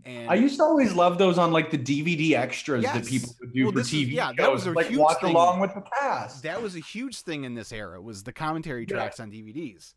And 0.04 0.28
I 0.30 0.34
used 0.34 0.56
to 0.58 0.64
always 0.64 0.92
love 0.92 1.16
those 1.18 1.38
on 1.38 1.52
like 1.52 1.70
the 1.70 1.78
DVD 1.78 2.32
extras 2.36 2.84
that 2.84 3.06
people 3.06 3.30
would 3.40 3.52
do 3.54 3.64
Well, 3.64 3.72
for 3.72 3.78
this 3.78 3.86
is- 3.92 3.94
TV 4.08 4.12
yeah, 4.12 4.28
shows. 4.28 4.36
that 4.36 4.52
was 4.52 4.66
a 4.66 4.72
like 4.72 4.86
huge 4.88 4.98
watch 4.98 5.20
thing. 5.20 5.30
along 5.34 5.60
with 5.60 5.72
the 5.74 5.80
cast. 5.82 6.42
that 6.42 6.60
was 6.62 6.76
a 6.76 6.80
huge 6.80 7.20
thing 7.22 7.44
in 7.44 7.54
this 7.54 7.72
era 7.72 8.00
was 8.02 8.22
the 8.24 8.32
commentary 8.32 8.86
Yeah. 8.88 8.96
tracks 8.96 9.18
on 9.20 9.30
DVDs. 9.30 9.94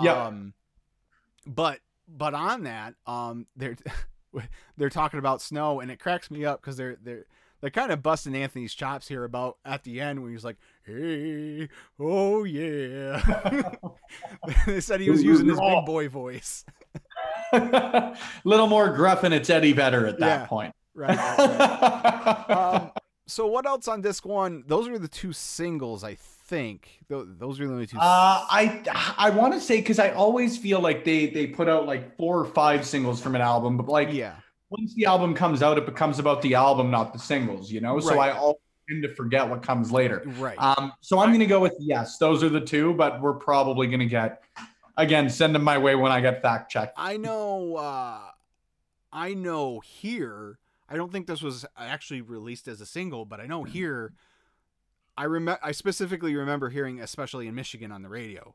Yeah. 0.00 0.26
Um, 0.26 0.54
but 1.46 1.80
but 2.06 2.34
on 2.34 2.64
that, 2.64 2.94
um, 3.06 3.46
they're 3.56 3.76
they're 4.76 4.90
talking 4.90 5.18
about 5.18 5.42
snow, 5.42 5.80
and 5.80 5.90
it 5.90 5.98
cracks 5.98 6.30
me 6.30 6.44
up 6.44 6.60
because 6.60 6.76
they're 6.76 6.96
they're 7.02 7.24
they're 7.60 7.70
kind 7.70 7.90
of 7.92 8.02
busting 8.02 8.34
Anthony's 8.34 8.72
chops 8.74 9.08
here 9.08 9.24
about 9.24 9.58
at 9.64 9.82
the 9.84 10.00
end 10.00 10.22
when 10.22 10.30
he's 10.32 10.44
like, 10.44 10.56
"Hey, 10.84 11.68
oh 11.98 12.44
yeah." 12.44 13.20
they 14.66 14.80
said 14.80 15.00
he 15.00 15.10
was 15.10 15.22
using 15.22 15.48
his 15.48 15.58
big 15.58 15.84
boy 15.86 16.08
voice. 16.08 16.64
little 18.44 18.66
more 18.66 18.90
gruff 18.90 19.24
and 19.24 19.34
it's 19.34 19.50
Eddie 19.50 19.72
Vedder 19.72 20.06
at 20.06 20.18
that 20.18 20.40
Yeah. 20.40 20.46
point. 20.46 20.74
Right. 20.94 21.16
right, 21.16 21.38
right. 21.38 22.50
um, 22.50 22.90
so 23.26 23.46
what 23.46 23.64
else 23.64 23.86
on 23.86 24.00
disc 24.00 24.26
one? 24.26 24.64
Those 24.66 24.88
are 24.88 24.98
the 24.98 25.08
two 25.08 25.32
singles, 25.32 26.02
I 26.02 26.16
think. 26.16 26.98
Those 27.08 27.60
are 27.60 27.66
the 27.66 27.72
only 27.72 27.86
two. 27.86 27.96
Uh, 27.96 28.00
I 28.50 28.82
I 29.16 29.30
want 29.30 29.54
to 29.54 29.60
say 29.60 29.76
because 29.76 30.00
I 30.00 30.10
always 30.10 30.58
feel 30.58 30.80
like 30.80 31.04
they 31.04 31.26
they 31.26 31.46
put 31.46 31.68
out 31.68 31.86
like 31.86 32.16
four 32.16 32.40
or 32.40 32.44
five 32.44 32.84
singles 32.84 33.22
from 33.22 33.36
an 33.36 33.40
album, 33.40 33.76
but 33.76 33.86
like 33.86 34.12
yeah. 34.12 34.34
once 34.70 34.94
the 34.94 35.06
album 35.06 35.34
comes 35.34 35.62
out, 35.62 35.78
it 35.78 35.86
becomes 35.86 36.18
about 36.18 36.42
the 36.42 36.54
album, 36.54 36.90
not 36.90 37.12
the 37.12 37.20
singles. 37.20 37.70
You 37.70 37.80
know, 37.80 38.00
so 38.00 38.18
I 38.18 38.32
always 38.32 38.58
tend 38.88 39.04
to 39.04 39.14
forget 39.14 39.48
what 39.48 39.62
comes 39.62 39.92
later. 39.92 40.24
Right. 40.38 40.58
Um, 40.58 40.92
so 41.00 41.20
I'm 41.20 41.30
gonna 41.30 41.46
go 41.46 41.60
with 41.60 41.76
yes, 41.78 42.18
those 42.18 42.42
are 42.42 42.48
the 42.48 42.60
two, 42.60 42.94
but 42.94 43.20
we're 43.20 43.34
probably 43.34 43.86
gonna 43.86 44.06
get 44.06 44.42
again 45.02 45.30
send 45.30 45.54
them 45.54 45.64
my 45.64 45.78
way 45.78 45.94
when 45.94 46.12
I 46.12 46.20
get 46.20 46.42
fact 46.42 46.70
checked. 46.70 46.94
I 46.96 47.16
know. 47.16 47.76
Uh, 47.76 48.20
I 49.12 49.34
know 49.34 49.80
here. 49.80 50.58
I 50.88 50.96
don't 50.96 51.12
think 51.12 51.26
this 51.26 51.42
was 51.42 51.64
actually 51.76 52.20
released 52.20 52.68
as 52.68 52.80
a 52.80 52.86
single, 52.86 53.24
but 53.24 53.40
I 53.40 53.46
know 53.46 53.64
here. 53.64 54.12
I 55.16 55.24
remember. 55.24 55.60
I 55.62 55.72
specifically 55.72 56.34
remember 56.34 56.70
hearing, 56.70 57.00
especially 57.00 57.46
in 57.46 57.54
Michigan, 57.54 57.92
on 57.92 58.02
the 58.02 58.08
radio. 58.08 58.54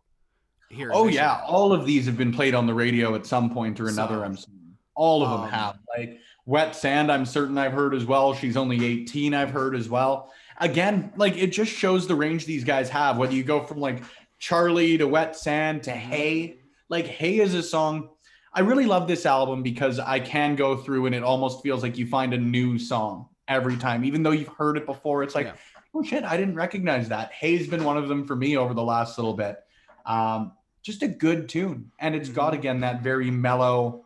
Here. 0.70 0.92
Oh 0.94 1.06
Michigan. 1.06 1.26
yeah, 1.26 1.42
all 1.46 1.72
of 1.72 1.86
these 1.86 2.06
have 2.06 2.18
been 2.18 2.34
played 2.34 2.56
on 2.56 2.66
the 2.66 2.74
radio 2.74 3.16
at 3.16 3.26
some 3.26 3.54
point 3.54 3.80
or 3.80 3.88
another. 3.88 4.16
So, 4.16 4.24
I'm 4.24 4.38
certain. 4.38 4.78
all 4.96 5.24
of 5.24 5.30
them 5.30 5.42
um, 5.42 5.50
have. 5.50 5.78
Like 5.98 6.20
Wet 6.46 6.76
Sand, 6.76 7.12
I'm 7.12 7.26
certain 7.26 7.58
I've 7.58 7.74
heard 7.74 7.94
as 7.94 8.06
well. 8.06 8.34
She's 8.34 8.58
only 8.58 8.84
18, 8.84 9.34
I've 9.34 9.52
heard 9.52 9.76
as 9.76 9.90
well. 9.90 10.32
Again, 10.60 11.12
like 11.18 11.38
it 11.38 11.48
just 11.48 11.72
shows 11.72 12.08
the 12.08 12.16
range 12.16 12.46
these 12.46 12.64
guys 12.64 12.90
have. 12.90 13.18
Whether 13.18 13.34
you 13.34 13.44
go 13.44 13.64
from 13.64 13.80
like 13.80 14.04
Charlie 14.50 14.96
to 15.00 15.08
Wet 15.08 15.36
Sand 15.36 15.82
to 15.86 15.92
Hey, 15.92 16.58
like 16.88 17.08
Hey 17.08 17.40
is 17.40 17.56
a 17.56 17.64
song. 17.64 18.10
I 18.54 18.60
really 18.60 18.86
love 18.86 19.08
this 19.08 19.26
album 19.26 19.64
because 19.64 19.98
I 19.98 20.20
can 20.20 20.56
go 20.56 20.78
through 20.78 21.08
and 21.08 21.16
it 21.16 21.24
almost 21.24 21.64
feels 21.64 21.82
like 21.82 21.98
you 21.98 22.06
find 22.06 22.32
a 22.32 22.38
new 22.38 22.78
song 22.78 23.30
every 23.48 23.76
time, 23.76 24.06
even 24.06 24.22
though 24.22 24.30
you've 24.30 24.50
heard 24.50 24.78
it 24.78 24.86
before. 24.86 25.24
It's 25.24 25.34
like, 25.34 25.48
Yeah. 25.48 25.54
oh 25.96 26.04
shit, 26.04 26.24
I 26.24 26.38
didn't 26.38 26.54
recognize 26.54 27.10
that. 27.10 27.32
Hey's 27.34 27.68
been 27.68 27.84
one 27.84 27.98
of 27.98 28.08
them 28.08 28.28
for 28.28 28.36
me 28.36 28.56
over 28.56 28.76
the 28.76 28.84
last 28.84 29.18
little 29.18 29.34
bit. 29.34 29.58
Um, 30.06 30.52
just 30.84 31.02
a 31.02 31.08
good 31.08 31.50
tune, 31.50 31.90
and 31.98 32.14
it's 32.14 32.30
got 32.30 32.54
Mhm. 32.54 32.58
again 32.60 32.80
that 32.82 33.02
very 33.02 33.32
mellow, 33.32 34.06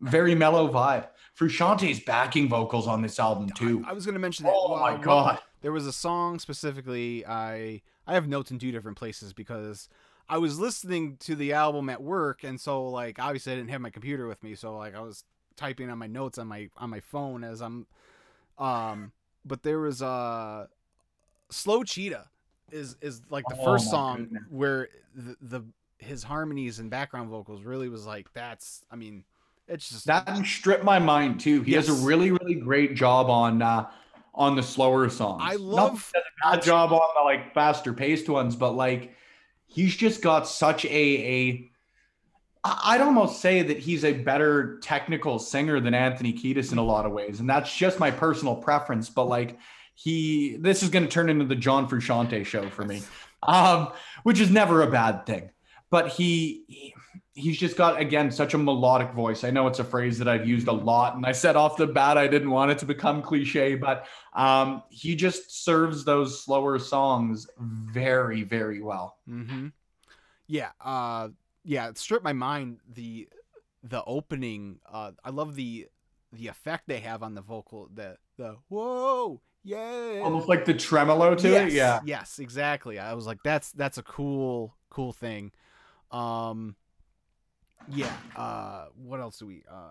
very 0.00 0.34
mellow 0.34 0.66
vibe. 0.66 1.06
Frusciante's 1.38 2.00
backing 2.00 2.48
vocals 2.48 2.88
on 2.88 3.02
this 3.02 3.20
album 3.20 3.50
too. 3.50 3.84
I, 3.86 3.90
I 3.90 3.92
was 3.92 4.04
going 4.04 4.14
to 4.14 4.18
mention 4.20 4.46
that. 4.46 4.52
oh 4.56 4.74
uh, 4.74 4.80
my 4.80 4.96
god. 4.96 5.38
there 5.60 5.70
was 5.70 5.86
a 5.86 5.92
song 5.92 6.40
specifically 6.40 7.24
I 7.24 7.82
I 8.06 8.14
have 8.14 8.28
notes 8.28 8.50
in 8.50 8.58
two 8.58 8.72
different 8.72 8.96
places 8.96 9.32
because 9.32 9.88
I 10.28 10.38
was 10.38 10.58
listening 10.58 11.16
to 11.20 11.34
the 11.36 11.52
album 11.52 11.88
at 11.88 12.02
work 12.02 12.44
and 12.44 12.60
so 12.60 12.88
like 12.88 13.18
obviously 13.18 13.52
I 13.52 13.56
didn't 13.56 13.70
have 13.70 13.80
my 13.80 13.90
computer 13.90 14.26
with 14.26 14.42
me 14.42 14.54
so 14.54 14.76
like 14.76 14.94
I 14.94 15.00
was 15.00 15.24
typing 15.56 15.90
on 15.90 15.98
my 15.98 16.06
notes 16.06 16.38
on 16.38 16.48
my 16.48 16.68
on 16.76 16.90
my 16.90 17.00
phone 17.00 17.44
as 17.44 17.60
I'm 17.62 17.86
um 18.58 19.12
but 19.44 19.62
there 19.62 19.80
was 19.80 20.02
uh 20.02 20.66
Slow 21.50 21.84
Cheetah 21.84 22.28
is 22.72 22.96
is 23.00 23.22
like 23.30 23.48
the 23.48 23.54
Oh 23.54 23.62
first 23.64 23.88
song 23.88 24.28
goodness. 24.30 24.42
where 24.48 24.88
the, 25.14 25.36
the 25.40 25.62
his 25.98 26.22
harmonies 26.24 26.78
and 26.78 26.90
background 26.90 27.30
vocals 27.30 27.62
really 27.64 27.88
was 27.88 28.06
like 28.06 28.32
that's 28.32 28.84
I 28.90 28.96
mean 28.96 29.24
it's 29.68 29.88
just 29.88 30.06
That 30.06 30.46
stripped 30.46 30.84
My 30.84 30.98
Mind 30.98 31.40
too. 31.40 31.62
He 31.62 31.72
does 31.72 31.88
Yes. 31.88 31.88
a 31.88 31.94
really, 31.94 32.30
really 32.30 32.54
great 32.54 32.94
job 32.94 33.28
on 33.28 33.60
uh 33.62 33.90
on 34.36 34.54
the 34.54 34.62
slower 34.62 35.08
songs. 35.08 35.42
I 35.44 35.56
love 35.56 36.10
does 36.14 36.22
a 36.22 36.50
bad 36.50 36.62
job 36.62 36.92
on 36.92 37.08
the 37.16 37.22
like 37.22 37.54
faster 37.54 37.92
paced 37.92 38.28
ones, 38.28 38.54
but 38.54 38.72
like 38.72 39.14
he's 39.66 39.96
just 39.96 40.22
got 40.22 40.46
such 40.46 40.84
a 40.84 40.88
a 40.88 41.70
I'd 42.64 43.00
almost 43.00 43.40
say 43.40 43.62
that 43.62 43.78
he's 43.78 44.04
a 44.04 44.12
better 44.12 44.78
technical 44.80 45.38
singer 45.38 45.80
than 45.80 45.94
Anthony 45.94 46.32
Kiedis 46.32 46.72
in 46.72 46.78
a 46.78 46.84
lot 46.84 47.06
of 47.06 47.12
ways. 47.12 47.38
And 47.40 47.48
that's 47.48 47.74
just 47.74 48.00
my 48.00 48.10
personal 48.10 48.56
preference. 48.56 49.08
But 49.08 49.24
like 49.24 49.58
he 49.94 50.56
this 50.60 50.82
is 50.82 50.90
gonna 50.90 51.06
turn 51.06 51.30
into 51.30 51.44
the 51.44 51.56
John 51.56 51.88
Frusciante 51.88 52.44
show 52.44 52.68
for 52.68 52.84
me. 52.84 53.02
Um, 53.42 53.92
which 54.24 54.40
is 54.40 54.50
never 54.50 54.82
a 54.82 54.90
bad 54.90 55.24
thing. 55.24 55.50
But 55.88 56.08
he, 56.08 56.64
he 56.66 56.94
he's 57.36 57.58
just 57.58 57.76
got 57.76 58.00
again 58.00 58.30
such 58.30 58.54
a 58.54 58.58
melodic 58.58 59.12
voice. 59.12 59.44
I 59.44 59.50
know 59.50 59.66
it's 59.66 59.78
a 59.78 59.84
phrase 59.84 60.18
that 60.18 60.26
I've 60.26 60.48
used 60.48 60.68
a 60.68 60.72
lot, 60.72 61.16
and 61.16 61.24
I 61.24 61.32
said 61.32 61.54
off 61.54 61.76
the 61.76 61.86
bat 61.86 62.16
I 62.16 62.26
didn't 62.26 62.50
want 62.50 62.70
it 62.70 62.78
to 62.78 62.86
become 62.86 63.22
cliche, 63.22 63.74
but 63.74 64.06
um, 64.32 64.82
he 64.88 65.14
just 65.14 65.64
serves 65.64 66.04
those 66.04 66.42
slower 66.42 66.78
songs 66.78 67.46
very, 67.58 68.42
very 68.42 68.80
well. 68.80 69.18
Mm-hmm. 69.28 69.68
Yeah. 70.48 70.70
Uh. 70.80 71.28
Yeah. 71.62 71.88
It 71.88 71.98
stripped 71.98 72.24
my 72.24 72.32
mind. 72.32 72.80
The 72.92 73.28
the 73.84 74.02
opening. 74.04 74.80
Uh. 74.90 75.12
I 75.22 75.30
love 75.30 75.54
the 75.54 75.88
the 76.32 76.48
effect 76.48 76.84
they 76.88 77.00
have 77.00 77.22
on 77.22 77.34
the 77.34 77.42
vocal. 77.42 77.88
The 77.94 78.16
the 78.38 78.56
whoa 78.68 79.40
yeah. 79.62 80.20
Almost 80.22 80.48
like 80.48 80.64
the 80.64 80.74
tremolo 80.74 81.34
to 81.34 81.48
yes, 81.48 81.72
it. 81.72 81.74
Yeah. 81.74 82.00
Yes. 82.04 82.38
Exactly. 82.38 82.98
I 82.98 83.14
was 83.14 83.26
like, 83.26 83.42
that's 83.44 83.72
that's 83.72 83.98
a 83.98 84.02
cool 84.02 84.74
cool 84.88 85.12
thing. 85.12 85.52
Um. 86.10 86.76
Yeah. 87.88 88.12
Uh. 88.34 88.86
What 88.96 89.20
else 89.20 89.38
do 89.38 89.46
we? 89.46 89.62
Uh. 89.70 89.90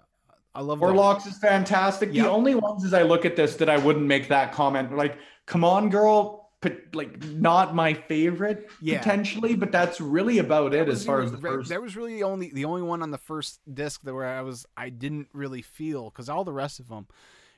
I 0.54 0.62
love 0.62 0.80
the- 0.80 0.86
Warlocks 0.86 1.26
is 1.26 1.38
fantastic. 1.38 2.10
Yeah. 2.14 2.24
The 2.24 2.30
only 2.30 2.56
ones 2.56 2.86
as 2.86 2.94
I 2.94 3.02
look 3.04 3.26
at 3.26 3.36
this 3.36 3.56
that 3.58 3.70
I 3.70 3.78
wouldn't 3.78 4.06
make 4.06 4.30
that 4.30 4.54
comment, 4.54 4.96
like, 4.96 5.18
come 5.46 5.66
on, 5.66 5.90
girl, 5.90 6.50
but 6.62 6.78
like 6.94 7.22
not 7.26 7.76
my 7.76 7.94
favorite 7.94 8.70
Yeah. 8.82 9.00
potentially, 9.00 9.56
but 9.56 9.72
that's 9.74 10.00
really 10.00 10.38
about 10.40 10.74
it 10.74 10.88
as 10.88 11.06
far 11.06 11.18
really- 11.18 11.26
as 11.26 11.32
the 11.34 11.38
first. 11.40 11.70
That 11.70 11.82
was 11.82 11.96
really 11.98 12.14
the 12.16 12.24
only 12.24 12.52
the 12.52 12.64
only 12.66 12.82
one 12.84 13.02
on 13.02 13.12
the 13.12 13.18
first 13.18 13.60
disc 13.72 14.02
that 14.04 14.14
where 14.14 14.26
I 14.26 14.42
was 14.42 14.66
I 14.78 14.90
didn't 14.90 15.28
really 15.34 15.62
feel 15.62 16.10
because 16.10 16.30
all 16.30 16.44
the 16.46 16.54
rest 16.54 16.80
of 16.80 16.88
them, 16.88 17.08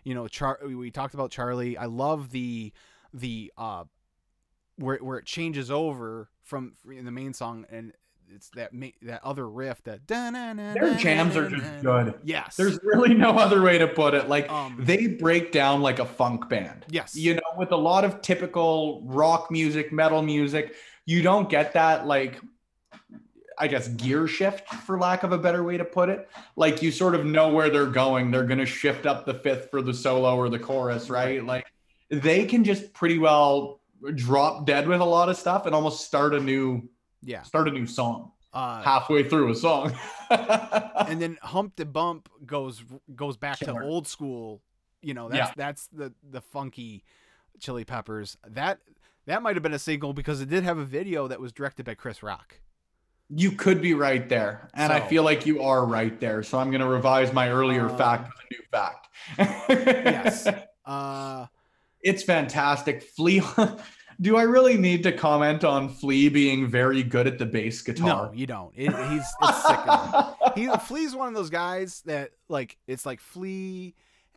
you 0.04 0.16
know, 0.16 0.28
Char 0.28 0.60
we 0.66 0.90
talked 0.90 1.14
about 1.14 1.30
Charlie. 1.32 1.78
I 1.78 1.86
love 1.86 2.32
the 2.32 2.74
the 3.14 3.54
uh 3.58 3.84
where 4.78 4.98
where 4.98 5.20
it 5.20 5.26
changes 5.26 5.70
over 5.70 6.30
from 6.42 6.74
in 6.92 7.06
the 7.06 7.12
main 7.12 7.34
song 7.34 7.66
and 7.70 7.94
it's 8.34 8.50
that 8.50 8.72
that 9.04 9.24
other 9.24 9.48
riff 9.50 9.84
that 9.84 10.08
Their 10.08 10.96
jams 10.96 11.36
are 11.36 11.50
just 11.50 11.82
good. 11.82 12.16
Yes. 12.24 12.56
There's 12.56 12.80
really 12.84 13.14
no 13.14 13.32
other 13.32 13.62
way 13.62 13.78
to 13.78 13.88
put 13.88 14.14
it. 14.14 14.30
Like 14.30 14.50
um 14.52 14.78
they 14.80 15.08
break 15.08 15.52
down 15.52 15.82
like 15.82 16.00
a 16.00 16.06
funk 16.06 16.50
band. 16.50 16.86
yes. 16.90 17.16
You 17.16 17.36
know, 17.36 17.42
with 17.58 17.72
a 17.72 17.78
lot 17.78 18.04
of 18.04 18.22
typical 18.22 19.02
rock 19.06 19.50
music, 19.52 19.92
metal 19.92 20.22
music, 20.22 20.76
you 21.06 21.22
don't 21.22 21.50
get 21.50 21.74
that 21.74 22.06
like 22.06 22.40
I 23.60 23.68
guess 23.68 23.88
gear 23.88 24.28
shift 24.28 24.68
for 24.70 25.00
lack 25.00 25.24
of 25.24 25.32
a 25.32 25.38
better 25.38 25.64
way 25.64 25.78
to 25.78 25.86
put 25.86 26.10
it. 26.10 26.30
Like 26.56 26.82
you 26.84 26.92
sort 26.92 27.16
of 27.16 27.26
know 27.26 27.50
where 27.50 27.70
they're 27.70 27.88
going. 27.88 28.30
They're 28.30 28.44
going 28.44 28.60
to 28.60 28.68
shift 28.68 29.08
up 29.08 29.26
the 29.26 29.34
fifth 29.34 29.72
for 29.72 29.82
the 29.82 29.94
solo 29.94 30.36
or 30.36 30.50
the 30.50 30.60
chorus, 30.60 31.10
right? 31.10 31.44
Like 31.44 31.66
they 32.12 32.46
can 32.46 32.64
just 32.64 32.94
pretty 32.94 33.18
well 33.18 33.82
drop 34.14 34.68
dead 34.68 34.88
with 34.88 35.02
a 35.02 35.06
lot 35.06 35.28
of 35.28 35.38
stuff 35.38 35.66
and 35.66 35.74
almost 35.74 36.06
start 36.06 36.36
a 36.36 36.40
new 36.40 36.88
yeah. 37.24 37.44
start 37.44 37.68
a 37.68 37.72
new 37.72 37.86
song 37.88 38.32
Uh 38.54 38.82
halfway 38.82 39.24
through 39.28 39.52
a 39.52 39.56
song. 39.56 39.94
and 40.30 41.22
then 41.22 41.38
Hump 41.42 41.76
de 41.76 41.86
Bump 41.86 42.30
goes 42.46 42.84
goes 43.16 43.38
back 43.38 43.60
Killer. 43.60 43.82
to 43.82 43.86
old 43.88 44.08
school 44.08 44.62
you 45.02 45.14
know 45.14 45.30
that's 45.30 45.54
that's 45.56 45.88
the 45.88 46.14
the 46.32 46.42
funky 46.42 47.04
chili 47.60 47.84
peppers 47.86 48.38
that 48.48 48.80
that 49.26 49.42
might 49.44 49.56
have 49.56 49.64
been 49.64 49.74
a 49.74 49.80
single 49.80 50.14
because 50.14 50.42
it 50.42 50.50
did 50.50 50.64
have 50.64 50.78
a 50.78 50.86
video 50.86 51.28
that 51.28 51.40
was 51.40 51.52
directed 51.52 51.86
by 51.86 51.94
chris 51.94 52.24
rock 52.24 52.60
You 53.30 53.52
could 53.52 53.82
be 53.82 53.94
right 53.94 54.28
there. 54.30 54.70
And 54.74 54.92
I 54.94 55.02
feel 55.02 55.24
like 55.24 55.46
you 55.46 55.62
are 55.62 55.86
right 55.86 56.18
there. 56.20 56.44
So 56.44 56.58
I'm 56.58 56.72
going 56.72 56.80
to 56.82 56.88
revise 56.88 57.34
my 57.34 57.50
earlier 57.50 57.90
Um, 57.90 57.98
fact 57.98 58.30
with 58.30 58.40
a 58.46 58.54
new 58.54 58.64
fact. 58.72 59.08
yes 59.38 60.48
uh 60.86 61.46
It's 62.02 62.24
fantastic. 62.24 63.04
Flea. 63.04 63.42
Do 64.20 64.38
I 64.38 64.44
really 64.44 64.78
need 64.78 65.04
to 65.04 65.12
comment 65.12 65.64
on 65.64 65.90
Flea 65.90 66.30
being 66.30 66.68
very 66.68 67.04
good 67.04 67.28
at 67.28 67.38
the 67.38 67.46
bass 67.46 67.82
guitar? 67.82 68.08
no 68.08 68.32
you 68.34 68.48
don't 68.48 68.74
it, 68.76 68.94
he's 69.10 69.26
it's 69.42 69.68
sickening 69.68 70.34
he 70.56 70.68
flea's 70.86 71.16
one 71.16 71.28
of 71.28 71.34
those 71.34 71.50
guys 71.50 72.02
that 72.06 72.32
like 72.50 72.78
it's 72.88 73.06
like 73.06 73.20
flea 73.20 73.94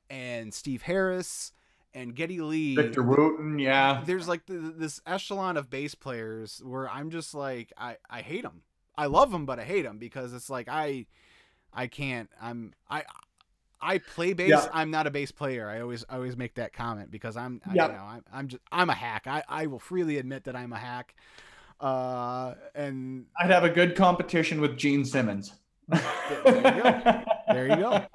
and 0.09 0.53
steve 0.53 0.83
harris 0.83 1.53
and 1.95 2.15
Geddy 2.15 2.41
Lee 2.41 2.77
Victor 2.77 3.03
Wooten, 3.03 3.59
yeah. 3.59 4.03
there's 4.07 4.29
like 4.29 4.47
th 4.47 4.61
this 4.77 5.01
echelon 5.07 5.57
of 5.57 5.71
bass 5.71 5.95
players 5.95 6.63
where 6.65 6.89
I'm 6.89 7.11
just 7.11 7.35
like 7.35 7.73
I 7.77 7.97
I 8.09 8.23
hate 8.23 8.43
them. 8.43 8.63
I 8.97 9.07
love 9.07 9.33
them, 9.33 9.47
but 9.47 9.59
I 9.59 9.65
hate 9.65 9.83
them 9.83 9.99
because 9.99 10.33
it's 10.33 10.51
like 10.51 10.69
I 10.69 11.07
I 11.73 11.87
can't. 11.87 12.31
I'm 12.41 12.75
I 12.89 13.05
I 13.83 13.99
play 13.99 14.33
bass. 14.33 14.49
Yeah. 14.51 14.67
I'm 14.73 14.91
not 14.91 15.07
a 15.07 15.11
bass 15.11 15.31
player. 15.33 15.69
I 15.69 15.81
always 15.81 16.05
I 16.09 16.17
always 16.17 16.37
make 16.37 16.55
that 16.55 16.73
comment 16.73 17.11
because 17.11 17.37
I'm 17.37 17.61
I, 17.67 17.75
Yeah. 17.75 17.87
you 17.87 17.93
know 17.93 18.03
I'm 18.05 18.25
I'm 18.33 18.49
just 18.49 18.63
I'm 18.71 18.91
a 18.91 18.95
hack. 18.95 19.27
I 19.27 19.43
I 19.49 19.67
will 19.67 19.79
freely 19.79 20.19
admit 20.19 20.45
that 20.45 20.57
I'm 20.57 20.73
a 20.73 20.79
hack. 20.79 21.15
Uh 21.81 22.55
and 22.75 23.27
I'd 23.41 23.51
have 23.51 23.65
a 23.65 23.71
good 23.71 23.97
competition 23.97 24.61
with 24.61 24.77
Gene 24.77 25.05
Simmons. 25.05 25.53
there 25.89 26.01
you 26.45 26.83
go. 26.83 27.23
there 27.49 27.69
you 27.69 27.77
go. 27.77 28.07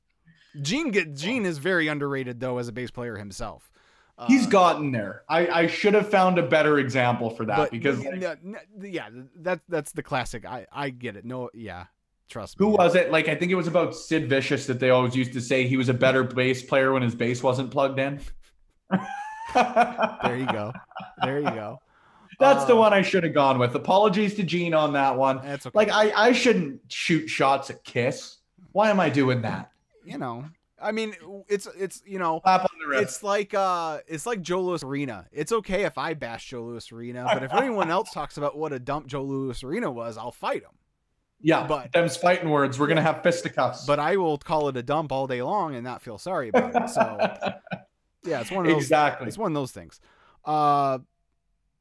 Gene 0.62 0.90
get 0.90 1.14
Gene 1.14 1.44
is 1.46 1.58
very 1.58 1.88
underrated 1.88 2.40
though 2.40 2.58
as 2.58 2.68
a 2.68 2.72
bass 2.72 2.90
player 2.90 3.16
himself. 3.16 3.70
Uh, 4.18 4.26
He's 4.28 4.46
gotten 4.46 4.92
there. 4.92 5.24
I, 5.28 5.46
I 5.48 5.66
should 5.66 5.92
have 5.92 6.08
found 6.10 6.38
a 6.38 6.42
better 6.42 6.78
example 6.78 7.28
for 7.28 7.44
that 7.44 7.56
but 7.58 7.70
because 7.70 8.02
but, 8.02 8.12
like, 8.12 8.42
no, 8.42 8.58
no, 8.74 8.86
yeah, 8.86 9.10
that 9.36 9.60
that's 9.68 9.92
the 9.92 10.02
classic. 10.02 10.46
I 10.46 10.66
I 10.72 10.88
get 10.88 11.16
it. 11.16 11.24
No, 11.26 11.50
yeah, 11.52 11.84
trust 12.28 12.58
me. 12.58 12.66
who 12.66 12.72
was 12.72 12.94
it? 12.94 13.10
Like 13.10 13.28
I 13.28 13.34
think 13.34 13.52
it 13.52 13.54
was 13.56 13.66
about 13.66 13.94
Sid 13.94 14.28
Vicious 14.28 14.66
that 14.66 14.80
they 14.80 14.90
always 14.90 15.14
used 15.16 15.32
to 15.34 15.40
say 15.40 15.66
he 15.66 15.76
was 15.76 15.88
a 15.88 15.94
better 15.94 16.22
bass 16.24 16.62
player 16.62 16.92
when 16.92 17.02
his 17.02 17.14
bass 17.14 17.42
wasn't 17.42 17.70
plugged 17.70 17.98
in. 17.98 18.20
There 19.54 20.36
you 20.36 20.46
go. 20.46 20.72
There 21.22 21.38
you 21.38 21.50
go. 21.50 21.80
That's 22.38 22.64
the 22.66 22.74
Uh, 22.74 22.78
one 22.80 22.92
I 22.92 23.00
should 23.02 23.24
have 23.24 23.32
gone 23.32 23.58
with. 23.58 23.74
Apologies 23.74 24.34
to 24.34 24.42
Gene 24.42 24.74
on 24.74 24.92
that 24.92 25.16
one. 25.16 25.40
That's 25.42 25.66
okay. 25.66 25.76
Like 25.78 25.90
I, 25.90 26.10
I 26.28 26.32
shouldn't 26.32 26.80
shoot 26.88 27.28
shots 27.28 27.70
at 27.70 27.82
Kiss. 27.84 28.38
Why 28.72 28.90
am 28.90 29.00
I 29.00 29.08
doing 29.08 29.42
that? 29.42 29.70
you 30.04 30.18
know, 30.18 30.44
I 30.80 30.92
mean, 30.92 31.14
it's 31.48 31.66
it's 31.78 32.02
you 32.06 32.18
know, 32.18 32.40
Clap 32.40 32.60
on 32.62 32.90
the 32.90 32.98
it's 33.00 33.22
like 33.22 33.54
uh, 33.54 33.98
it's 34.06 34.26
like 34.26 34.42
Joe 34.42 34.60
Louis 34.60 34.84
Arena. 34.84 35.26
It's 35.32 35.50
okay 35.50 35.84
if 35.84 35.96
I 35.96 36.12
bash 36.14 36.46
Joe 36.50 36.62
Louis 36.62 36.92
Arena, 36.92 37.24
but 37.32 37.42
if 37.42 37.52
anyone 37.54 37.90
else 37.90 38.10
talks 38.12 38.36
about 38.36 38.58
what 38.58 38.72
a 38.74 38.78
dump 38.78 39.06
Joe 39.06 39.22
Louis 39.22 39.64
Arena 39.64 39.90
was, 39.90 40.18
I'll 40.18 40.30
fight 40.32 40.62
him. 40.62 40.75
Yeah, 41.40 41.66
but- 41.66 41.92
them's 41.92 42.16
fighting 42.16 42.48
words. 42.50 42.78
We're 42.78 42.86
gonna 42.86 43.02
have 43.02 43.22
fisticuffs. 43.22 43.84
But 43.86 43.98
I 44.00 44.16
will 44.16 44.38
call 44.38 44.68
it 44.68 44.76
a 44.76 44.82
dump 44.82 45.12
all 45.12 45.26
day 45.26 45.42
long 45.42 45.74
and 45.74 45.84
not 45.84 46.02
feel 46.02 46.18
sorry 46.18 46.48
about 46.48 46.74
it. 46.74 46.88
So 46.90 47.18
yeah, 48.24 48.40
it's 48.40 48.50
one 48.50 48.66
of 48.66 48.72
those. 48.72 48.82
exactly. 48.82 49.28
It's 49.28 49.38
one 49.38 49.52
of 49.52 49.54
those 49.54 49.72
things. 49.72 50.00
Uh, 50.44 50.98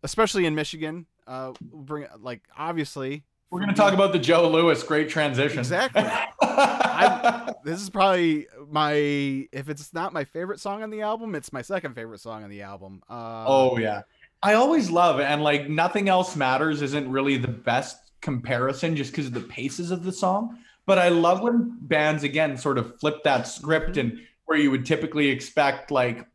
especially 0.04 0.46
in 0.46 0.56
Michigan. 0.56 1.06
Uh, 1.28 1.54
bring 1.60 2.06
like 2.20 2.44
obviously 2.56 3.24
We're 3.50 3.60
gonna 3.60 3.74
talk 3.74 3.94
about 3.94 4.14
the 4.14 4.20
Joe 4.20 4.48
Louis. 4.48 4.82
Great 4.84 5.10
transition. 5.10 5.60
Exactly. 5.60 6.04
I, 6.42 7.54
this 7.64 7.82
is 7.82 7.90
probably 7.90 8.46
my 8.70 8.92
if 8.94 9.70
it's 9.70 9.92
not 9.94 10.14
my 10.14 10.24
favorite 10.24 10.60
song 10.60 10.84
on 10.84 10.92
the 10.92 11.02
album, 11.02 11.34
it's 11.34 11.52
my 11.52 11.64
second 11.64 11.96
favorite 11.96 12.20
song 12.20 12.44
on 12.44 12.50
the 12.52 12.62
album. 12.62 13.02
Uh, 13.10 13.46
oh 13.48 13.78
yeah. 13.80 14.04
I 14.44 14.54
always 14.54 14.92
love 14.92 15.20
and 15.20 15.42
like 15.42 15.68
nothing 15.68 16.10
else 16.10 16.36
matters 16.36 16.84
isn't 16.84 17.10
really 17.10 17.38
the 17.38 17.48
best 17.48 18.05
comparison 18.30 18.96
just 18.96 19.12
because 19.12 19.28
of 19.28 19.34
the 19.34 19.40
paces 19.42 19.92
of 19.92 20.04
the 20.04 20.12
song. 20.12 20.58
But 20.88 20.98
I 21.00 21.10
love 21.10 21.42
when 21.42 21.78
bands 21.82 22.24
again 22.24 22.58
sort 22.58 22.78
of 22.78 23.00
flip 23.00 23.24
that 23.24 23.48
script 23.48 23.98
and 23.98 24.20
where 24.46 24.58
you 24.58 24.70
would 24.72 24.86
typically 24.86 25.30
expect 25.30 25.92
like 25.92 26.28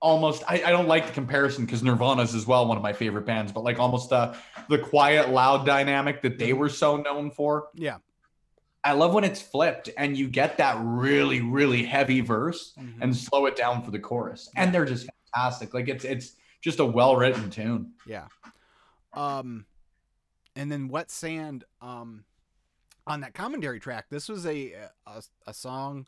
almost 0.00 0.42
I, 0.48 0.62
I 0.64 0.70
don't 0.70 0.86
like 0.88 1.06
the 1.06 1.12
comparison 1.12 1.64
because 1.66 1.82
Nirvana's 1.82 2.34
as 2.34 2.46
well 2.46 2.66
one 2.68 2.76
of 2.76 2.82
my 2.82 2.92
favorite 2.92 3.26
bands, 3.26 3.50
but 3.52 3.64
like 3.64 3.78
almost 3.78 4.10
the 4.10 4.36
the 4.68 4.78
quiet 4.78 5.30
loud 5.30 5.66
dynamic 5.66 6.22
that 6.22 6.38
they 6.38 6.52
were 6.52 6.68
so 6.68 6.96
known 6.98 7.30
for. 7.30 7.68
yeah, 7.74 7.96
I 8.84 8.92
love 8.92 9.12
when 9.12 9.24
it's 9.24 9.42
flipped 9.42 9.90
and 9.98 10.16
you 10.16 10.28
get 10.28 10.58
that 10.58 10.76
really, 10.80 11.40
really 11.40 11.82
heavy 11.82 12.20
verse 12.20 12.74
Mhm. 12.78 12.94
and 13.00 13.16
slow 13.16 13.46
it 13.46 13.56
down 13.56 13.82
for 13.82 13.90
the 13.90 13.98
chorus. 13.98 14.48
And 14.56 14.72
they're 14.72 14.84
just 14.86 15.08
fantastic. 15.34 15.74
Like 15.74 15.88
it's 15.88 16.04
it's 16.04 16.32
just 16.60 16.78
a 16.78 16.84
well 16.84 17.16
written 17.16 17.50
tune. 17.50 17.92
Yeah. 18.06 18.26
Um, 19.14 19.66
and 20.58 20.70
then 20.70 20.88
Wet 20.88 21.10
Sand. 21.10 21.64
Um, 21.80 22.24
on 23.06 23.22
that 23.22 23.32
commentary 23.32 23.80
track, 23.80 24.06
this 24.10 24.28
was 24.28 24.44
a 24.44 24.74
a, 25.06 25.22
a 25.46 25.54
song, 25.54 26.06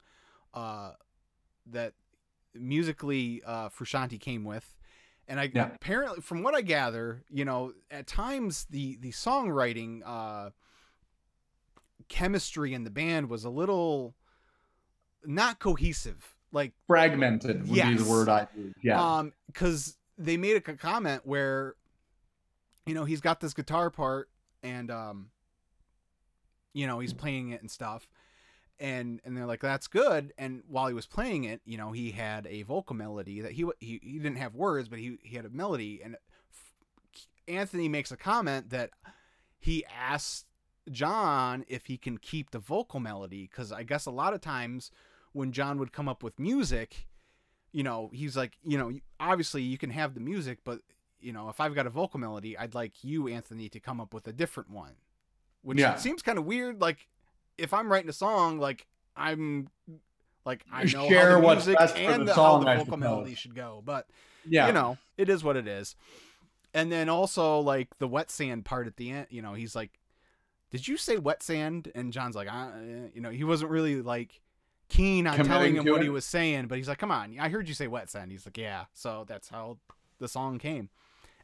uh, 0.52 0.92
that 1.66 1.94
musically 2.54 3.40
uh 3.46 3.68
Frusciante 3.70 4.20
came 4.20 4.44
with, 4.44 4.74
and 5.28 5.40
I 5.40 5.50
Yeah. 5.54 5.70
apparently 5.74 6.20
from 6.20 6.42
what 6.42 6.54
I 6.54 6.60
gather, 6.62 7.24
you 7.30 7.44
know, 7.44 7.72
at 7.90 8.06
times 8.06 8.66
the 8.68 8.96
the 9.00 9.12
songwriting 9.12 10.02
uh 10.04 10.50
chemistry 12.08 12.74
in 12.74 12.84
the 12.84 12.90
band 12.90 13.28
was 13.30 13.44
a 13.44 13.50
little 13.50 14.14
not 15.24 15.58
cohesive. 15.60 16.34
Like 16.52 16.72
Fragmented 16.88 17.68
would 17.68 17.74
be 17.74 17.94
the 17.94 18.10
word 18.10 18.28
I 18.28 18.48
use. 18.56 18.74
Yeah. 18.82 19.00
um, 19.18 19.32
because 19.46 19.96
they 20.18 20.36
made 20.36 20.56
a 20.56 20.60
comment 20.60 21.22
where, 21.24 21.76
you 22.86 22.94
know, 22.94 23.04
he's 23.04 23.20
got 23.20 23.40
this 23.40 23.54
guitar 23.54 23.90
part 23.90 24.28
and 24.62 24.90
um, 24.90 25.30
you 26.72 26.86
know, 26.86 26.98
he's 27.00 27.12
playing 27.12 27.50
it 27.50 27.60
and 27.60 27.70
stuff, 27.70 28.08
and 28.78 29.20
and 29.24 29.36
they're 29.36 29.46
like, 29.46 29.60
that's 29.60 29.86
good. 29.86 30.32
And 30.38 30.62
while 30.68 30.88
he 30.88 30.94
was 30.94 31.06
playing 31.06 31.44
it, 31.44 31.60
you 31.64 31.76
know, 31.76 31.92
he 31.92 32.10
had 32.10 32.46
a 32.46 32.62
vocal 32.62 32.96
melody 32.96 33.40
that 33.40 33.52
he 33.52 33.64
he 33.80 34.00
he 34.02 34.18
didn't 34.18 34.38
have 34.38 34.54
words, 34.54 34.88
but 34.88 34.98
he 34.98 35.18
he 35.22 35.36
had 35.36 35.44
a 35.44 35.50
melody. 35.50 36.00
And 36.02 36.16
Anthony 37.48 37.88
makes 37.88 38.10
a 38.10 38.16
comment 38.16 38.70
that 38.70 38.90
he 39.58 39.84
asked 39.86 40.46
John 40.90 41.64
if 41.68 41.86
he 41.86 41.98
can 41.98 42.18
keep 42.18 42.50
the 42.50 42.58
vocal 42.58 43.00
melody 43.00 43.48
because 43.50 43.72
I 43.72 43.82
guess 43.82 44.06
a 44.06 44.10
lot 44.10 44.32
of 44.32 44.40
times 44.40 44.90
when 45.32 45.52
John 45.52 45.78
would 45.78 45.92
come 45.92 46.08
up 46.08 46.22
with 46.22 46.38
music, 46.38 47.06
you 47.72 47.82
know, 47.82 48.10
he's 48.12 48.36
like, 48.36 48.56
you 48.64 48.78
know, 48.78 48.92
obviously 49.20 49.62
you 49.62 49.78
can 49.78 49.90
have 49.90 50.14
the 50.14 50.20
music, 50.20 50.60
but 50.64 50.80
you 51.20 51.32
know, 51.32 51.48
if 51.48 51.60
I've 51.60 51.74
got 51.74 51.86
a 51.86 51.90
vocal 51.90 52.18
melody, 52.20 52.56
I'd 52.56 52.74
like 52.74 53.04
you, 53.04 53.28
Anthony, 53.28 53.68
to 53.70 53.80
come 53.80 54.00
up 54.00 54.14
with 54.14 54.26
a 54.26 54.32
different 54.32 54.70
one. 54.70 54.92
Which 55.62 55.78
Yeah. 55.78 55.96
seems 55.96 56.22
kind 56.22 56.38
of 56.38 56.44
weird. 56.46 56.80
Like, 56.80 57.08
if 57.58 57.74
I'm 57.74 57.90
writing 57.92 58.08
a 58.08 58.14
song, 58.14 58.58
like 58.58 58.86
I'm, 59.16 59.68
like 60.44 60.64
I 60.72 60.84
know 60.84 61.08
Share 61.08 61.32
how 61.32 61.40
the 61.40 61.54
music 61.54 61.76
and 61.96 62.26
the 62.26 62.34
song, 62.34 62.64
how 62.64 62.74
the 62.74 62.84
vocal 62.84 62.96
melody 62.96 63.34
should 63.34 63.54
go. 63.54 63.82
But 63.84 64.06
yeah. 64.46 64.66
you 64.68 64.72
know, 64.72 64.96
it 65.18 65.28
is 65.28 65.44
what 65.44 65.56
it 65.56 65.68
is. 65.68 65.96
And 66.72 66.90
then 66.90 67.08
also 67.08 67.58
like 67.58 67.98
the 67.98 68.08
wet 68.08 68.30
sand 68.30 68.64
part 68.64 68.86
at 68.86 68.96
the 68.96 69.10
end, 69.10 69.26
you 69.30 69.42
know, 69.42 69.54
he's 69.54 69.74
like, 69.74 69.98
"Did 70.70 70.86
you 70.88 70.96
say 70.96 71.18
wet 71.18 71.42
sand?" 71.42 71.90
And 71.94 72.12
John's 72.12 72.36
like, 72.36 72.48
uh, 72.50 72.68
you 73.12 73.20
know, 73.20 73.30
he 73.30 73.44
wasn't 73.44 73.70
really 73.70 74.00
like 74.00 74.40
keen 74.88 75.26
on 75.26 75.34
Committing 75.34 75.52
telling 75.52 75.76
him 75.76 75.84
what 75.92 76.00
it? 76.00 76.04
he 76.04 76.10
was 76.10 76.24
saying, 76.24 76.68
but 76.68 76.78
he's 76.78 76.88
like, 76.88 76.98
"Come 76.98 77.10
on, 77.10 77.36
I 77.38 77.48
heard 77.48 77.68
you 77.68 77.74
say 77.74 77.86
wet 77.88 78.08
sand." 78.08 78.30
He's 78.32 78.46
like, 78.46 78.56
"Yeah." 78.56 78.84
So 78.94 79.24
that's 79.28 79.48
how 79.48 79.78
the 80.20 80.28
song 80.28 80.58
came. 80.58 80.88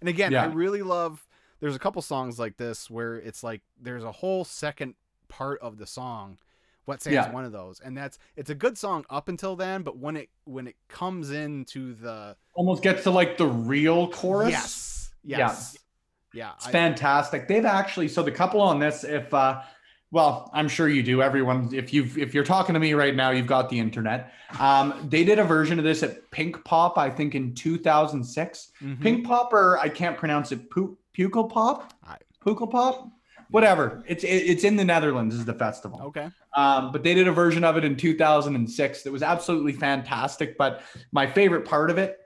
And 0.01 0.09
again, 0.09 0.35
I 0.35 0.47
really 0.47 0.83
love. 0.83 1.27
There's 1.61 1.75
a 1.77 1.79
couple 1.79 2.03
songs 2.03 2.39
like 2.39 2.57
this 2.59 2.91
where 2.91 3.17
it's 3.17 3.43
like 3.43 3.63
there's 3.81 4.05
a 4.05 4.13
whole 4.13 4.45
second 4.45 4.95
part 5.29 5.61
of 5.61 5.79
the 5.79 5.87
song. 5.87 6.39
Wet 6.87 7.03
Sand's 7.03 7.15
Yeah. 7.15 7.33
one 7.33 7.45
of 7.45 7.51
those, 7.51 7.81
and 7.81 7.97
that's 7.97 8.17
it's 8.37 8.51
a 8.51 8.55
good 8.55 8.79
song 8.79 9.05
up 9.11 9.29
until 9.29 9.57
then, 9.57 9.83
but 9.83 9.99
when 9.99 10.17
it 10.17 10.29
when 10.45 10.69
it 10.69 10.77
comes 10.89 11.31
into 11.31 11.95
the 11.95 12.37
Almost 12.55 12.83
gets 12.83 13.03
to 13.05 13.11
like 13.11 13.37
the 13.39 13.47
real 13.47 14.09
chorus. 14.09 14.51
Yes. 14.51 15.11
Yeah. 15.25 15.39
Yes. 15.39 15.77
Yeah. 16.33 16.53
It's 16.57 16.67
I- 16.69 16.71
fantastic. 16.71 17.49
They've 17.49 17.65
actually 17.65 18.07
so 18.09 18.23
the 18.23 18.31
couple 18.31 18.61
on 18.61 18.79
this, 18.79 19.03
if 19.03 19.33
uh 19.35 19.63
well, 20.13 20.51
I'm 20.55 20.69
sure 20.69 20.89
you 20.89 21.03
do. 21.03 21.21
Everyone, 21.23 21.69
if 21.75 21.93
you've 21.93 22.17
if 22.17 22.33
you're 22.35 22.45
talking 22.45 22.75
to 22.75 22.81
me 22.81 22.95
right 22.95 23.15
now, 23.15 23.31
you've 23.31 23.47
got 23.47 23.69
the 23.69 23.79
internet. 23.79 24.33
Um, 24.61 24.95
they 25.09 25.25
did 25.25 25.39
a 25.39 25.45
version 25.45 25.79
of 25.79 25.85
this 25.85 26.03
at 26.03 26.31
Pink 26.31 26.65
Pop, 26.65 26.97
I 26.99 27.11
think 27.11 27.35
in 27.35 27.55
2006. 27.55 28.71
Mhm. 28.83 29.01
Pink 29.01 29.27
Pop, 29.27 29.53
or 29.53 29.79
I 29.79 29.89
can't 29.89 30.17
pronounce 30.17 30.53
it. 30.53 30.71
Pu- 30.71 30.97
Pukkel 31.17 31.51
Pop, 31.51 31.93
Pukkel 32.45 32.71
Pop, 32.71 33.11
whatever. 33.51 34.05
It's 34.07 34.23
it's 34.25 34.65
in 34.65 34.77
the 34.77 34.85
Netherlands. 34.85 35.35
Is 35.35 35.45
the 35.45 35.55
festival. 35.55 36.01
Okay. 36.05 36.29
Um, 36.57 36.93
but 36.93 37.03
they 37.03 37.13
did 37.15 37.29
a 37.29 37.33
version 37.33 37.65
of 37.65 37.77
it 37.77 37.85
in 37.85 37.97
2006 37.97 39.03
that 39.03 39.13
was 39.13 39.23
absolutely 39.23 39.73
fantastic. 39.73 40.57
But 40.57 40.83
my 41.13 41.27
favorite 41.27 41.65
part 41.67 41.91
of 41.91 41.99
it, 41.99 42.19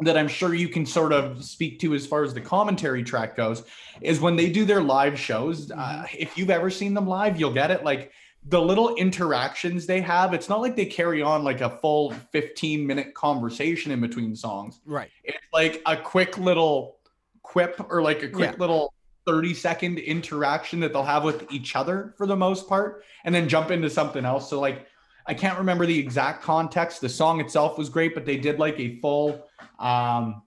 that 0.00 0.16
I'm 0.16 0.28
sure 0.28 0.54
you 0.54 0.68
can 0.68 0.84
sort 0.84 1.12
of 1.12 1.42
speak 1.44 1.80
to 1.80 1.94
as 1.94 2.06
far 2.06 2.22
as 2.22 2.34
the 2.34 2.40
commentary 2.40 3.02
track 3.02 3.34
goes, 3.36 3.62
is 4.02 4.20
when 4.20 4.36
they 4.36 4.50
do 4.50 4.64
their 4.64 4.82
live 4.82 5.18
shows. 5.18 5.70
Uh, 5.70 6.06
if 6.16 6.36
you've 6.36 6.50
ever 6.50 6.68
seen 6.70 6.92
them 6.92 7.06
live, 7.06 7.40
you'll 7.40 7.52
get 7.54 7.70
it. 7.70 7.82
Like 7.82 8.12
the 8.48 8.60
little 8.60 8.94
interactions 8.96 9.86
they 9.86 10.02
have, 10.02 10.34
it's 10.34 10.48
not 10.50 10.60
like 10.60 10.76
they 10.76 10.84
carry 10.84 11.22
on 11.22 11.44
like 11.44 11.62
a 11.62 11.78
full 11.80 12.10
15 12.32 12.86
minute 12.86 13.14
conversation 13.14 13.90
in 13.90 14.00
between 14.00 14.36
songs. 14.36 14.80
Right. 14.84 15.08
It's 15.24 15.38
like 15.52 15.80
a 15.86 15.96
quick 15.96 16.36
little 16.36 16.98
quip 17.42 17.80
or 17.88 18.02
like 18.02 18.22
a 18.22 18.28
quick 18.28 18.52
Yeah. 18.52 18.58
little 18.58 18.92
30 19.26 19.54
second 19.54 19.98
interaction 19.98 20.78
that 20.80 20.92
they'll 20.92 21.02
have 21.02 21.24
with 21.24 21.50
each 21.50 21.74
other 21.74 22.14
for 22.18 22.26
the 22.26 22.36
most 22.36 22.68
part 22.68 23.02
and 23.24 23.34
then 23.34 23.48
jump 23.48 23.70
into 23.70 23.88
something 23.88 24.24
else. 24.26 24.48
So 24.50 24.60
like 24.60 24.86
I 25.26 25.34
can't 25.34 25.58
remember 25.58 25.86
the 25.86 25.98
exact 25.98 26.42
context. 26.42 27.00
The 27.00 27.08
song 27.08 27.40
itself 27.40 27.76
was 27.78 27.88
great, 27.88 28.14
but 28.14 28.24
they 28.26 28.36
did 28.36 28.60
like 28.60 28.78
a 28.78 29.00
full 29.00 29.45
um 29.78 30.42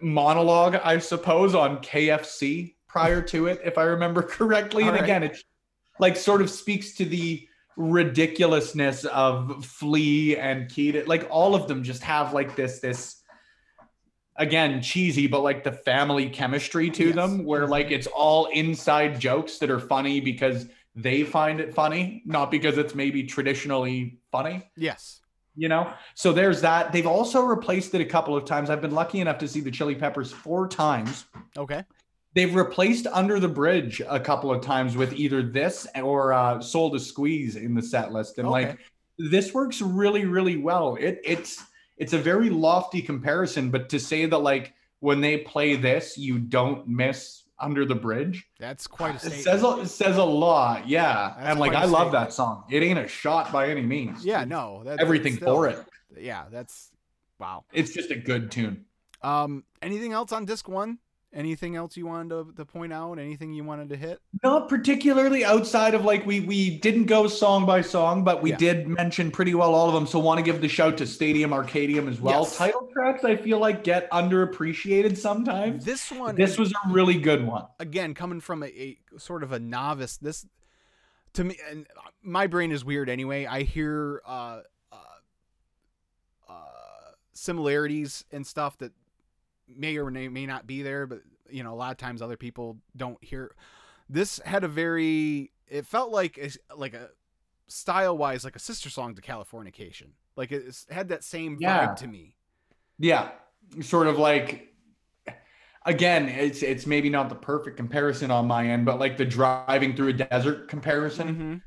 monologue, 0.00 0.74
I 0.82 0.98
suppose, 0.98 1.54
on 1.54 1.78
KFC 1.78 2.76
prior 2.88 3.22
to 3.22 3.46
it, 3.46 3.60
if 3.64 3.78
I 3.78 3.84
remember 3.84 4.22
correctly. 4.36 4.82
All 4.84 4.88
and 4.90 4.96
right. 4.98 5.04
again, 5.04 5.22
it 5.22 5.38
like 5.98 6.16
sort 6.16 6.42
of 6.42 6.50
speaks 6.50 6.94
to 6.94 7.04
the 7.04 7.46
ridiculousness 7.76 9.04
of 9.06 9.64
Flea 9.64 10.36
and 10.36 10.68
Kiedis. 10.68 11.06
Like 11.06 11.26
all 11.30 11.54
of 11.54 11.68
them 11.68 11.82
just 11.82 12.02
have 12.02 12.32
like 12.34 12.56
this 12.56 12.80
this 12.80 13.16
again 14.36 14.80
cheesy 14.80 15.26
but 15.26 15.40
like 15.40 15.64
the 15.64 15.72
family 15.72 16.28
chemistry 16.30 16.88
to 16.88 17.06
Yes. 17.06 17.14
them 17.16 17.44
where 17.44 17.66
like 17.66 17.90
it's 17.90 18.06
all 18.06 18.46
inside 18.46 19.20
jokes 19.20 19.58
that 19.58 19.70
are 19.70 19.80
funny 19.80 20.20
because 20.20 20.66
they 20.94 21.24
find 21.24 21.60
it 21.60 21.74
funny 21.74 22.22
not 22.24 22.50
because 22.50 22.78
it's 22.78 22.94
maybe 22.94 23.24
traditionally 23.24 24.18
funny 24.32 24.70
Yes. 24.76 25.20
You 25.60 25.68
know? 25.68 25.92
So 26.14 26.32
there's 26.32 26.60
that. 26.62 26.90
They've 26.90 27.06
also 27.06 27.42
replaced 27.42 27.94
it 27.94 28.00
a 28.00 28.04
couple 28.06 28.34
of 28.34 28.44
times. 28.46 28.70
I've 28.70 28.80
been 28.80 28.94
lucky 28.94 29.20
enough 29.20 29.38
to 29.38 29.46
see 29.48 29.60
the 29.60 29.70
chili 29.70 29.94
peppers 29.94 30.32
four 30.32 30.66
times. 30.66 31.26
Okay. 31.56 31.84
they've 32.34 32.54
replaced 32.54 33.06
under 33.08 33.38
the 33.40 33.48
bridge 33.48 34.00
a 34.08 34.20
couple 34.20 34.50
of 34.54 34.62
times 34.62 34.96
with 34.96 35.12
either 35.12 35.42
this 35.42 35.86
or 35.96 36.32
uh 36.32 36.60
soul 36.60 36.90
to 36.92 36.98
squeeze 37.00 37.56
in 37.56 37.74
the 37.74 37.82
set 37.82 38.12
list. 38.12 38.38
And 38.38 38.48
Okay. 38.48 38.68
like 38.68 38.78
this 39.18 39.52
works 39.52 39.82
really 39.82 40.24
really 40.24 40.56
well. 40.56 40.96
It 40.96 41.20
it's 41.24 41.62
it's 41.98 42.14
a 42.14 42.18
very 42.18 42.48
lofty 42.48 43.02
comparison 43.02 43.70
but 43.70 43.88
to 43.90 43.98
say 44.00 44.24
that 44.26 44.38
like 44.38 44.72
when 45.00 45.20
they 45.20 45.38
play 45.38 45.76
this 45.76 46.16
you 46.16 46.38
don't 46.38 46.88
miss 46.88 47.39
under 47.60 47.84
the 47.84 47.94
bridge 47.94 48.46
That's 48.58 48.86
quite 48.86 49.22
a 49.22 49.26
it 49.26 49.42
says 49.42 49.62
a, 49.62 49.80
it 49.80 49.88
says 49.88 50.16
a 50.16 50.24
lot 50.24 50.88
yeah 50.88 51.34
That's 51.36 51.50
and 51.50 51.60
like 51.60 51.72
I 51.74 51.84
love 51.84 52.12
that 52.12 52.32
song 52.32 52.64
it 52.70 52.82
ain't 52.82 52.98
a 52.98 53.06
shot 53.06 53.52
by 53.52 53.68
any 53.68 53.82
means 53.82 54.24
yeah. 54.24 54.44
No. 54.44 54.82
That, 54.84 55.00
everything 55.00 55.36
still- 55.36 55.54
for 55.54 55.68
it 55.68 55.78
Yeah. 56.18 56.44
That's 56.50 56.90
wow. 57.38 57.64
it's 57.72 57.92
just 57.92 58.10
a 58.10 58.16
good 58.16 58.50
tune 58.50 58.84
Um. 59.22 59.64
Anything 59.82 60.12
else 60.12 60.32
on 60.32 60.44
disc 60.44 60.68
one? 60.68 60.98
Anything 61.32 61.76
else 61.76 61.96
you 61.96 62.06
wanted 62.06 62.30
to, 62.30 62.52
to 62.56 62.64
point 62.64 62.92
out? 62.92 63.20
Anything 63.20 63.52
you 63.52 63.62
wanted 63.62 63.88
to 63.90 63.96
hit? 63.96 64.20
Not 64.42 64.68
particularly 64.68 65.44
outside 65.44 65.94
of 65.94 66.04
like 66.04 66.26
we 66.26 66.40
we 66.40 66.78
didn't 66.78 67.04
go 67.04 67.28
song 67.28 67.64
by 67.64 67.82
song, 67.82 68.24
but 68.24 68.42
we 68.42 68.50
Yeah. 68.50 68.56
did 68.56 68.88
mention 68.88 69.30
pretty 69.30 69.54
well 69.54 69.72
all 69.72 69.86
of 69.86 69.94
them. 69.94 70.08
So 70.08 70.18
want 70.18 70.38
to 70.38 70.42
give 70.44 70.60
the 70.60 70.66
shout 70.68 70.98
to 70.98 71.06
Stadium 71.06 71.52
Arcadium 71.52 72.08
as 72.08 72.20
well. 72.20 72.40
Yes. 72.40 72.56
Title 72.56 72.88
tracks 72.92 73.22
I 73.22 73.36
feel 73.36 73.60
like 73.60 73.84
get 73.84 74.10
underappreciated 74.10 75.16
sometimes. 75.16 75.84
This 75.84 76.10
one. 76.10 76.34
This 76.34 76.58
was 76.58 76.72
a 76.72 76.92
really 76.92 77.20
good 77.20 77.46
one. 77.46 77.66
again 77.78 78.12
coming 78.14 78.40
from 78.40 78.64
a, 78.64 78.66
a 78.66 78.98
sort 79.18 79.44
of 79.44 79.52
a 79.52 79.60
novice 79.60 80.16
this 80.16 80.44
to 81.34 81.44
me 81.44 81.56
and 81.70 81.86
my 82.22 82.48
brain 82.48 82.72
is 82.72 82.84
weird 82.84 83.08
anyway 83.08 83.46
i 83.46 83.62
hear 83.62 84.20
uh, 84.26 84.60
uh 84.90 84.96
uh 86.48 86.52
similarities 87.32 88.24
and 88.32 88.44
stuff 88.46 88.76
that 88.78 88.92
may 89.76 89.96
or 89.96 90.10
may, 90.10 90.46
not 90.46 90.66
be 90.66 90.82
there 90.82 91.06
but 91.06 91.20
you 91.48 91.62
know 91.62 91.72
a 91.72 91.76
lot 91.76 91.90
of 91.90 91.96
times 91.96 92.22
other 92.22 92.36
people 92.36 92.78
don't 92.96 93.22
hear 93.22 93.54
this 94.08 94.40
had 94.44 94.64
a 94.64 94.68
very 94.68 95.52
it 95.68 95.86
felt 95.86 96.10
like 96.10 96.38
a, 96.38 96.50
like 96.76 96.94
a 96.94 97.10
style 97.68 98.16
wise 98.16 98.44
like 98.44 98.56
a 98.56 98.60
sister 98.60 98.90
song 98.90 99.14
to 99.14 99.22
californication 99.22 100.08
like 100.36 100.52
it 100.52 100.64
had 100.90 101.08
that 101.08 101.24
same 101.24 101.56
Yeah. 101.60 101.88
vibe 101.88 101.96
to 101.96 102.06
me 102.06 102.34
Yeah. 102.98 103.30
Sort 103.80 104.06
of 104.08 104.18
like 104.18 104.74
again, 105.86 106.28
it's 106.28 106.62
it's 106.62 106.86
maybe 106.86 107.08
not 107.10 107.28
the 107.28 107.34
perfect 107.34 107.76
comparison 107.76 108.30
on 108.30 108.46
my 108.46 108.66
end, 108.66 108.84
but 108.84 108.98
like 108.98 109.16
the 109.16 109.24
driving 109.24 109.94
through 109.94 110.08
a 110.08 110.12
desert 110.12 110.68
comparison. 110.68 111.36
Mhm. 111.36 111.62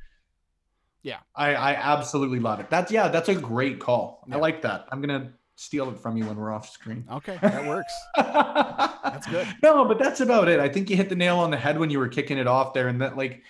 I, 1.36 1.56
I 1.56 1.74
absolutely 1.76 2.40
love 2.40 2.60
it. 2.60 2.70
That's 2.70 2.92
yeah, 2.92 3.08
that's 3.08 3.30
a 3.30 3.36
great 3.36 3.80
call. 3.80 4.24
Yeah. 4.28 4.36
I 4.36 4.40
like 4.40 4.62
that. 4.62 4.86
I'm 4.92 5.02
gonna 5.02 5.34
steal 5.56 5.90
it 5.90 5.98
from 6.00 6.18
you 6.18 6.26
when 6.26 6.36
we're 6.36 6.52
off 6.52 6.70
screen. 6.70 7.06
Okay, 7.12 7.38
that 7.42 7.66
works. 7.68 7.94
that's 8.18 9.28
good. 9.28 9.48
No, 9.64 9.86
but 9.86 10.00
that's 10.00 10.20
about 10.22 10.48
it. 10.48 10.60
I 10.60 10.68
think 10.70 10.90
you 10.90 10.96
hit 10.96 11.10
the 11.10 11.16
nail 11.16 11.38
on 11.40 11.52
the 11.52 11.58
head 11.58 11.78
when 11.80 11.90
you 11.90 12.00
were 12.00 12.08
kicking 12.08 12.38
it 12.38 12.48
off 12.48 12.74
there, 12.74 12.88
and 12.88 13.02
that 13.02 13.18
like 13.18 13.44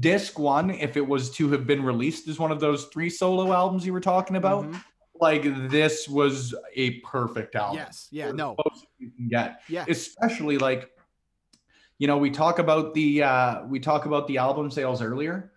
disc 0.00 0.38
one, 0.38 0.70
if 0.70 0.96
it 0.96 1.06
was 1.06 1.30
to 1.32 1.50
have 1.52 1.66
been 1.66 1.82
released 1.82 2.28
as 2.28 2.38
one 2.38 2.52
of 2.52 2.60
those 2.60 2.86
three 2.86 3.10
solo 3.10 3.52
albums 3.52 3.84
you 3.86 3.92
were 3.92 4.00
talking 4.00 4.36
about, 4.36 4.64
Mhm. 4.66 4.82
like 5.20 5.42
this 5.70 6.08
was 6.08 6.54
a 6.74 7.00
perfect 7.00 7.54
album. 7.54 7.78
Yes. 7.78 8.08
Yeah. 8.10 8.32
No. 8.32 8.56
you 8.98 9.10
can 9.10 9.28
get 9.28 9.62
Yeah. 9.68 9.84
especially 9.88 10.58
like 10.58 10.90
you 11.98 12.06
know 12.06 12.18
we 12.18 12.30
talk 12.30 12.58
about 12.58 12.94
the 12.94 13.22
uh 13.22 13.64
we 13.66 13.78
talk 13.80 14.06
about 14.06 14.26
the 14.28 14.38
album 14.38 14.70
sales 14.70 15.02
earlier 15.02 15.52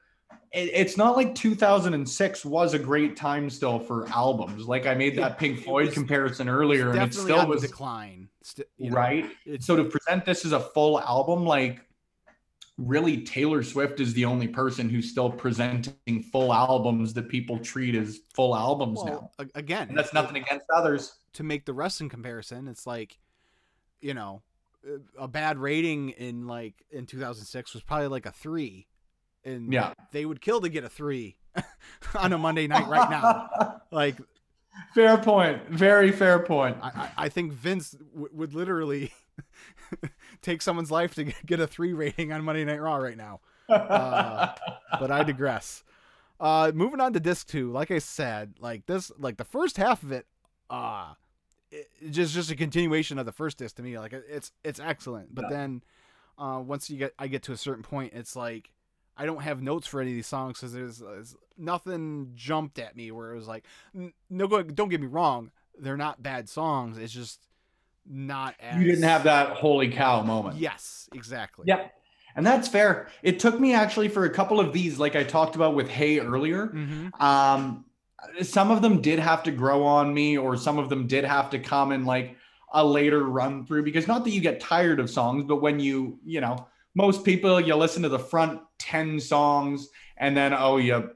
it's 0.55 0.95
not 0.97 1.15
like 1.17 1.35
2006 1.35 2.45
was 2.45 2.73
a 2.73 2.79
great 2.79 3.15
time 3.17 3.49
still 3.49 3.77
for 3.79 4.07
albums. 4.09 4.67
Like 4.67 4.85
i 4.87 4.93
made 4.93 5.17
that 5.17 5.37
pink 5.37 5.59
floyd 5.63 5.87
was 5.87 5.93
comparison 5.93 6.47
earlier 6.49 6.91
and 6.91 7.01
it 7.03 7.13
still 7.13 7.45
was 7.47 7.61
decline. 7.61 8.29
St- 8.41 8.67
you 8.77 8.91
know, 8.91 8.95
right? 8.95 9.25
so 9.59 9.75
to 9.75 9.83
present 9.83 10.23
this 10.25 10.45
as 10.45 10.51
a 10.51 10.59
full 10.59 10.99
album 10.99 11.45
like 11.45 11.81
really 12.77 13.21
taylor 13.23 13.63
swift 13.63 13.99
is 13.99 14.13
the 14.13 14.25
only 14.25 14.47
person 14.47 14.89
who's 14.89 15.09
still 15.09 15.29
presenting 15.29 16.23
full 16.31 16.53
albums 16.53 17.13
that 17.13 17.29
people 17.29 17.57
treat 17.57 17.95
as 17.95 18.19
full 18.33 18.55
albums 18.55 19.03
now. 19.03 19.11
well, 19.11 19.31
a- 19.39 19.57
again, 19.59 19.89
and 19.89 19.97
that's 19.97 20.09
it- 20.09 20.13
nothing 20.13 20.37
against 20.37 20.65
others. 20.73 21.15
To 21.33 21.43
make 21.43 21.65
the 21.65 21.73
wrestling 21.73 22.09
comparison, 22.09 22.67
it's 22.67 22.85
like, 22.85 23.17
you 24.01 24.13
know, 24.13 24.41
a 25.17 25.27
bad 25.27 25.57
rating 25.57 26.09
in 26.09 26.47
like 26.47 26.75
in 26.91 27.05
2006 27.05 27.73
was 27.73 27.81
probably 27.83 28.07
like 28.07 28.25
a 28.25 28.31
three, 28.31 28.87
and 29.45 29.71
yeah 29.71 29.93
they 30.11 30.25
would 30.25 30.41
kill 30.41 30.59
to 30.61 30.69
get 30.69 30.83
a 30.83 30.89
three 30.89 31.37
on 32.19 32.33
a 32.33 32.37
Monday 32.37 32.67
night 32.67 32.87
right 32.87 33.09
now. 33.09 33.49
Like, 33.91 34.17
fair 34.93 35.17
point 35.17 35.69
very 35.69 36.11
fair 36.11 36.39
point 36.39 36.77
I, 36.81 37.09
I- 37.17 37.29
think 37.29 37.53
Vince 37.53 37.91
w- 37.91 38.29
would 38.33 38.53
literally 38.53 39.13
take 40.41 40.61
someone's 40.61 40.91
life 40.91 41.15
to 41.15 41.23
get- 41.25 41.45
get 41.45 41.59
a 41.59 41.67
three 41.67 41.93
rating 41.93 42.31
on 42.33 42.43
Monday 42.43 42.65
Night 42.65 42.81
Raw 42.81 42.95
right 42.97 43.15
now. 43.17 43.39
Uh, 43.69 44.53
But 44.99 45.11
I 45.11 45.23
digress. 45.23 45.83
Uh, 46.39 46.71
moving 46.75 46.99
on 46.99 47.13
to 47.13 47.19
disc 47.19 47.47
two, 47.47 47.71
like 47.71 47.89
I 47.91 47.99
said, 47.99 48.55
like 48.59 48.85
this, 48.85 49.11
like 49.17 49.37
the 49.37 49.45
first 49.45 49.77
half 49.77 50.03
of 50.03 50.11
it, 50.11 50.25
uh, 50.69 51.13
it, 51.71 51.87
just 52.11 52.33
just 52.33 52.51
a 52.51 52.55
continuation 52.55 53.17
of 53.17 53.25
the 53.25 53.31
first 53.31 53.57
disc 53.57 53.77
to 53.77 53.81
me. 53.83 53.97
Like 53.97 54.11
it- 54.13 54.25
it's 54.29 54.51
it's 54.63 54.79
excellent, 54.79 55.33
but 55.33 55.45
Yeah. 55.49 55.57
then, 55.57 55.83
uh, 56.37 56.61
once 56.65 56.89
you 56.89 56.97
get 56.97 57.13
I 57.17 57.27
get 57.27 57.43
to 57.43 57.53
a 57.53 57.57
certain 57.57 57.83
point, 57.83 58.11
it's 58.13 58.35
like 58.35 58.71
I 59.17 59.25
don't 59.25 59.41
have 59.41 59.61
notes 59.61 59.87
for 59.87 60.01
any 60.01 60.11
of 60.11 60.15
these 60.15 60.27
songs 60.27 60.57
because 60.59 60.73
there's, 60.73 60.97
there's 60.99 61.35
nothing 61.57 62.31
jumped 62.35 62.79
at 62.79 62.95
me 62.95 63.11
where 63.11 63.31
it 63.31 63.35
was 63.35 63.47
like, 63.47 63.65
no, 64.29 64.47
go, 64.47 64.61
don't 64.61 64.89
get 64.89 65.01
me 65.01 65.07
wrong, 65.07 65.51
they're 65.79 65.97
not 65.97 66.21
bad 66.21 66.49
songs. 66.49 66.97
It's 66.97 67.13
just 67.13 67.39
not 68.05 68.55
as 68.59 68.81
you 68.81 68.87
didn't 68.87 69.03
have 69.03 69.23
that 69.23 69.51
holy 69.51 69.89
cow 69.89 70.21
moment. 70.21 70.57
Yes, 70.57 71.09
exactly. 71.13 71.65
Yep. 71.67 71.93
And 72.35 72.45
that's 72.45 72.67
fair. 72.67 73.07
It 73.23 73.39
took 73.39 73.59
me 73.59 73.73
actually 73.73 74.09
for 74.09 74.25
a 74.25 74.29
couple 74.29 74.59
of 74.59 74.73
these, 74.73 74.99
like 74.99 75.15
I 75.15 75.23
talked 75.23 75.55
about 75.55 75.75
with 75.75 75.87
Hey 75.87 76.19
earlier. 76.19 76.67
hmm 76.67 77.07
Um, 77.19 77.85
some 78.41 78.71
of 78.71 78.81
them 78.81 79.01
did 79.01 79.19
have 79.19 79.43
to 79.43 79.51
grow 79.51 79.83
on 79.83 80.13
me, 80.13 80.37
or 80.37 80.57
some 80.57 80.77
of 80.77 80.89
them 80.89 81.07
did 81.07 81.23
have 81.23 81.49
to 81.51 81.59
come 81.59 81.91
in 81.91 82.05
like 82.05 82.35
a 82.73 82.83
later 82.83 83.23
run 83.23 83.65
through 83.65 83.83
because 83.83 84.07
not 84.07 84.23
that 84.25 84.31
you 84.31 84.41
get 84.41 84.59
tired 84.59 84.99
of 84.99 85.09
songs, 85.09 85.45
but 85.45 85.61
when 85.61 85.79
you, 85.79 86.19
you 86.25 86.41
know, 86.41 86.67
most 86.95 87.23
people 87.23 87.61
you 87.61 87.75
listen 87.75 88.03
to 88.03 88.09
the 88.09 88.19
front 88.19 88.59
10 88.85 89.19
songs 89.19 89.89
and 90.17 90.37
then 90.37 90.53
oh 90.53 90.77
you 90.77 91.09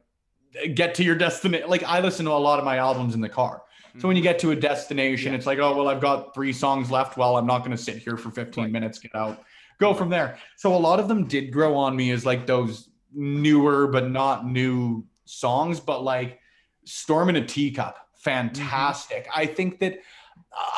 get 0.74 0.96
to 0.96 1.04
your 1.04 1.16
destination. 1.16 1.70
Like 1.70 1.84
I 1.84 2.00
listen 2.00 2.26
to 2.26 2.32
a 2.32 2.34
lot 2.34 2.58
of 2.60 2.66
my 2.66 2.78
albums 2.78 3.14
in 3.14 3.22
the 3.22 3.30
car. 3.30 3.62
So 4.00 4.08
when 4.08 4.16
you 4.18 4.24
get 4.24 4.40
to 4.40 4.52
a 4.52 4.56
destination, 4.56 5.32
Yeah. 5.32 5.38
it's 5.38 5.46
like, 5.48 5.60
oh 5.60 5.76
well, 5.76 5.88
I've 5.88 6.02
got 6.02 6.34
three 6.34 6.54
songs 6.54 6.90
left. 6.90 7.18
Well, 7.18 7.38
I'm 7.38 7.46
not 7.46 7.60
going 7.60 7.72
to 7.72 7.78
sit 7.78 7.98
here 7.98 8.18
for 8.18 8.32
15 8.32 8.64
Right. 8.64 8.72
minutes. 8.72 8.98
Get 9.00 9.14
out, 9.16 9.44
go 9.80 9.94
from 9.94 10.10
there. 10.10 10.38
So 10.58 10.76
a 10.76 10.78
lot 10.78 11.00
of 11.00 11.08
them 11.08 11.28
did 11.28 11.52
grow 11.52 11.76
on 11.76 11.96
me 11.96 12.12
as 12.12 12.26
like 12.26 12.46
those 12.46 12.90
newer 13.14 13.88
but 13.88 14.10
not 14.10 14.46
new 14.48 15.06
songs. 15.26 15.80
But 15.80 16.04
like 16.04 16.40
Storm 16.86 17.30
in 17.30 17.36
a 17.36 17.46
Teacup, 17.46 17.96
mm-hmm. 17.96 18.22
fantastic. 18.22 19.28
I 19.36 19.46
think 19.46 19.80
that 19.80 20.00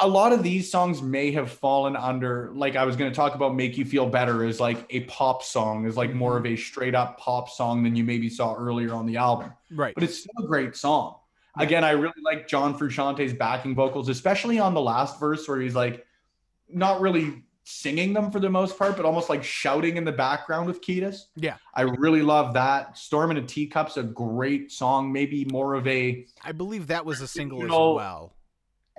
a 0.02 0.08
lot 0.08 0.34
of 0.34 0.44
these 0.44 0.70
songs 0.70 1.02
may 1.02 1.32
have 1.32 1.50
fallen 1.50 1.96
under 1.96 2.52
like 2.54 2.76
I 2.76 2.84
was 2.86 2.96
going 2.96 3.10
to 3.10 3.16
talk 3.16 3.36
about 3.36 3.56
"Make 3.56 3.78
You 3.78 3.86
Feel 3.86 4.08
Better" 4.08 4.44
is 4.44 4.60
like 4.60 4.86
a 4.90 5.02
pop 5.02 5.44
song, 5.44 5.86
is 5.86 5.98
like 5.98 6.14
more 6.14 6.38
of 6.38 6.44
mm-hmm. 6.44 6.54
a 6.54 6.58
straight 6.58 6.96
up 6.96 7.18
pop 7.18 7.50
song 7.50 7.84
than 7.84 7.96
you 7.96 8.04
maybe 8.04 8.30
saw 8.30 8.54
earlier 8.54 8.94
on 8.94 9.06
the 9.06 9.18
album 9.18 9.54
right. 9.72 9.96
but 9.96 10.04
it's 10.04 10.20
still 10.20 10.44
a 10.44 10.48
great 10.48 10.76
song. 10.76 11.16
Yeah. 11.58 11.64
Again, 11.64 11.84
I 11.84 11.92
really 11.92 12.14
like 12.24 12.48
John 12.48 12.78
Frusciante's 12.78 13.34
backing 13.34 13.76
vocals, 13.76 14.10
especially 14.10 14.60
on 14.60 14.74
the 14.74 14.82
last 14.82 15.20
verse 15.20 15.48
where 15.48 15.60
he's 15.60 15.76
like 15.76 16.06
not 16.70 17.02
really 17.02 17.44
singing 17.64 18.14
them 18.14 18.32
for 18.32 18.40
the 18.40 18.50
most 18.50 18.78
part, 18.78 18.96
but 18.96 19.06
almost 19.06 19.30
like 19.30 19.44
shouting 19.44 19.98
in 19.98 20.04
the 20.04 20.12
background 20.12 20.68
with 20.68 20.82
Kiedis. 20.82 21.26
Yeah. 21.36 21.58
I 21.74 21.82
really 21.82 22.22
love 22.22 22.54
that. 22.54 22.98
Storm 22.98 23.32
in 23.32 23.38
a 23.38 23.42
Teacup's 23.42 23.98
a 23.98 24.04
great 24.04 24.72
song, 24.72 25.12
maybe 25.12 25.46
more 25.46 25.76
of 25.76 25.88
a 25.88 26.26
I 26.44 26.52
believe 26.52 26.88
that 26.88 27.06
was 27.06 27.22
a 27.22 27.28
single 27.28 27.60
You 27.60 27.66
as 27.66 27.72
well. 27.72 28.34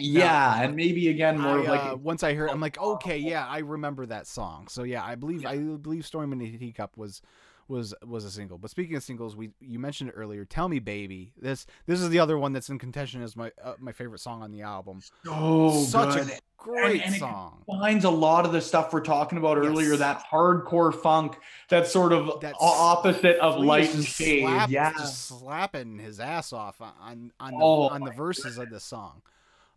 Yeah, 0.03 0.63
and 0.63 0.75
maybe 0.77 1.09
again 1.09 1.39
more 1.39 1.61
I, 1.61 1.63
like 1.63 1.93
uh, 1.93 1.97
once 1.97 2.23
I 2.23 2.35
heard, 2.35 2.51
I'm 2.51 2.61
like, 2.61 2.79
okay, 2.95 3.19
yeah, 3.19 3.47
I 3.47 3.59
remember 3.59 4.07
that 4.07 4.27
song. 4.27 4.69
So 4.69 4.83
yeah, 4.83 5.05
I 5.05 5.15
believe 5.15 5.47
I 5.47 5.57
believe 5.59 6.05
"Storm 6.07 6.33
in 6.33 6.41
a 6.43 6.51
Teacup" 6.59 6.97
was 6.97 7.23
was 7.69 7.95
was 8.05 8.25
a 8.25 8.31
single. 8.31 8.59
But 8.59 8.71
speaking 8.71 8.97
of 8.97 9.03
singles, 9.03 9.37
we 9.37 9.51
you 9.61 9.79
mentioned 9.79 10.11
it 10.11 10.15
earlier. 10.15 10.45
"Tell 10.45 10.69
Me, 10.69 10.79
Baby." 10.79 11.33
This 11.41 11.65
this 11.87 12.01
is 12.01 12.09
the 12.11 12.19
other 12.19 12.37
one 12.39 12.53
that's 12.53 12.69
in 12.69 12.79
contention 12.79 13.23
as 13.23 13.37
my 13.37 13.53
uh, 13.63 13.75
my 13.79 13.93
favorite 13.93 14.19
song 14.21 14.43
on 14.43 14.51
the 14.51 14.63
album. 14.63 15.01
so 15.25 15.83
Such 15.87 16.15
good. 16.17 16.29
a 16.31 16.39
great 16.59 17.03
and 17.05 17.15
it 17.15 17.19
song. 17.19 17.63
Finds 17.67 18.05
a 18.05 18.11
lot 18.11 18.45
of 18.45 18.53
the 18.53 18.61
stuff 18.61 18.93
we're 18.93 19.01
talking 19.01 19.39
about 19.39 19.59
earlier, 19.59 19.91
Yes. 19.91 19.99
that 20.01 20.25
hardcore 20.31 20.95
funk, 20.95 21.39
that 21.71 21.87
sort 21.89 22.13
of 22.13 22.41
That's- 22.41 22.55
opposite 22.61 23.37
of 23.39 23.59
light 23.61 23.93
and 23.95 24.05
shade. 24.05 24.43
slap- 24.43 24.71
yeah. 24.71 24.93
just 24.93 25.27
slapping 25.27 25.99
his 25.99 26.21
ass 26.21 26.53
off 26.53 26.81
on 26.81 27.33
on 27.41 27.53
the, 27.53 27.59
Oh 27.61 27.89
on 27.89 28.03
the 28.03 28.13
verses 28.13 28.59
of 28.59 28.71
this 28.71 28.85
song. 28.85 29.23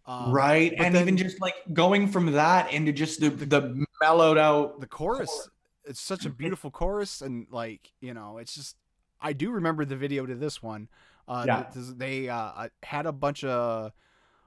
Um, 0.07 0.31
right 0.31 0.71
and 0.77 0.93
then- 0.93 1.01
even 1.01 1.17
just 1.17 1.41
like 1.41 1.55
going 1.73 2.07
from 2.07 2.31
that 2.33 2.71
into 2.71 2.91
just 2.91 3.19
the, 3.21 3.29
the 3.31 3.85
mellowed 4.01 4.37
out 4.37 4.79
the 4.79 4.85
chorus 4.87 5.49
it's 5.83 5.99
such 6.01 6.25
a 6.25 6.29
beautiful 6.29 6.69
chorus 6.69 7.21
and 7.21 7.47
like 7.49 7.91
you 8.01 8.13
know 8.13 8.37
it's 8.37 8.53
just 8.53 8.75
i 9.21 9.33
do 9.33 9.49
remember 9.51 9.83
the 9.85 9.95
video 9.95 10.25
to 10.27 10.35
this 10.35 10.61
one 10.61 10.89
uh 11.27 11.43
Yeah. 11.47 11.63
th- 11.63 11.73
th- 11.85 11.97
they 11.97 12.29
uh 12.29 12.67
had 12.83 13.07
a 13.07 13.11
bunch 13.11 13.43
of 13.43 13.93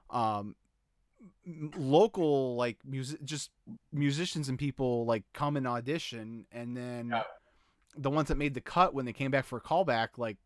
um 0.09 0.55
local 1.75 2.55
like 2.55 2.77
music 2.85 3.23
just 3.25 3.51
musicians 3.91 4.49
and 4.49 4.57
people 4.57 5.05
like 5.05 5.23
come 5.33 5.57
and 5.57 5.67
audition 5.67 6.45
and 6.51 6.75
then 6.77 7.09
Yeah. 7.09 7.23
the 7.97 8.09
ones 8.09 8.27
that 8.29 8.37
made 8.37 8.53
the 8.53 8.61
cut 8.61 8.93
when 8.93 9.05
they 9.05 9.13
came 9.13 9.31
back 9.31 9.45
for 9.45 9.57
a 9.57 9.61
callback 9.61 10.09
like 10.17 10.37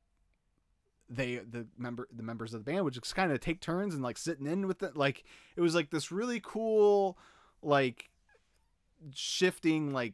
they 1.16 1.36
the 1.38 1.68
member 1.78 2.08
the 2.16 2.24
members 2.24 2.54
of 2.54 2.64
the 2.64 2.72
band 2.72 2.84
would 2.84 2.94
just 2.94 3.16
kind 3.16 3.32
of 3.32 3.40
take 3.40 3.60
turns 3.62 3.94
and 3.94 4.04
like 4.04 4.18
sitting 4.18 4.48
in 4.48 4.68
with 4.68 4.82
it 4.84 4.96
like 4.96 5.24
it 5.56 5.62
was 5.62 5.76
like 5.76 5.90
this 5.90 6.12
really 6.12 6.40
cool 6.44 7.18
like 7.62 8.10
shifting 9.14 9.92
like 9.92 10.14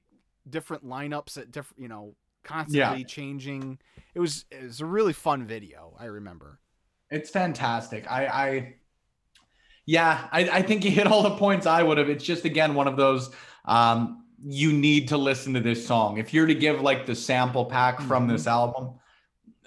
different 0.49 0.85
lineups 0.85 1.37
at 1.37 1.51
different 1.51 1.81
you 1.81 1.87
know 1.87 2.15
constantly 2.43 3.03
changing. 3.03 3.77
It 4.15 4.19
was 4.19 4.45
it 4.49 4.63
was 4.63 4.81
a 4.81 4.85
really 4.85 5.13
fun 5.13 5.45
video 5.45 5.93
i 5.99 6.05
remember. 6.05 6.59
It's 7.11 7.29
fantastic. 7.29 8.09
I 8.09 8.25
i 8.27 8.75
yeah 9.85 10.27
I, 10.31 10.49
I 10.49 10.61
think 10.61 10.83
you 10.85 10.91
hit 10.91 11.07
all 11.07 11.23
the 11.23 11.35
points 11.37 11.65
i 11.65 11.83
would 11.83 11.97
have. 11.97 12.09
It's 12.09 12.23
just 12.23 12.45
again 12.45 12.73
one 12.75 12.87
of 12.87 12.97
those 12.97 13.29
um 13.65 14.25
you 14.41 14.71
need 14.71 15.09
to 15.09 15.17
listen 15.17 15.53
to 15.55 15.59
this 15.59 15.85
song. 15.85 16.17
If 16.17 16.33
you're 16.33 16.45
to 16.47 16.55
give 16.55 16.79
like 16.81 17.05
the 17.05 17.13
sample 17.15 17.65
pack 17.65 17.99
from 17.99 18.25
Mhm. 18.25 18.31
this 18.31 18.47
album 18.47 18.93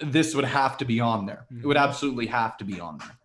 this 0.03 0.35
would 0.35 0.45
have 0.45 0.77
to 0.79 0.85
be 0.85 1.01
on 1.01 1.27
there 1.27 1.47
it 1.51 1.65
would 1.67 1.77
Mhm. 1.77 1.83
absolutely 1.83 2.27
have 2.27 2.57
to 2.59 2.65
be 2.65 2.81
on 2.81 2.99
there 2.99 3.17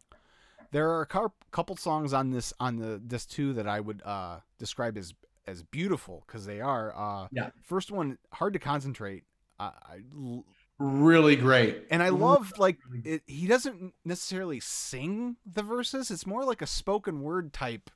there 0.72 0.90
are 0.92 1.02
a 1.02 1.06
cou- 1.06 1.32
couple 1.52 1.76
songs 1.76 2.14
on 2.14 2.32
this 2.32 2.54
on 2.60 2.78
the 2.78 3.02
this 3.04 3.26
too 3.26 3.54
that 3.54 3.68
i 3.68 3.80
would 3.80 4.02
uh 4.04 4.40
describe 4.60 4.98
as 4.98 5.14
as 5.48 5.64
beautiful 5.64 6.24
because 6.28 6.46
they 6.46 6.60
are 6.62 6.94
uh 6.96 7.28
Yeah. 7.32 7.50
first 7.64 7.92
one 7.92 8.18
hard 8.34 8.54
to 8.54 8.60
concentrate 8.60 9.24
uh, 9.60 9.72
I 9.82 10.02
l- 10.14 10.46
really 10.78 11.36
great 11.36 11.86
and 11.90 12.04
I 12.04 12.10
love 12.10 12.54
like 12.60 12.78
it, 13.04 13.24
he 13.26 13.48
doesn't 13.48 13.96
necessarily 14.06 14.60
sing 14.60 15.38
the 15.46 15.64
verses. 15.64 16.12
It's 16.12 16.28
more 16.28 16.44
like 16.46 16.62
a 16.62 16.68
spoken 16.68 17.22
word 17.24 17.54
type 17.54 17.90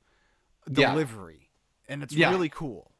Yeah. 0.68 0.90
delivery, 0.90 1.50
and 1.88 2.02
it's 2.02 2.14
Yeah. 2.14 2.30
really 2.30 2.48
cool. 2.48 2.90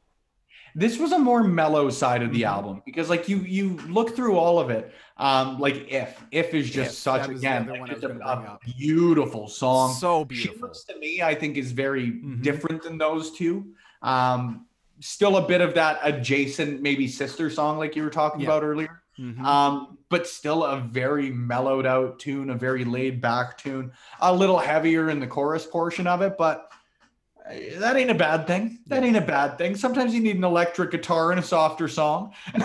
This 0.75 0.97
was 0.97 1.11
a 1.11 1.19
more 1.19 1.43
mellow 1.43 1.89
side 1.89 2.21
of 2.23 2.31
the 2.31 2.41
Mhm. 2.41 2.47
album 2.47 2.81
because 2.85 3.09
like 3.09 3.29
you 3.29 3.37
you 3.39 3.77
look 3.87 4.15
through 4.15 4.37
all 4.37 4.59
of 4.59 4.69
it 4.69 4.91
um 5.17 5.59
like 5.59 5.91
if 5.91 6.23
if 6.31 6.53
is 6.53 6.69
just 6.69 6.91
If, 6.91 6.97
such 6.97 7.21
that 7.21 7.29
was 7.31 7.41
the 7.41 7.47
again 7.47 7.67
like, 7.79 7.91
just 7.91 8.03
a, 8.03 8.09
a 8.09 8.59
beautiful 8.77 9.47
song 9.47 9.93
so 9.93 10.25
beautiful. 10.25 10.67
Shivers 10.69 10.85
to 10.89 10.97
me 10.97 11.21
i 11.21 11.35
think 11.35 11.57
is 11.57 11.71
very 11.71 12.07
Mhm. 12.11 12.41
different 12.41 12.81
than 12.83 12.97
those 12.97 13.31
two 13.31 13.73
um 14.01 14.65
still 14.99 15.37
a 15.37 15.47
bit 15.47 15.61
of 15.61 15.73
that 15.75 15.99
adjacent 16.03 16.81
maybe 16.81 17.07
sister 17.07 17.49
song 17.49 17.77
like 17.77 17.95
you 17.95 18.03
were 18.03 18.09
talking 18.09 18.41
Yeah. 18.41 18.47
about 18.47 18.63
earlier 18.63 19.01
Mhm. 19.19 19.43
um, 19.45 19.97
but 20.09 20.25
still 20.27 20.63
a 20.63 20.79
very 20.79 21.29
mellowed 21.29 21.85
out 21.85 22.17
tune, 22.17 22.49
a 22.49 22.55
very 22.55 22.83
laid 22.83 23.21
back 23.21 23.57
tune, 23.59 23.91
a 24.21 24.33
little 24.33 24.57
heavier 24.57 25.09
in 25.11 25.19
the 25.19 25.27
chorus 25.27 25.67
portion 25.67 26.07
of 26.07 26.21
it, 26.23 26.35
but 26.35 26.71
that 27.77 27.95
ain't 27.97 28.09
a 28.09 28.15
bad 28.15 28.47
thing. 28.47 28.79
That 28.87 29.03
ain't 29.03 29.17
a 29.17 29.21
bad 29.21 29.57
thing. 29.57 29.75
Sometimes 29.75 30.13
you 30.13 30.21
need 30.21 30.37
an 30.37 30.43
electric 30.43 30.91
guitar 30.91 31.31
and 31.31 31.39
a 31.39 31.43
softer 31.43 31.87
song. 31.87 32.33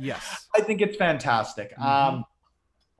yes. 0.00 0.46
I 0.54 0.60
think 0.60 0.80
it's 0.80 0.96
fantastic. 0.96 1.76
Mhm. 1.76 1.84
Um, 1.84 2.24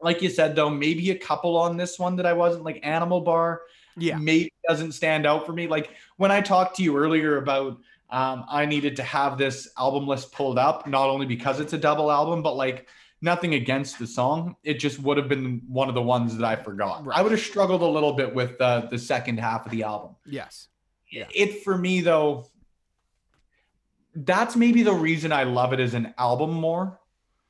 like 0.00 0.22
you 0.22 0.28
said, 0.30 0.54
though, 0.54 0.70
maybe 0.70 1.10
a 1.10 1.18
couple 1.18 1.56
on 1.56 1.76
this 1.76 1.98
one 1.98 2.16
that 2.16 2.26
I 2.26 2.32
wasn't 2.32 2.64
like 2.64 2.80
Animal 2.82 3.20
Bar 3.20 3.62
Yeah. 3.96 4.16
maybe 4.18 4.52
doesn't 4.68 4.92
stand 4.92 5.26
out 5.26 5.44
for 5.46 5.52
me. 5.52 5.66
Like 5.66 5.90
when 6.18 6.30
I 6.30 6.40
talked 6.40 6.76
to 6.76 6.82
you 6.82 6.96
earlier 6.96 7.38
about 7.38 7.78
um, 8.10 8.44
I 8.48 8.66
needed 8.66 8.96
to 8.96 9.02
have 9.02 9.36
this 9.36 9.68
album 9.76 10.06
list 10.06 10.32
pulled 10.32 10.58
up, 10.58 10.86
not 10.86 11.08
only 11.08 11.26
because 11.26 11.60
it's 11.60 11.72
a 11.72 11.78
double 11.78 12.10
album, 12.10 12.42
but 12.42 12.56
like 12.56 12.88
nothing 13.20 13.54
against 13.54 13.98
the 13.98 14.06
song. 14.06 14.56
It 14.62 14.74
just 14.74 14.98
would 15.00 15.16
have 15.16 15.28
been 15.28 15.62
one 15.68 15.88
of 15.88 15.94
the 15.94 16.02
ones 16.02 16.36
that 16.36 16.46
I 16.46 16.56
forgot. 16.56 17.04
Right. 17.04 17.18
I 17.18 17.22
would 17.22 17.32
have 17.32 17.40
struggled 17.40 17.82
a 17.82 17.86
little 17.86 18.12
bit 18.12 18.34
with 18.34 18.60
uh, 18.60 18.86
the 18.90 18.98
second 18.98 19.40
half 19.40 19.66
of 19.66 19.72
the 19.72 19.82
album. 19.82 20.16
Yes. 20.24 20.68
Yeah. 21.10 21.26
It 21.34 21.62
for 21.64 21.76
me 21.76 22.00
though, 22.00 22.46
that's 24.14 24.56
maybe 24.56 24.82
the 24.82 24.92
reason 24.92 25.32
I 25.32 25.44
love 25.44 25.72
it 25.72 25.80
as 25.80 25.94
an 25.94 26.14
album 26.18 26.52
more, 26.52 26.98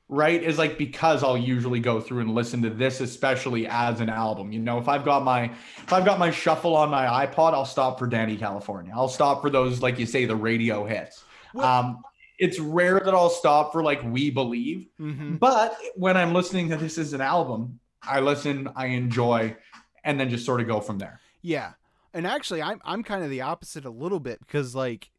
right? 0.09 0.43
Is 0.43 0.59
like 0.59 0.79
because 0.79 1.23
I'll 1.23 1.37
usually 1.39 1.81
go 1.81 2.01
through 2.01 2.21
and 2.21 2.35
listen 2.35 2.63
to 2.63 2.71
this, 2.71 3.01
especially 3.01 3.67
as 3.67 4.01
an 4.01 4.09
album. 4.09 4.53
You 4.53 4.61
know, 4.61 4.79
if 4.79 4.89
I've 4.89 5.05
got 5.05 5.25
my 5.25 5.45
if 5.45 5.93
I've 5.93 6.05
got 6.05 6.19
my 6.19 6.31
shuffle 6.31 6.77
on 6.77 6.91
my 6.91 7.27
iPod, 7.27 7.53
I'll 7.55 7.65
stop 7.65 7.99
for 7.99 8.09
Dani 8.09 8.39
California. 8.39 8.93
I'll 8.95 9.09
stop 9.09 9.41
for 9.43 9.51
those, 9.51 9.81
like 9.83 9.99
you 9.99 10.07
say, 10.07 10.25
the 10.25 10.37
radio 10.37 10.85
hits. 10.85 11.25
Well- 11.55 11.67
um, 11.67 12.03
it's 12.39 12.61
rare 12.61 13.01
that 13.01 13.15
I'll 13.15 13.31
stop 13.31 13.73
for 13.73 13.83
like 13.83 14.01
We 14.05 14.31
Believe, 14.31 14.87
hmm 14.97 15.35
but 15.39 15.77
when 15.97 16.17
I'm 16.17 16.33
listening 16.33 16.69
to 16.69 16.77
this 16.77 16.97
as 16.97 17.13
an 17.13 17.21
album, 17.21 17.81
I 18.01 18.21
listen, 18.21 18.69
I 18.77 18.87
enjoy, 18.87 19.57
and 20.05 20.21
then 20.21 20.31
just 20.31 20.47
sort 20.47 20.61
of 20.61 20.69
go 20.69 20.81
from 20.81 20.99
there. 20.99 21.19
Yeah. 21.43 21.73
And 22.15 22.29
actually, 22.29 22.63
I'm 22.63 22.81
I'm 22.85 23.03
kind 23.03 23.25
of 23.25 23.31
the 23.31 23.41
opposite 23.41 23.85
a 23.85 23.91
little 23.91 24.21
bit 24.21 24.39
because 24.39 24.73
like, 24.77 25.11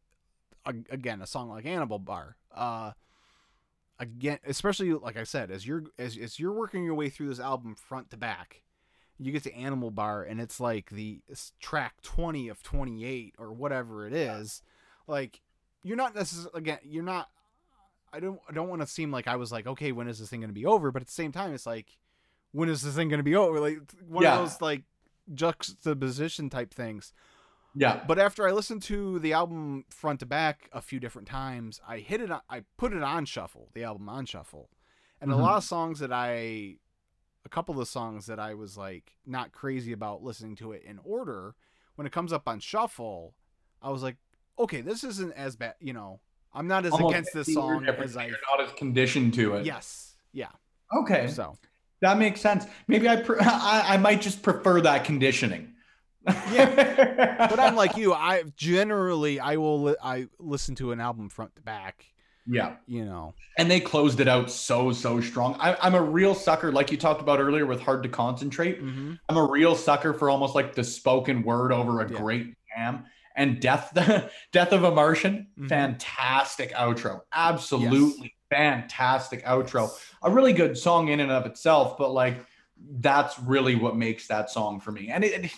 again, 0.64 1.20
a 1.20 1.26
song 1.26 1.50
like 1.50 1.66
Animal 1.66 1.98
Bar, 1.98 2.36
uh, 2.54 2.92
again, 4.00 4.38
especially 4.44 4.92
like 4.94 5.16
I 5.16 5.22
said, 5.24 5.52
as 5.52 5.64
you're 5.66 5.84
as 5.98 6.16
as 6.16 6.40
you're 6.40 6.52
working 6.52 6.82
your 6.82 6.94
way 6.96 7.08
through 7.08 7.28
this 7.28 7.38
album 7.38 7.76
front 7.76 8.10
to 8.10 8.16
back, 8.16 8.62
you 9.18 9.30
get 9.30 9.44
to 9.44 9.54
Animal 9.54 9.92
Bar 9.92 10.24
and 10.24 10.40
it's 10.40 10.58
like 10.58 10.90
the 10.90 11.20
s- 11.30 11.52
track 11.60 12.00
20 12.02 12.48
of 12.48 12.62
28 12.64 13.34
or 13.38 13.52
whatever 13.52 14.06
it 14.06 14.12
is, 14.12 14.62
like 15.06 15.40
you're 15.84 15.96
not 15.96 16.14
necessarily 16.16 16.50
again, 16.58 16.78
you're 16.82 17.04
not. 17.04 17.28
I 18.12 18.18
don't 18.18 18.40
I 18.48 18.52
don't 18.52 18.68
want 18.68 18.80
to 18.82 18.88
seem 18.88 19.12
like 19.12 19.28
I 19.28 19.36
was 19.36 19.52
like, 19.52 19.68
okay, 19.68 19.92
when 19.92 20.08
is 20.08 20.18
this 20.18 20.28
thing 20.30 20.40
going 20.40 20.50
to 20.50 20.54
be 20.54 20.66
over? 20.66 20.90
But 20.90 21.02
at 21.02 21.06
the 21.06 21.12
same 21.12 21.30
time, 21.30 21.54
it's 21.54 21.64
like, 21.66 21.96
when 22.50 22.68
is 22.68 22.82
this 22.82 22.96
thing 22.96 23.08
going 23.08 23.20
to 23.20 23.24
be 23.24 23.36
over? 23.36 23.60
Like 23.60 23.78
one 24.08 24.24
Yeah. 24.24 24.34
of 24.38 24.40
those 24.48 24.60
like 24.60 24.82
juxtaposition 25.32 26.50
type 26.50 26.72
things. 26.74 27.12
Yeah. 27.74 28.02
But 28.06 28.18
after 28.18 28.46
I 28.46 28.52
listened 28.52 28.82
to 28.84 29.18
the 29.20 29.32
album 29.32 29.84
front 29.90 30.20
to 30.20 30.26
back 30.26 30.68
a 30.72 30.80
few 30.82 30.98
different 31.00 31.28
times, 31.28 31.80
I 31.86 31.98
hit 31.98 32.20
it. 32.20 32.30
On, 32.30 32.40
I 32.50 32.62
put 32.76 32.92
it 32.92 33.02
on 33.02 33.24
shuffle, 33.26 33.70
the 33.74 33.84
album 33.84 34.08
on 34.08 34.26
shuffle, 34.26 34.70
and 35.20 35.30
Mhm. 35.30 35.34
a 35.34 35.38
lot 35.38 35.56
of 35.56 35.64
songs 35.64 36.00
that 36.00 36.12
I, 36.12 36.76
a 37.44 37.48
couple 37.48 37.72
of 37.72 37.78
the 37.78 37.86
songs 37.86 38.26
that 38.26 38.38
I 38.40 38.54
was 38.54 38.76
like 38.76 39.12
not 39.24 39.52
crazy 39.52 39.92
about 39.92 40.22
listening 40.22 40.56
to 40.56 40.72
it 40.72 40.82
in 40.84 40.98
order. 41.04 41.54
When 41.94 42.06
it 42.06 42.12
comes 42.12 42.32
up 42.32 42.48
on 42.48 42.60
shuffle, 42.60 43.34
I 43.82 43.90
was 43.90 44.02
like, 44.02 44.16
okay, 44.58 44.80
this 44.80 45.04
isn't 45.04 45.32
as 45.34 45.56
bad. 45.56 45.74
You 45.80 45.92
know, 45.92 46.20
I'm 46.52 46.66
not 46.66 46.84
as 46.86 46.92
Almost 46.92 47.12
against 47.12 47.32
this 47.34 47.52
song 47.54 47.86
as 47.86 48.16
I. 48.16 48.26
You're 48.26 48.36
not 48.50 48.66
as 48.66 48.72
conditioned 48.72 49.34
to 49.34 49.54
it. 49.56 49.64
Yes. 49.66 50.16
Yeah. 50.32 50.48
Okay. 50.92 51.28
So 51.28 51.56
That 52.00 52.18
makes 52.18 52.40
sense. 52.40 52.64
Maybe 52.88 53.08
I, 53.08 53.16
pre- 53.16 53.38
I 53.40 53.94
I 53.94 53.96
might 53.98 54.20
just 54.22 54.42
prefer 54.42 54.80
that 54.80 55.04
conditioning. 55.04 55.69
Yeah. 56.26 57.46
but 57.50 57.58
I'm 57.58 57.76
like 57.76 57.96
you. 57.96 58.12
I 58.12 58.44
generally 58.56 59.40
I 59.40 59.56
will 59.56 59.82
li- 59.82 59.96
I 60.02 60.26
listen 60.38 60.74
to 60.76 60.92
an 60.92 61.00
album 61.00 61.28
front 61.28 61.56
to 61.56 61.62
back. 61.62 62.06
yeah. 62.46 62.76
You 62.86 63.04
know. 63.04 63.34
And 63.58 63.70
they 63.70 63.80
closed 63.80 64.20
it 64.20 64.28
out 64.28 64.50
so 64.50 64.92
so 64.92 65.20
strong. 65.20 65.56
I, 65.58 65.76
I'm 65.82 65.94
a 65.94 66.02
real 66.02 66.34
sucker, 66.34 66.72
like 66.72 66.90
you 66.90 66.96
talked 66.98 67.20
about 67.20 67.40
earlier, 67.40 67.66
with 67.66 67.80
hard 67.80 68.02
to 68.04 68.08
concentrate. 68.08 68.82
Mm-hmm. 68.82 69.14
I'm 69.28 69.36
a 69.36 69.46
real 69.46 69.74
sucker 69.74 70.12
for 70.14 70.28
almost 70.30 70.54
like 70.54 70.74
the 70.74 70.84
spoken 70.84 71.42
word 71.42 71.72
over 71.72 72.00
a 72.00 72.10
Yeah. 72.10 72.18
great 72.18 72.54
jam. 72.76 73.04
And 73.36 73.60
death, 73.60 73.92
death 74.52 74.72
of 74.72 74.84
a 74.84 74.90
Martian, 74.90 75.46
Mhm. 75.58 75.68
fantastic 75.68 76.72
outro, 76.72 77.20
absolutely 77.32 78.34
fantastic 78.50 79.44
outro. 79.44 79.88
A 80.22 80.30
really 80.30 80.52
good 80.52 80.76
song 80.76 81.08
in 81.08 81.20
and 81.20 81.30
of 81.30 81.46
itself, 81.46 81.96
but 81.96 82.12
like 82.12 82.44
that's 82.98 83.38
really 83.38 83.76
what 83.76 83.96
makes 83.96 84.26
that 84.26 84.50
song 84.50 84.80
for 84.80 84.90
me. 84.92 85.08
And 85.08 85.22
it, 85.24 85.44
it- 85.44 85.52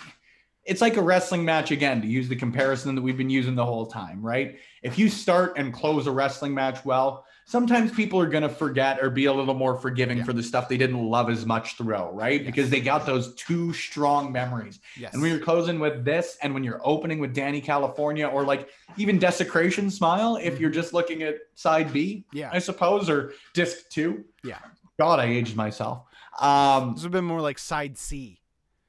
it's 0.65 0.81
like 0.81 0.97
a 0.97 1.03
wrestling 1.03 1.45
match 1.45 1.71
again, 1.71 2.01
to 2.03 2.07
use 2.07 2.29
the 2.29 2.37
comparison 2.37 2.95
that 2.95 3.03
we've 3.03 3.17
been 3.17 3.31
using 3.31 3.55
the 3.55 3.65
whole 3.67 3.87
time, 3.87 4.23
right? 4.23 4.59
If 4.83 4.99
you 4.99 5.09
start 5.09 5.55
and 5.57 5.73
close 5.73 6.07
a 6.07 6.13
wrestling 6.13 6.55
match 6.55 6.85
well, 6.85 7.27
sometimes 7.47 7.91
people 7.91 8.21
are 8.21 8.29
going 8.29 8.45
to 8.45 8.49
forget 8.49 9.03
or 9.03 9.11
be 9.11 9.25
a 9.25 9.33
little 9.33 9.55
more 9.55 9.77
forgiving 9.77 10.19
Yeah. 10.19 10.25
for 10.25 10.33
the 10.33 10.43
stuff 10.43 10.69
they 10.69 10.77
didn't 10.77 11.03
love 11.05 11.29
as 11.31 11.45
much 11.45 11.77
throughout, 11.77 12.15
right? 12.15 12.41
Yes. 12.41 12.47
Because 12.47 12.71
they 12.71 12.81
got 12.81 13.05
those 13.07 13.35
two 13.35 13.73
strong 13.73 14.31
memories. 14.31 14.79
Yes. 14.97 15.13
And 15.13 15.21
when 15.21 15.33
you're 15.33 15.41
closing 15.41 15.81
with 15.81 16.05
this, 16.05 16.37
and 16.43 16.55
when 16.55 16.63
you're 16.63 16.81
opening 16.85 17.19
with 17.19 17.35
Dani 17.35 17.63
California, 17.63 18.27
or 18.29 18.45
like 18.45 18.69
even 18.97 19.19
Desecration 19.19 19.91
Smile, 19.91 20.37
if 20.37 20.61
you're 20.61 20.71
just 20.71 20.93
looking 20.93 21.23
at 21.25 21.39
side 21.57 21.93
B, 21.93 22.25
yeah. 22.33 22.51
I 22.53 22.61
suppose, 22.61 23.11
or 23.11 23.33
disc 23.53 23.89
two. 23.91 24.25
Yeah. 24.45 24.59
God, 25.01 25.19
I 25.19 25.25
aged 25.25 25.57
myself. 25.57 26.05
Um, 26.41 26.93
This 26.95 27.03
would 27.03 27.07
have 27.07 27.13
been 27.13 27.25
more 27.25 27.41
like 27.41 27.59
side 27.59 27.99
C. 27.99 28.39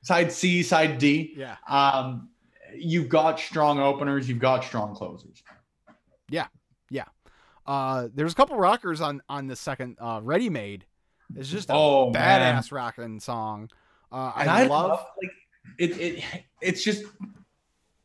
side 0.03 0.31
C, 0.31 0.61
side 0.63 0.99
D. 0.99 1.33
Yeah. 1.35 1.55
Um, 1.67 2.29
you've 2.75 3.09
got 3.09 3.39
strong 3.39 3.79
openers, 3.79 4.29
you've 4.29 4.39
got 4.39 4.63
strong 4.63 4.95
closers. 4.95 5.41
Yeah. 6.29 6.47
Yeah. 6.91 7.05
Uh, 7.65 8.09
there's 8.13 8.33
a 8.33 8.35
couple 8.35 8.57
rockers 8.57 9.01
on 9.01 9.21
on 9.27 9.47
the 9.47 9.55
second 9.55 9.97
uh, 9.99 10.19
Ready 10.23 10.49
Made. 10.49 10.85
It's 11.35 11.49
just 11.49 11.69
a 11.69 11.73
Oh, 11.73 12.11
badass 12.13 12.71
rocking 12.71 13.19
song. 13.19 13.69
Uh, 14.11 14.31
And 14.37 14.49
I, 14.49 14.65
love. 14.67 15.03
like 15.21 15.31
it, 15.79 15.97
it. 15.99 16.23
It's 16.61 16.83
just 16.83 17.05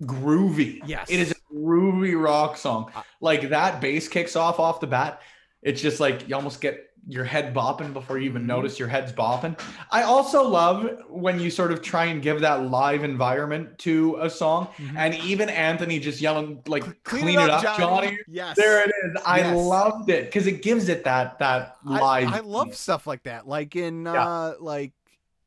groovy. 0.02 0.80
Yes. 0.86 1.10
It 1.10 1.20
is 1.20 1.32
a 1.32 1.54
groovy 1.54 2.20
rock 2.20 2.56
song. 2.56 2.90
Uh, 2.94 3.02
Like 3.20 3.50
that 3.50 3.80
bass 3.80 4.08
kicks 4.08 4.36
off 4.36 4.58
off 4.60 4.80
the 4.80 4.86
bat. 4.86 5.20
It's 5.62 5.80
just 5.82 6.00
like 6.00 6.28
you 6.28 6.34
almost 6.36 6.60
get 6.60 6.87
your 7.06 7.24
head 7.24 7.54
bopping 7.54 7.92
before 7.92 8.18
you 8.18 8.24
even 8.28 8.42
Mhm. 8.42 8.46
notice 8.46 8.78
your 8.78 8.88
head's 8.88 9.12
bopping. 9.12 9.58
I 9.90 10.02
also 10.02 10.46
love 10.46 10.90
when 11.08 11.40
you 11.40 11.50
sort 11.50 11.72
of 11.72 11.80
try 11.82 12.06
and 12.06 12.20
give 12.22 12.40
that 12.40 12.64
live 12.70 13.04
environment 13.04 13.78
to 13.80 14.18
a 14.20 14.28
song, 14.28 14.68
Mhm. 14.76 14.96
and 14.96 15.14
even 15.14 15.48
Anthony 15.48 15.98
just 16.00 16.20
yelling 16.20 16.62
like 16.66 16.82
Clean, 17.04 17.22
"Clean, 17.22 17.38
it 17.38 17.50
up, 17.50 17.62
Johnny." 17.78 18.18
Yes. 18.28 18.56
There 18.56 18.82
it 18.82 18.92
is. 19.04 19.22
I 19.24 19.38
Yes. 19.38 19.56
loved 19.56 20.10
it 20.10 20.26
because 20.26 20.46
it 20.46 20.62
gives 20.62 20.88
it 20.88 21.04
that 21.04 21.38
that 21.38 21.76
I, 21.86 22.20
live. 22.24 22.32
I 22.34 22.40
love 22.40 22.74
stuff 22.74 23.06
like 23.06 23.22
that. 23.22 23.46
Like 23.46 23.76
in 23.76 24.04
Yeah. 24.04 24.26
uh 24.28 24.54
like 24.60 24.92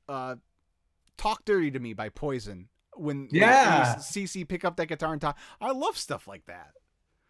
uh 0.09 0.35
Talk 1.17 1.45
Dirty 1.45 1.69
to 1.71 1.79
Me 1.79 1.93
by 1.93 2.09
Poison. 2.09 2.67
When, 2.95 3.27
when 3.31 3.41
Yeah. 3.41 3.95
CC 3.97 4.43
pick 4.43 4.65
up 4.65 4.75
that 4.77 4.87
guitar 4.87 5.13
and 5.13 5.21
talk. 5.21 5.37
I 5.61 5.71
love 5.71 5.97
stuff 5.97 6.27
like 6.27 6.45
that. 6.47 6.71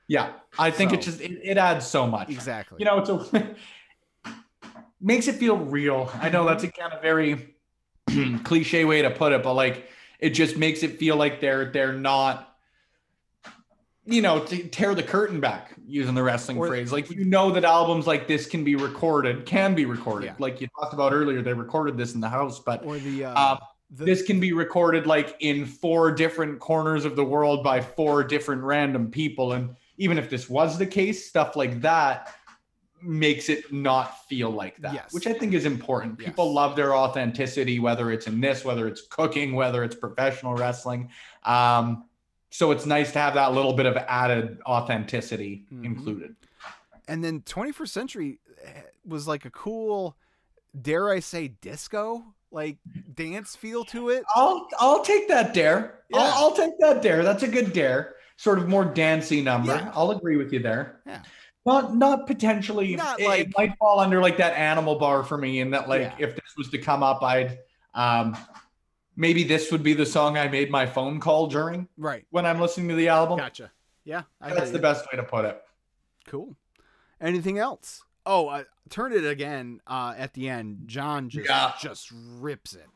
Yeah, 0.08 0.32
I 0.60 0.72
think 0.72 0.92
it 0.92 1.02
just 1.02 1.22
it, 1.22 1.40
it 1.44 1.58
adds 1.58 1.86
so 1.88 2.06
much. 2.08 2.30
Exactly. 2.30 2.78
You 2.80 2.86
know, 2.86 2.98
it's 3.00 3.10
a 3.10 3.56
makes 5.02 5.28
it 5.28 5.36
feel 5.36 5.58
real. 5.58 6.12
I 6.20 6.30
know 6.30 6.46
that's 6.46 6.64
a 6.64 6.68
kind 6.68 6.94
of 6.94 7.02
very 7.02 7.56
cliche 8.44 8.86
way 8.86 9.02
to 9.02 9.10
put 9.10 9.34
it, 9.34 9.44
but 9.44 9.54
like 9.54 9.90
it 10.20 10.32
just 10.32 10.58
makes 10.58 10.84
it 10.84 10.98
feel 11.00 11.16
like 11.16 11.42
they're 11.42 11.72
they're 11.72 11.94
not 11.94 12.48
you 14.06 14.22
know, 14.22 14.40
to 14.44 14.68
tear 14.68 14.96
the 14.96 15.04
curtain 15.04 15.40
back 15.40 15.74
using 15.86 16.16
the 16.16 16.24
wrestling 16.24 16.58
Or- 16.58 16.68
phrase. 16.68 16.92
Like 16.92 17.10
you 17.10 17.24
know 17.24 17.52
that 17.52 17.64
albums 17.64 18.08
like 18.08 18.28
this 18.28 18.46
can 18.46 18.64
be 18.64 18.76
recorded, 18.76 19.46
can 19.46 19.76
be 19.76 19.86
recorded. 19.86 20.28
Yeah. 20.28 20.36
Like 20.40 20.60
you 20.60 20.68
talked 20.80 20.94
about 20.94 21.14
earlier, 21.14 21.42
they 21.42 21.54
recorded 21.54 21.98
this 21.98 22.16
in 22.16 22.22
the 22.22 22.30
house, 22.30 22.60
but 22.60 22.84
or 22.84 22.98
the 22.98 23.26
uh 23.26 23.54
um, 23.54 23.60
the, 23.92 24.06
this 24.06 24.24
can 24.24 24.40
be 24.40 24.54
recorded 24.54 25.06
like 25.06 25.36
in 25.40 25.66
four 25.66 26.12
different 26.12 26.60
corners 26.60 27.06
of 27.06 27.16
the 27.16 27.24
world 27.24 27.64
by 27.64 27.82
four 27.82 28.24
different 28.24 28.64
random 28.64 29.12
people 29.12 29.54
and 29.54 29.76
even 29.98 30.18
if 30.18 30.30
this 30.30 30.50
was 30.50 30.78
the 30.78 30.86
case 30.86 31.28
stuff 31.28 31.58
like 31.58 31.82
that 31.82 32.34
makes 33.04 33.50
it 33.50 33.72
not 33.74 34.26
feel 34.28 34.50
like 34.50 34.78
that 34.78 34.94
Yes. 34.94 35.14
which 35.14 35.28
i 35.28 35.34
think 35.34 35.54
is 35.54 35.66
important 35.66 36.20
Yes. 36.20 36.30
people 36.30 36.54
love 36.54 36.76
their 36.76 36.96
authenticity 36.96 37.80
whether 37.80 38.12
it's 38.12 38.28
in 38.28 38.40
this 38.42 38.64
whether 38.64 38.88
it's 38.88 39.02
cooking 39.10 39.54
whether 39.56 39.84
it's 39.84 39.96
professional 39.96 40.54
wrestling 40.56 41.10
um, 41.44 42.06
so 42.50 42.72
it's 42.72 42.86
nice 42.86 43.12
to 43.14 43.20
have 43.20 43.34
that 43.36 43.54
little 43.54 43.74
bit 43.74 43.86
of 43.86 43.96
added 43.98 44.60
authenticity 44.66 45.66
Mhm. 45.74 45.86
included 45.86 46.36
and 47.08 47.24
then 47.24 47.42
21st 47.42 47.88
Century 47.90 48.40
eh, 48.64 48.82
was 49.06 49.28
like 49.28 49.46
a 49.46 49.50
cool 49.50 50.16
dare 50.80 51.10
I 51.10 51.20
say 51.20 51.50
disco 51.62 52.24
like 52.52 52.78
dance 53.16 53.56
feel 53.56 53.84
to 53.86 54.10
it. 54.10 54.24
i'll 54.36 54.68
i'll 54.80 55.04
take 55.04 55.28
that 55.30 55.54
dare 55.54 56.02
Yeah. 56.10 56.20
I'll, 56.20 56.46
I'll 56.50 56.56
take 56.56 56.78
that 56.80 57.02
dare 57.02 57.24
that's 57.24 57.44
a 57.44 57.48
good 57.48 57.74
dare 57.74 58.16
sort 58.38 58.60
of 58.60 58.68
more 58.68 58.86
dancey 58.86 59.42
number 59.42 59.74
Yeah. 59.76 59.92
i'll 59.96 60.12
agree 60.12 60.36
with 60.38 60.52
you 60.54 60.60
there 60.60 61.02
Yeah. 61.06 61.22
Not 61.66 61.96
not 61.96 62.26
potentially. 62.28 62.96
Not 62.96 63.20
it, 63.20 63.26
it 63.26 63.54
might 63.58 63.78
fall 63.78 64.00
under 64.00 64.20
like 64.22 64.38
that 64.38 64.54
animal 64.58 64.96
bar 64.98 65.24
for 65.24 65.38
me, 65.38 65.62
and 65.62 65.74
that 65.74 65.88
like 65.88 66.02
Yeah. 66.02 66.16
if 66.28 66.36
this 66.36 66.56
was 66.58 66.70
to 66.70 66.78
come 66.80 67.04
up, 67.04 67.22
I'd 67.22 67.60
um 67.94 68.36
maybe 69.16 69.44
this 69.44 69.72
would 69.72 69.84
be 69.84 69.94
the 69.94 70.06
song 70.06 70.38
I 70.38 70.48
made 70.48 70.72
my 70.72 70.86
phone 70.86 71.20
call 71.20 71.48
during 71.48 71.88
Right. 71.98 72.26
when 72.32 72.46
I'm 72.46 72.60
listening 72.60 72.88
to 72.90 72.96
the 72.96 73.10
album. 73.10 73.38
Gotcha. 73.38 73.72
Yeah. 74.06 74.24
I 74.40 74.54
That's 74.54 74.72
the 74.72 74.78
you. 74.78 74.82
best 74.82 75.06
way 75.12 75.18
to 75.18 75.24
put 75.24 75.46
it. 75.46 75.62
Cool. 76.28 76.56
Anything 77.20 77.60
else? 77.60 78.02
Oh, 78.26 78.48
uh, 78.48 78.64
turn 78.90 79.12
it 79.14 79.26
again 79.26 79.82
uh, 79.86 80.14
at 80.18 80.34
the 80.34 80.50
end. 80.50 80.84
John 80.88 81.30
just 81.30 81.48
Yeah. 81.48 81.74
just 81.80 82.10
rips 82.12 82.74
it. 82.74 82.88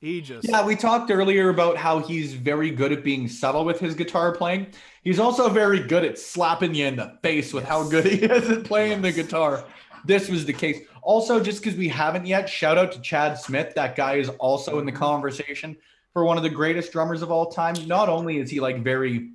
He 0.00 0.22
just 0.22 0.48
Yeah, 0.48 0.64
we 0.64 0.76
talked 0.76 1.10
earlier 1.10 1.50
about 1.50 1.76
how 1.76 1.98
he's 1.98 2.32
very 2.32 2.70
good 2.70 2.90
at 2.90 3.04
being 3.04 3.28
subtle 3.28 3.64
with 3.66 3.78
his 3.78 3.94
guitar 3.94 4.34
playing. 4.34 4.68
He's 5.04 5.18
also 5.18 5.48
very 5.50 5.80
good 5.80 6.04
at 6.04 6.18
slapping 6.18 6.74
you 6.74 6.86
in 6.86 6.96
the 6.96 7.18
face 7.22 7.52
with 7.52 7.64
how 7.64 7.86
good 7.88 8.06
he 8.06 8.16
is 8.24 8.48
at 8.48 8.64
playing 8.64 9.02
Yes. 9.02 9.14
the 9.16 9.22
guitar. 9.22 9.64
This 10.06 10.30
was 10.30 10.46
the 10.46 10.54
case. 10.54 10.80
Also, 11.02 11.38
just 11.38 11.62
because 11.62 11.76
we 11.78 11.88
haven't 11.88 12.26
yet, 12.26 12.48
shout 12.48 12.78
out 12.78 12.92
to 12.92 13.00
Chad 13.02 13.38
Smith. 13.38 13.74
That 13.74 13.94
guy 13.94 14.14
is 14.16 14.30
also 14.38 14.78
in 14.78 14.86
the 14.86 14.92
Mhm. 14.92 14.96
conversation 14.96 15.76
for 16.14 16.24
one 16.24 16.38
of 16.38 16.42
the 16.42 16.50
greatest 16.50 16.92
drummers 16.92 17.20
of 17.20 17.30
all 17.30 17.50
time. 17.50 17.74
Not 17.86 18.08
only 18.08 18.38
is 18.38 18.50
he 18.50 18.58
like 18.60 18.82
very 18.82 19.32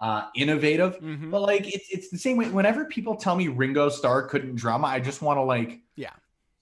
uh, 0.00 0.26
innovative, 0.34 0.98
Mhm. 0.98 1.30
but 1.30 1.40
like 1.40 1.72
it's 1.72 1.88
it's 1.90 2.10
the 2.10 2.18
same 2.18 2.36
way. 2.36 2.48
Whenever 2.50 2.84
people 2.86 3.14
tell 3.16 3.36
me 3.36 3.48
Ringo 3.48 3.88
Starr 3.88 4.22
couldn't 4.26 4.56
drum, 4.56 4.84
I 4.84 4.98
just 5.00 5.22
want 5.22 5.38
to 5.38 5.42
like 5.42 5.80
Yeah. 5.94 6.10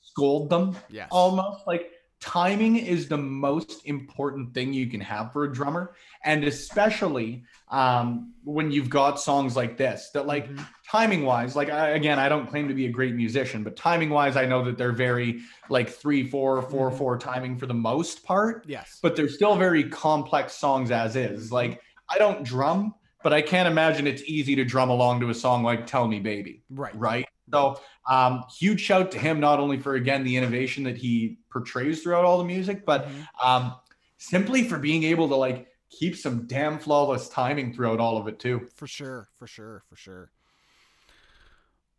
scold 0.03 0.49
them 0.51 0.77
Yes. 0.91 1.09
almost 1.11 1.67
like 1.67 1.91
timing 2.23 2.77
is 2.77 3.09
the 3.09 3.19
most 3.19 3.85
important 3.85 4.55
thing 4.55 4.73
you 4.73 4.87
can 4.87 5.01
have 5.01 5.33
for 5.33 5.43
a 5.43 5.53
drummer 5.53 5.93
and 6.25 6.45
especially 6.45 7.43
um, 7.69 8.33
when 8.45 8.71
you've 8.71 8.89
got 8.89 9.19
songs 9.19 9.57
like 9.57 9.77
this 9.77 10.11
that 10.15 10.25
like 10.25 10.49
Mhm. 10.49 10.65
timing 10.89 11.25
wise 11.25 11.57
like 11.57 11.69
I, 11.69 11.89
again 11.91 12.21
i 12.21 12.29
don't 12.29 12.47
claim 12.47 12.69
to 12.69 12.75
be 12.75 12.87
a 12.87 12.91
great 12.91 13.15
musician 13.15 13.65
but 13.65 13.75
timing 13.77 14.11
wise 14.11 14.37
i 14.37 14.45
know 14.47 14.65
that 14.67 14.79
they're 14.79 14.93
very 14.93 15.41
like 15.69 15.89
three 15.91 16.23
four 16.29 16.63
four 16.63 16.91
Mhm. 16.93 16.99
four 16.99 17.19
timing 17.19 17.59
for 17.59 17.67
the 17.67 17.75
most 17.75 18.25
part 18.25 18.65
Yes. 18.69 19.01
but 19.03 19.17
they're 19.17 19.29
still 19.29 19.57
very 19.57 19.85
complex 19.91 20.53
songs 20.55 20.93
as 20.93 21.17
is 21.17 21.51
like 21.51 21.81
i 22.09 22.19
don't 22.19 22.45
drum 22.45 22.95
but 23.25 23.33
i 23.33 23.43
can't 23.43 23.67
imagine 23.67 24.07
it's 24.07 24.23
easy 24.27 24.55
to 24.55 24.65
drum 24.65 24.91
along 24.91 25.19
to 25.21 25.29
a 25.31 25.35
song 25.35 25.65
like 25.65 25.87
tell 25.87 26.07
me 26.07 26.21
baby 26.21 26.63
right. 26.71 26.95
right? 26.97 27.27
So, 27.53 27.79
um, 28.09 28.45
huge 28.59 28.81
shout 28.81 29.11
to 29.13 29.19
him 29.19 29.39
not 29.41 29.61
only 29.61 29.79
for 29.79 29.95
again 29.95 30.25
the 30.25 30.37
innovation 30.37 30.85
that 30.85 30.97
he 30.97 31.39
portrays 31.51 32.03
throughout 32.03 32.25
all 32.25 32.39
the 32.39 32.45
music, 32.45 32.85
but 32.85 33.07
Mhm. 33.09 33.27
um, 33.45 33.75
simply 34.19 34.65
for 34.69 34.79
being 34.79 35.05
able 35.05 35.29
to 35.29 35.37
like 35.37 35.69
keep 35.91 36.17
some 36.17 36.47
damn 36.47 36.79
flawless 36.79 37.29
timing 37.29 37.73
throughout 37.75 38.01
all 38.01 38.17
of 38.17 38.27
it 38.29 38.39
too. 38.39 38.67
for 38.75 38.87
sure, 38.87 39.29
for 39.39 39.47
sure, 39.47 39.83
for 39.89 39.97
sure. 39.97 40.31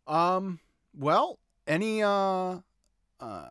Um. 0.06 0.60
Well, 0.96 1.38
any 1.66 2.02
uh, 2.02 2.58
uh, 3.20 3.48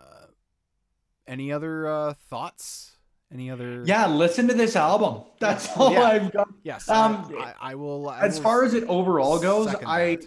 any 1.28 1.52
other 1.52 1.88
uh 1.88 2.14
thoughts? 2.30 2.92
Any 3.34 3.50
other? 3.50 3.84
Yeah, 3.88 4.06
listen 4.06 4.48
to 4.50 4.54
this 4.54 4.76
album. 4.76 5.24
That's 5.40 5.68
all 5.76 5.92
Yeah. 5.92 6.04
I've 6.04 6.32
got. 6.32 6.48
Yes. 6.62 6.88
Um, 6.88 7.34
I, 7.40 7.42
I, 7.44 7.54
I 7.72 7.76
will. 7.76 8.08
I 8.08 8.22
As 8.22 8.36
will 8.36 8.44
far 8.44 8.64
as 8.64 8.76
it 8.76 8.84
overall 8.84 9.40
goes, 9.40 9.68
I 9.84 10.18
that. 10.18 10.26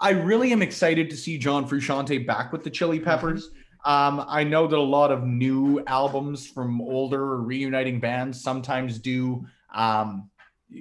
I 0.00 0.10
really 0.10 0.52
am 0.52 0.62
excited 0.62 1.10
to 1.10 1.16
see 1.16 1.36
John 1.38 1.68
Frusciante 1.68 2.26
back 2.26 2.52
with 2.52 2.64
the 2.64 2.70
Chili 2.70 2.98
Mm-hmm. 2.98 3.04
Peppers. 3.04 3.50
Um, 3.84 4.24
I 4.28 4.44
know 4.44 4.66
that 4.66 4.76
a 4.78 4.80
lot 4.80 5.10
of 5.10 5.24
new 5.24 5.82
albums 5.86 6.46
from 6.46 6.80
older 6.82 7.38
reuniting 7.40 7.98
bands 7.98 8.40
sometimes 8.42 8.98
do 8.98 9.46
um, 9.74 10.28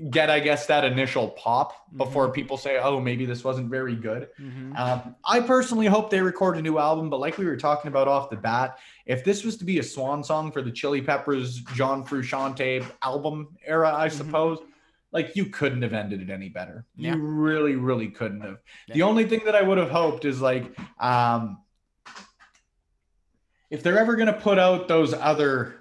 get, 0.10 0.30
I 0.30 0.40
guess, 0.42 0.66
that 0.66 0.84
initial 0.84 1.30
pop 1.30 1.74
before 1.96 2.26
Mm-hmm. 2.26 2.34
people 2.34 2.58
say, 2.58 2.78
"Oh, 2.78 3.00
maybe 3.00 3.26
this 3.26 3.44
wasn't 3.44 3.70
very 3.70 3.96
good." 3.96 4.28
Mhm. 4.40 4.78
Um, 4.78 5.16
I 5.26 5.40
personally 5.40 5.86
hope 5.88 6.10
they 6.10 6.22
record 6.22 6.58
a 6.58 6.62
new 6.62 6.78
album, 6.78 7.10
but 7.10 7.20
like 7.22 7.38
we 7.38 7.46
were 7.46 7.56
talking 7.58 7.88
about 7.88 8.08
off 8.10 8.30
the 8.30 8.36
bat, 8.36 8.78
if 9.06 9.24
this 9.24 9.46
was 9.46 9.56
to 9.58 9.66
be 9.66 9.80
a 9.80 9.84
swan 9.84 10.22
song 10.24 10.52
for 10.52 10.62
the 10.62 10.72
Chili 10.72 11.02
Peppers, 11.02 11.62
John 11.76 12.06
Frusciante 12.06 12.86
album 13.02 13.56
era, 13.66 13.94
I 13.96 14.08
Mhm. 14.10 14.12
suppose, 14.12 14.60
like 15.12 15.36
you 15.36 15.46
couldn't 15.46 15.82
have 15.82 15.94
ended 15.94 16.22
it 16.22 16.30
any 16.30 16.50
better. 16.50 16.86
Yeah. 16.96 17.16
You 17.16 17.22
really, 17.22 17.76
really 17.76 18.10
couldn't 18.10 18.42
have. 18.42 18.58
The 18.94 19.02
only 19.02 19.26
thing 19.26 19.42
that 19.46 19.56
I 19.56 19.62
would 19.62 19.78
have 19.78 19.90
hoped 19.90 20.26
is 20.26 20.40
like, 20.42 20.78
um, 21.00 21.60
if 23.70 23.84
they're 23.84 24.00
ever 24.00 24.16
gonna 24.16 24.34
put 24.34 24.60
out 24.60 24.88
those 24.88 25.14
other 25.14 25.76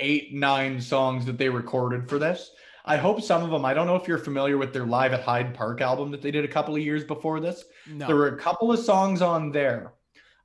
eight, 0.00 0.34
nine 0.34 0.80
songs 0.80 1.26
that 1.26 1.38
they 1.38 1.48
recorded 1.48 2.08
for 2.08 2.18
this. 2.18 2.50
I 2.84 2.96
hope 2.96 3.20
some 3.20 3.42
of 3.42 3.50
them. 3.50 3.64
I 3.64 3.74
don't 3.74 3.86
know 3.86 3.96
if 3.96 4.06
you're 4.06 4.18
familiar 4.18 4.58
with 4.58 4.72
their 4.72 4.86
Live 4.86 5.12
at 5.12 5.22
Hyde 5.22 5.54
Park 5.54 5.80
album 5.80 6.12
that 6.12 6.22
they 6.22 6.30
did 6.30 6.44
a 6.44 6.48
couple 6.48 6.74
of 6.76 6.80
years 6.82 7.02
before 7.02 7.40
this. 7.40 7.64
no. 7.88 8.06
There 8.06 8.14
were 8.14 8.28
a 8.28 8.38
couple 8.38 8.70
of 8.70 8.78
songs 8.78 9.22
on 9.22 9.50
there. 9.50 9.92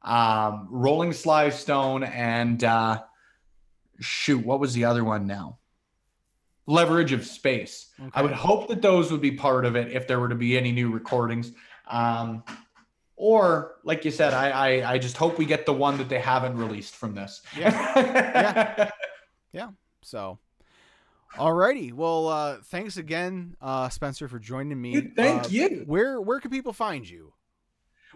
Um, 0.01 0.67
Rolling 0.71 1.13
Sly 1.13 1.49
Stone 1.49 2.03
and 2.03 2.63
uh, 2.63 3.03
shoot, 3.99 4.43
what 4.43 4.59
was 4.59 4.73
the 4.73 4.85
other 4.85 5.03
one 5.03 5.27
now? 5.27 5.59
Leverage 6.67 7.11
of 7.11 7.25
Space. 7.25 7.87
I 8.13 8.21
would 8.21 8.31
hope 8.31 8.67
that 8.69 8.81
those 8.81 9.11
would 9.11 9.21
be 9.21 9.31
part 9.31 9.65
of 9.65 9.75
it 9.75 9.91
if 9.91 10.07
there 10.07 10.19
were 10.19 10.29
to 10.29 10.35
be 10.35 10.57
any 10.57 10.71
new 10.71 10.91
recordings. 10.91 11.51
Um, 11.87 12.43
or 13.15 13.75
like 13.83 14.05
you 14.05 14.11
said, 14.11 14.33
I, 14.33 14.49
I 14.49 14.93
I 14.93 14.97
just 14.97 15.17
hope 15.17 15.37
we 15.37 15.45
get 15.45 15.65
the 15.65 15.73
one 15.73 15.97
that 15.97 16.09
they 16.09 16.19
haven't 16.19 16.57
released 16.57 16.95
from 16.95 17.13
this. 17.13 17.41
Yeah. 17.57 17.69
yeah. 17.95 18.91
yeah. 19.53 19.69
So, 20.01 20.39
alrighty. 21.35 21.93
Well, 21.93 22.27
uh, 22.27 22.57
thanks 22.65 22.97
again, 22.97 23.55
uh, 23.61 23.89
Spencer, 23.89 24.27
for 24.27 24.39
joining 24.39 24.81
me. 24.81 24.93
Dude, 24.93 25.15
thank 25.15 25.43
Uh, 25.45 25.47
you. 25.49 25.83
Where 25.85 26.19
where 26.21 26.39
can 26.39 26.49
people 26.51 26.73
find 26.73 27.07
you? 27.07 27.33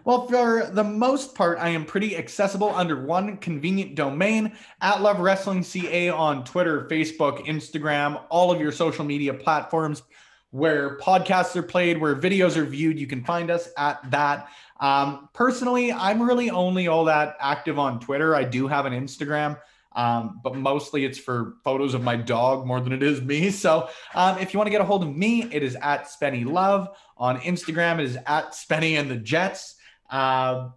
Well, 0.06 0.28
for 0.28 0.70
the 0.72 0.84
most 0.84 1.34
part, 1.34 1.58
I 1.58 1.70
am 1.70 1.84
pretty 1.84 2.16
accessible 2.16 2.72
under 2.72 3.04
one 3.04 3.38
convenient 3.38 3.96
domain 3.96 4.52
at 4.80 5.02
Love 5.02 5.18
Wrestling 5.18 5.64
CA 5.64 6.10
on 6.10 6.44
Twitter, 6.44 6.86
Facebook, 6.88 7.44
Instagram, 7.46 8.22
all 8.30 8.52
of 8.52 8.60
your 8.60 8.70
social 8.70 9.04
media 9.04 9.34
platforms 9.34 10.04
where 10.50 10.96
podcasts 10.98 11.56
are 11.56 11.62
played, 11.64 12.00
where 12.00 12.14
videos 12.14 12.56
are 12.56 12.64
viewed. 12.64 13.00
You 13.00 13.08
can 13.08 13.24
find 13.24 13.50
us 13.50 13.68
at 13.76 14.08
that. 14.12 14.48
Um, 14.78 15.28
personally, 15.32 15.90
I'm 15.90 16.22
really 16.22 16.50
only 16.50 16.86
all 16.86 17.06
that 17.06 17.36
active 17.40 17.76
on 17.76 17.98
Twitter. 17.98 18.36
I 18.36 18.44
do 18.44 18.68
have 18.68 18.86
an 18.86 18.92
Instagram. 18.92 19.58
Um, 19.96 20.40
but 20.44 20.54
mostly 20.54 21.04
it's 21.04 21.18
for 21.18 21.54
photos 21.64 21.94
of 21.94 22.04
my 22.04 22.14
dog 22.14 22.64
more 22.64 22.80
than 22.80 22.92
it 22.92 23.02
is 23.02 23.20
me. 23.22 23.50
So 23.50 23.88
um, 24.14 24.38
if 24.38 24.54
you 24.54 24.58
want 24.58 24.68
to 24.68 24.70
get 24.70 24.82
a 24.82 24.84
hold 24.84 25.02
of 25.02 25.16
me, 25.16 25.48
it 25.52 25.64
is 25.64 25.76
at 25.82 26.04
Spenny 26.04 26.46
Love. 26.46 26.96
On 27.16 27.40
Instagram, 27.40 27.98
it 27.98 28.04
is 28.04 28.18
at 28.26 28.52
Spenny 28.52 29.00
and 29.00 29.10
the 29.10 29.16
Jets. 29.16 29.75
Uh, 30.10 30.70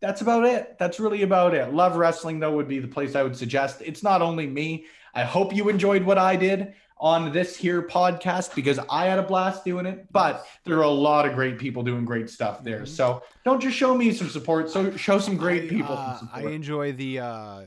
that's 0.00 0.20
about 0.20 0.44
it. 0.44 0.76
That's 0.78 1.00
really 1.00 1.22
about 1.22 1.54
it. 1.54 1.72
Love 1.72 1.96
wrestling, 1.96 2.38
though, 2.38 2.52
would 2.52 2.68
be 2.68 2.78
the 2.78 2.88
place 2.88 3.14
I 3.14 3.22
would 3.22 3.36
suggest. 3.36 3.82
It's 3.84 4.02
not 4.02 4.22
only 4.22 4.46
me. 4.46 4.86
I 5.14 5.24
hope 5.24 5.54
you 5.54 5.68
enjoyed 5.68 6.04
what 6.04 6.18
I 6.18 6.36
did 6.36 6.74
on 7.00 7.32
this 7.32 7.56
here 7.56 7.82
podcast 7.82 8.54
because 8.54 8.78
I 8.90 9.06
had 9.06 9.18
a 9.18 9.22
blast 9.22 9.64
doing 9.64 9.86
it. 9.86 10.06
But 10.12 10.46
there 10.64 10.78
are 10.78 10.82
a 10.82 10.90
lot 10.90 11.26
of 11.26 11.34
great 11.34 11.58
people 11.58 11.82
doing 11.82 12.04
great 12.04 12.30
stuff 12.30 12.62
there. 12.62 12.82
Mhm. 12.82 12.88
So 12.88 13.22
don't 13.44 13.60
just 13.60 13.76
show 13.76 13.94
me 13.94 14.12
some 14.12 14.28
support. 14.28 14.70
So 14.70 14.96
show 14.96 15.18
some 15.18 15.36
great 15.36 15.64
I, 15.64 15.68
people 15.68 15.96
uh, 15.96 16.18
some 16.18 16.30
I 16.32 16.42
enjoy 16.42 16.92
the 16.92 17.20
uh, 17.20 17.62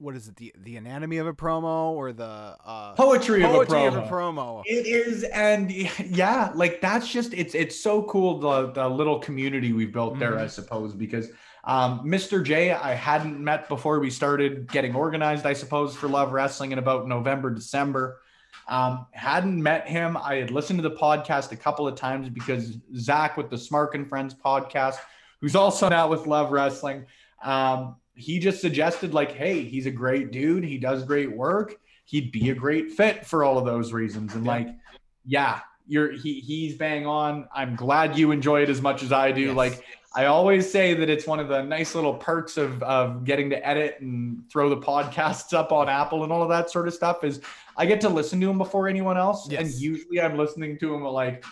what 0.00 0.16
is 0.16 0.28
it? 0.28 0.36
The 0.36 0.52
the 0.62 0.76
anatomy 0.76 1.18
of 1.18 1.26
a 1.26 1.32
promo 1.32 1.90
or 1.90 2.12
the 2.12 2.24
uh, 2.64 2.94
Poetry, 2.94 3.42
poetry 3.42 3.86
of 3.86 3.94
a 3.94 3.98
promo. 3.98 3.98
of 3.98 4.06
a 4.06 4.08
promo. 4.08 4.62
It 4.66 4.86
is, 4.86 5.24
and 5.24 5.70
yeah, 6.06 6.50
like 6.54 6.80
that's 6.80 7.06
just 7.08 7.34
it's 7.34 7.54
it's 7.54 7.78
so 7.80 8.02
cool 8.04 8.38
the 8.38 8.70
the 8.72 8.88
little 8.88 9.18
community 9.18 9.72
we've 9.72 9.92
built 9.92 10.18
there, 10.18 10.32
Mhm. 10.32 10.40
I 10.42 10.46
suppose, 10.46 10.94
because 10.94 11.28
um, 11.64 12.00
Mr. 12.06 12.42
J 12.42 12.72
I 12.72 12.94
hadn't 12.94 13.38
met 13.38 13.68
before 13.68 14.00
we 14.00 14.10
started 14.10 14.70
getting 14.72 14.94
organized, 14.94 15.44
I 15.46 15.52
suppose, 15.52 15.94
for 15.94 16.08
Love 16.08 16.32
Wrestling 16.32 16.72
in 16.72 16.78
about 16.78 17.06
November, 17.06 17.50
December. 17.50 18.20
Um, 18.68 19.06
hadn't 19.12 19.62
met 19.62 19.88
him. 19.88 20.16
I 20.16 20.36
had 20.36 20.50
listened 20.50 20.80
to 20.82 20.88
the 20.88 20.94
podcast 20.94 21.52
a 21.52 21.56
couple 21.56 21.86
of 21.86 21.94
times 21.96 22.28
because 22.28 22.78
Zach 22.96 23.36
with 23.36 23.50
the 23.50 23.56
Smark 23.56 23.94
and 23.94 24.08
Friends 24.08 24.34
podcast, 24.34 24.96
who's 25.40 25.54
also 25.56 25.88
now 25.88 26.08
with 26.08 26.26
Love 26.26 26.50
Wrestling, 26.52 27.04
um, 27.44 27.96
he 28.20 28.38
just 28.38 28.60
suggested 28.60 29.14
like, 29.14 29.32
hey, 29.32 29.62
he's 29.64 29.86
a 29.86 29.90
great 29.90 30.30
dude. 30.30 30.64
He 30.64 30.78
does 30.78 31.02
great 31.04 31.30
work. 31.34 31.76
He'd 32.04 32.32
be 32.32 32.50
a 32.50 32.54
great 32.54 32.92
fit 32.92 33.26
for 33.26 33.44
all 33.44 33.58
of 33.58 33.64
those 33.64 33.92
reasons. 33.92 34.34
And 34.34 34.44
Yeah. 34.44 34.52
like, 34.52 34.68
yeah, 35.24 35.60
you're 35.86 36.12
he 36.12 36.40
he's 36.40 36.76
bang 36.76 37.06
on. 37.06 37.48
I'm 37.54 37.76
glad 37.76 38.16
you 38.16 38.30
enjoy 38.30 38.62
it 38.62 38.68
as 38.68 38.80
much 38.80 39.02
as 39.02 39.12
I 39.12 39.32
do. 39.32 39.42
Yes. 39.42 39.56
Like 39.56 39.84
I 40.14 40.26
always 40.26 40.70
say 40.70 40.94
that 40.94 41.08
it's 41.08 41.26
one 41.26 41.38
of 41.38 41.48
the 41.48 41.62
nice 41.62 41.94
little 41.94 42.14
perks 42.14 42.56
of 42.56 42.82
of 42.82 43.24
getting 43.24 43.50
to 43.50 43.66
edit 43.66 43.96
and 44.00 44.42
throw 44.50 44.68
the 44.68 44.76
podcasts 44.76 45.52
up 45.52 45.72
on 45.72 45.88
Apple 45.88 46.24
and 46.24 46.32
all 46.32 46.42
of 46.42 46.48
that 46.48 46.70
sort 46.70 46.88
of 46.88 46.94
stuff 46.94 47.22
is 47.22 47.40
I 47.76 47.86
get 47.86 48.00
to 48.02 48.08
listen 48.08 48.40
to 48.40 48.50
him 48.50 48.58
before 48.58 48.88
anyone 48.88 49.16
else. 49.16 49.48
And 49.48 49.68
usually 49.74 50.20
I'm 50.20 50.36
listening 50.36 50.78
to 50.78 50.94
him 50.94 51.04
at 51.04 51.12
like 51.12 51.44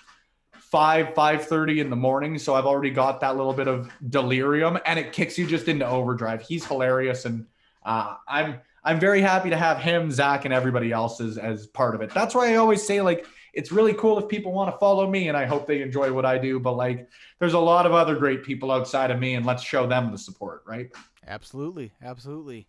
five, 0.70 1.14
five 1.14 1.46
thirty 1.46 1.80
in 1.80 1.90
the 1.90 1.96
morning. 1.96 2.38
So 2.38 2.54
I've 2.54 2.66
already 2.66 2.90
got 2.90 3.20
that 3.20 3.36
little 3.36 3.52
bit 3.52 3.68
of 3.68 3.90
delirium 4.10 4.78
and 4.86 4.98
it 4.98 5.12
kicks 5.12 5.38
you 5.38 5.46
just 5.46 5.68
into 5.68 5.86
overdrive. 5.86 6.42
He's 6.42 6.64
hilarious 6.64 7.24
and 7.24 7.46
uh, 7.84 8.16
I'm 8.26 8.60
I'm 8.84 9.00
very 9.00 9.20
happy 9.20 9.50
to 9.50 9.56
have 9.56 9.78
him, 9.78 10.10
Zach, 10.10 10.44
and 10.44 10.54
everybody 10.54 10.92
else 10.92 11.20
as, 11.20 11.36
as 11.36 11.66
part 11.66 11.94
of 11.94 12.00
it. 12.00 12.10
That's 12.14 12.34
why 12.34 12.52
I 12.52 12.56
always 12.56 12.82
say 12.82 13.00
like 13.00 13.26
it's 13.54 13.72
really 13.72 13.94
cool 13.94 14.18
if 14.18 14.28
people 14.28 14.52
want 14.52 14.72
to 14.72 14.78
follow 14.78 15.08
me 15.10 15.28
and 15.28 15.36
I 15.36 15.44
hope 15.44 15.66
they 15.66 15.82
enjoy 15.82 16.12
what 16.12 16.24
I 16.24 16.38
do. 16.38 16.60
But 16.60 16.74
like, 16.74 17.08
there's 17.38 17.54
a 17.54 17.58
lot 17.58 17.86
of 17.86 17.92
other 17.92 18.14
great 18.14 18.44
people 18.44 18.70
outside 18.70 19.10
of 19.10 19.18
me 19.18 19.34
and 19.34 19.44
let's 19.44 19.62
show 19.62 19.86
them 19.86 20.12
the 20.12 20.18
support, 20.18 20.62
right? 20.66 20.90
Absolutely. 21.26 21.92
Absolutely. 22.02 22.68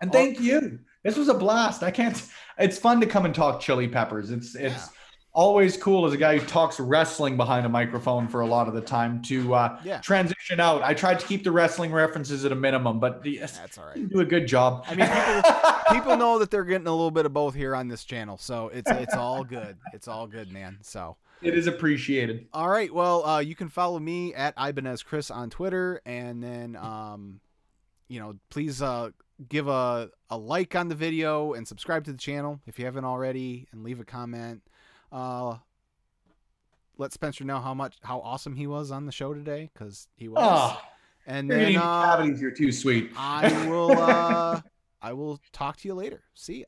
And 0.00 0.10
thank 0.12 0.40
you. 0.40 0.80
This 1.02 1.16
was 1.16 1.28
a 1.28 1.34
blast. 1.34 1.82
I 1.82 1.90
can't, 1.90 2.20
it's 2.58 2.78
fun 2.78 3.00
to 3.00 3.06
come 3.06 3.26
and 3.26 3.34
talk 3.34 3.60
chili 3.60 3.86
peppers. 3.86 4.30
It's, 4.30 4.54
it's, 4.54 4.74
Yeah. 4.74 4.86
Always 5.34 5.76
cool 5.76 6.06
as 6.06 6.12
a 6.12 6.16
guy 6.16 6.38
who 6.38 6.46
talks 6.46 6.78
wrestling 6.78 7.36
behind 7.36 7.66
a 7.66 7.68
microphone 7.68 8.28
for 8.28 8.42
a 8.42 8.46
lot 8.46 8.68
of 8.68 8.74
the 8.74 8.80
time 8.80 9.20
to 9.22 9.52
uh, 9.52 9.80
Yeah. 9.82 10.00
transition 10.00 10.60
out. 10.60 10.82
I 10.84 10.94
tried 10.94 11.18
to 11.18 11.26
keep 11.26 11.42
the 11.42 11.50
wrestling 11.50 11.90
references 11.90 12.44
at 12.44 12.52
a 12.52 12.54
minimum, 12.54 13.00
but 13.00 13.20
the, 13.24 13.38
That's 13.38 13.76
all 13.76 13.86
right. 13.86 13.96
you 13.96 14.06
do 14.06 14.20
a 14.20 14.24
good 14.24 14.46
job. 14.46 14.84
I 14.88 14.94
mean, 14.94 15.08
people, 15.08 16.02
people 16.02 16.16
know 16.16 16.38
that 16.38 16.52
they're 16.52 16.62
getting 16.64 16.86
a 16.86 16.92
little 16.92 17.10
bit 17.10 17.26
of 17.26 17.32
both 17.32 17.56
here 17.56 17.74
on 17.74 17.88
this 17.88 18.04
channel, 18.04 18.38
so 18.38 18.68
it's 18.68 18.88
it's 18.88 19.14
all 19.16 19.42
good. 19.42 19.76
It's 19.92 20.06
all 20.06 20.28
good, 20.28 20.52
man. 20.52 20.78
So, 20.82 21.16
it 21.42 21.58
is 21.58 21.66
appreciated. 21.66 22.46
all 22.52 22.68
right. 22.68 22.94
Well, 22.94 23.26
uh, 23.26 23.40
you 23.40 23.56
can 23.56 23.68
follow 23.68 23.98
me 23.98 24.34
at 24.34 24.54
Ibanez 24.56 25.02
Kris 25.02 25.32
on 25.32 25.50
Twitter, 25.50 26.00
and 26.06 26.40
then, 26.44 26.76
um, 26.76 27.40
you 28.06 28.20
know, 28.20 28.36
please 28.50 28.80
uh, 28.80 29.10
give 29.48 29.66
a 29.66 30.10
a 30.30 30.38
like 30.38 30.76
on 30.76 30.86
the 30.88 30.94
video 30.94 31.54
and 31.54 31.66
subscribe 31.66 32.04
to 32.04 32.12
the 32.12 32.18
channel 32.18 32.60
if 32.68 32.78
you 32.78 32.84
haven't 32.84 33.04
already, 33.04 33.66
and 33.72 33.82
leave 33.82 33.98
a 33.98 34.04
comment. 34.04 34.62
Uh, 35.14 35.58
let 36.98 37.12
Spencer 37.12 37.44
know 37.44 37.60
how 37.60 37.72
much 37.72 37.96
how 38.02 38.18
awesome 38.18 38.56
he 38.56 38.66
was 38.66 38.90
on 38.90 39.06
the 39.06 39.12
show 39.12 39.32
today 39.32 39.70
because 39.72 40.08
he 40.16 40.28
was. 40.28 40.40
Oh, 40.42 40.80
and 41.24 41.48
you're 41.48 41.58
then 41.58 41.76
uh, 41.76 42.16
cavities. 42.16 42.40
You're 42.40 42.50
too 42.50 42.72
sweet. 42.72 43.12
I 43.16 43.68
will 43.68 43.92
uh, 43.92 44.60
I 45.02 45.12
will 45.12 45.40
talk 45.52 45.76
to 45.78 45.88
you 45.88 45.94
later. 45.94 46.24
See 46.34 46.60
ya. 46.60 46.66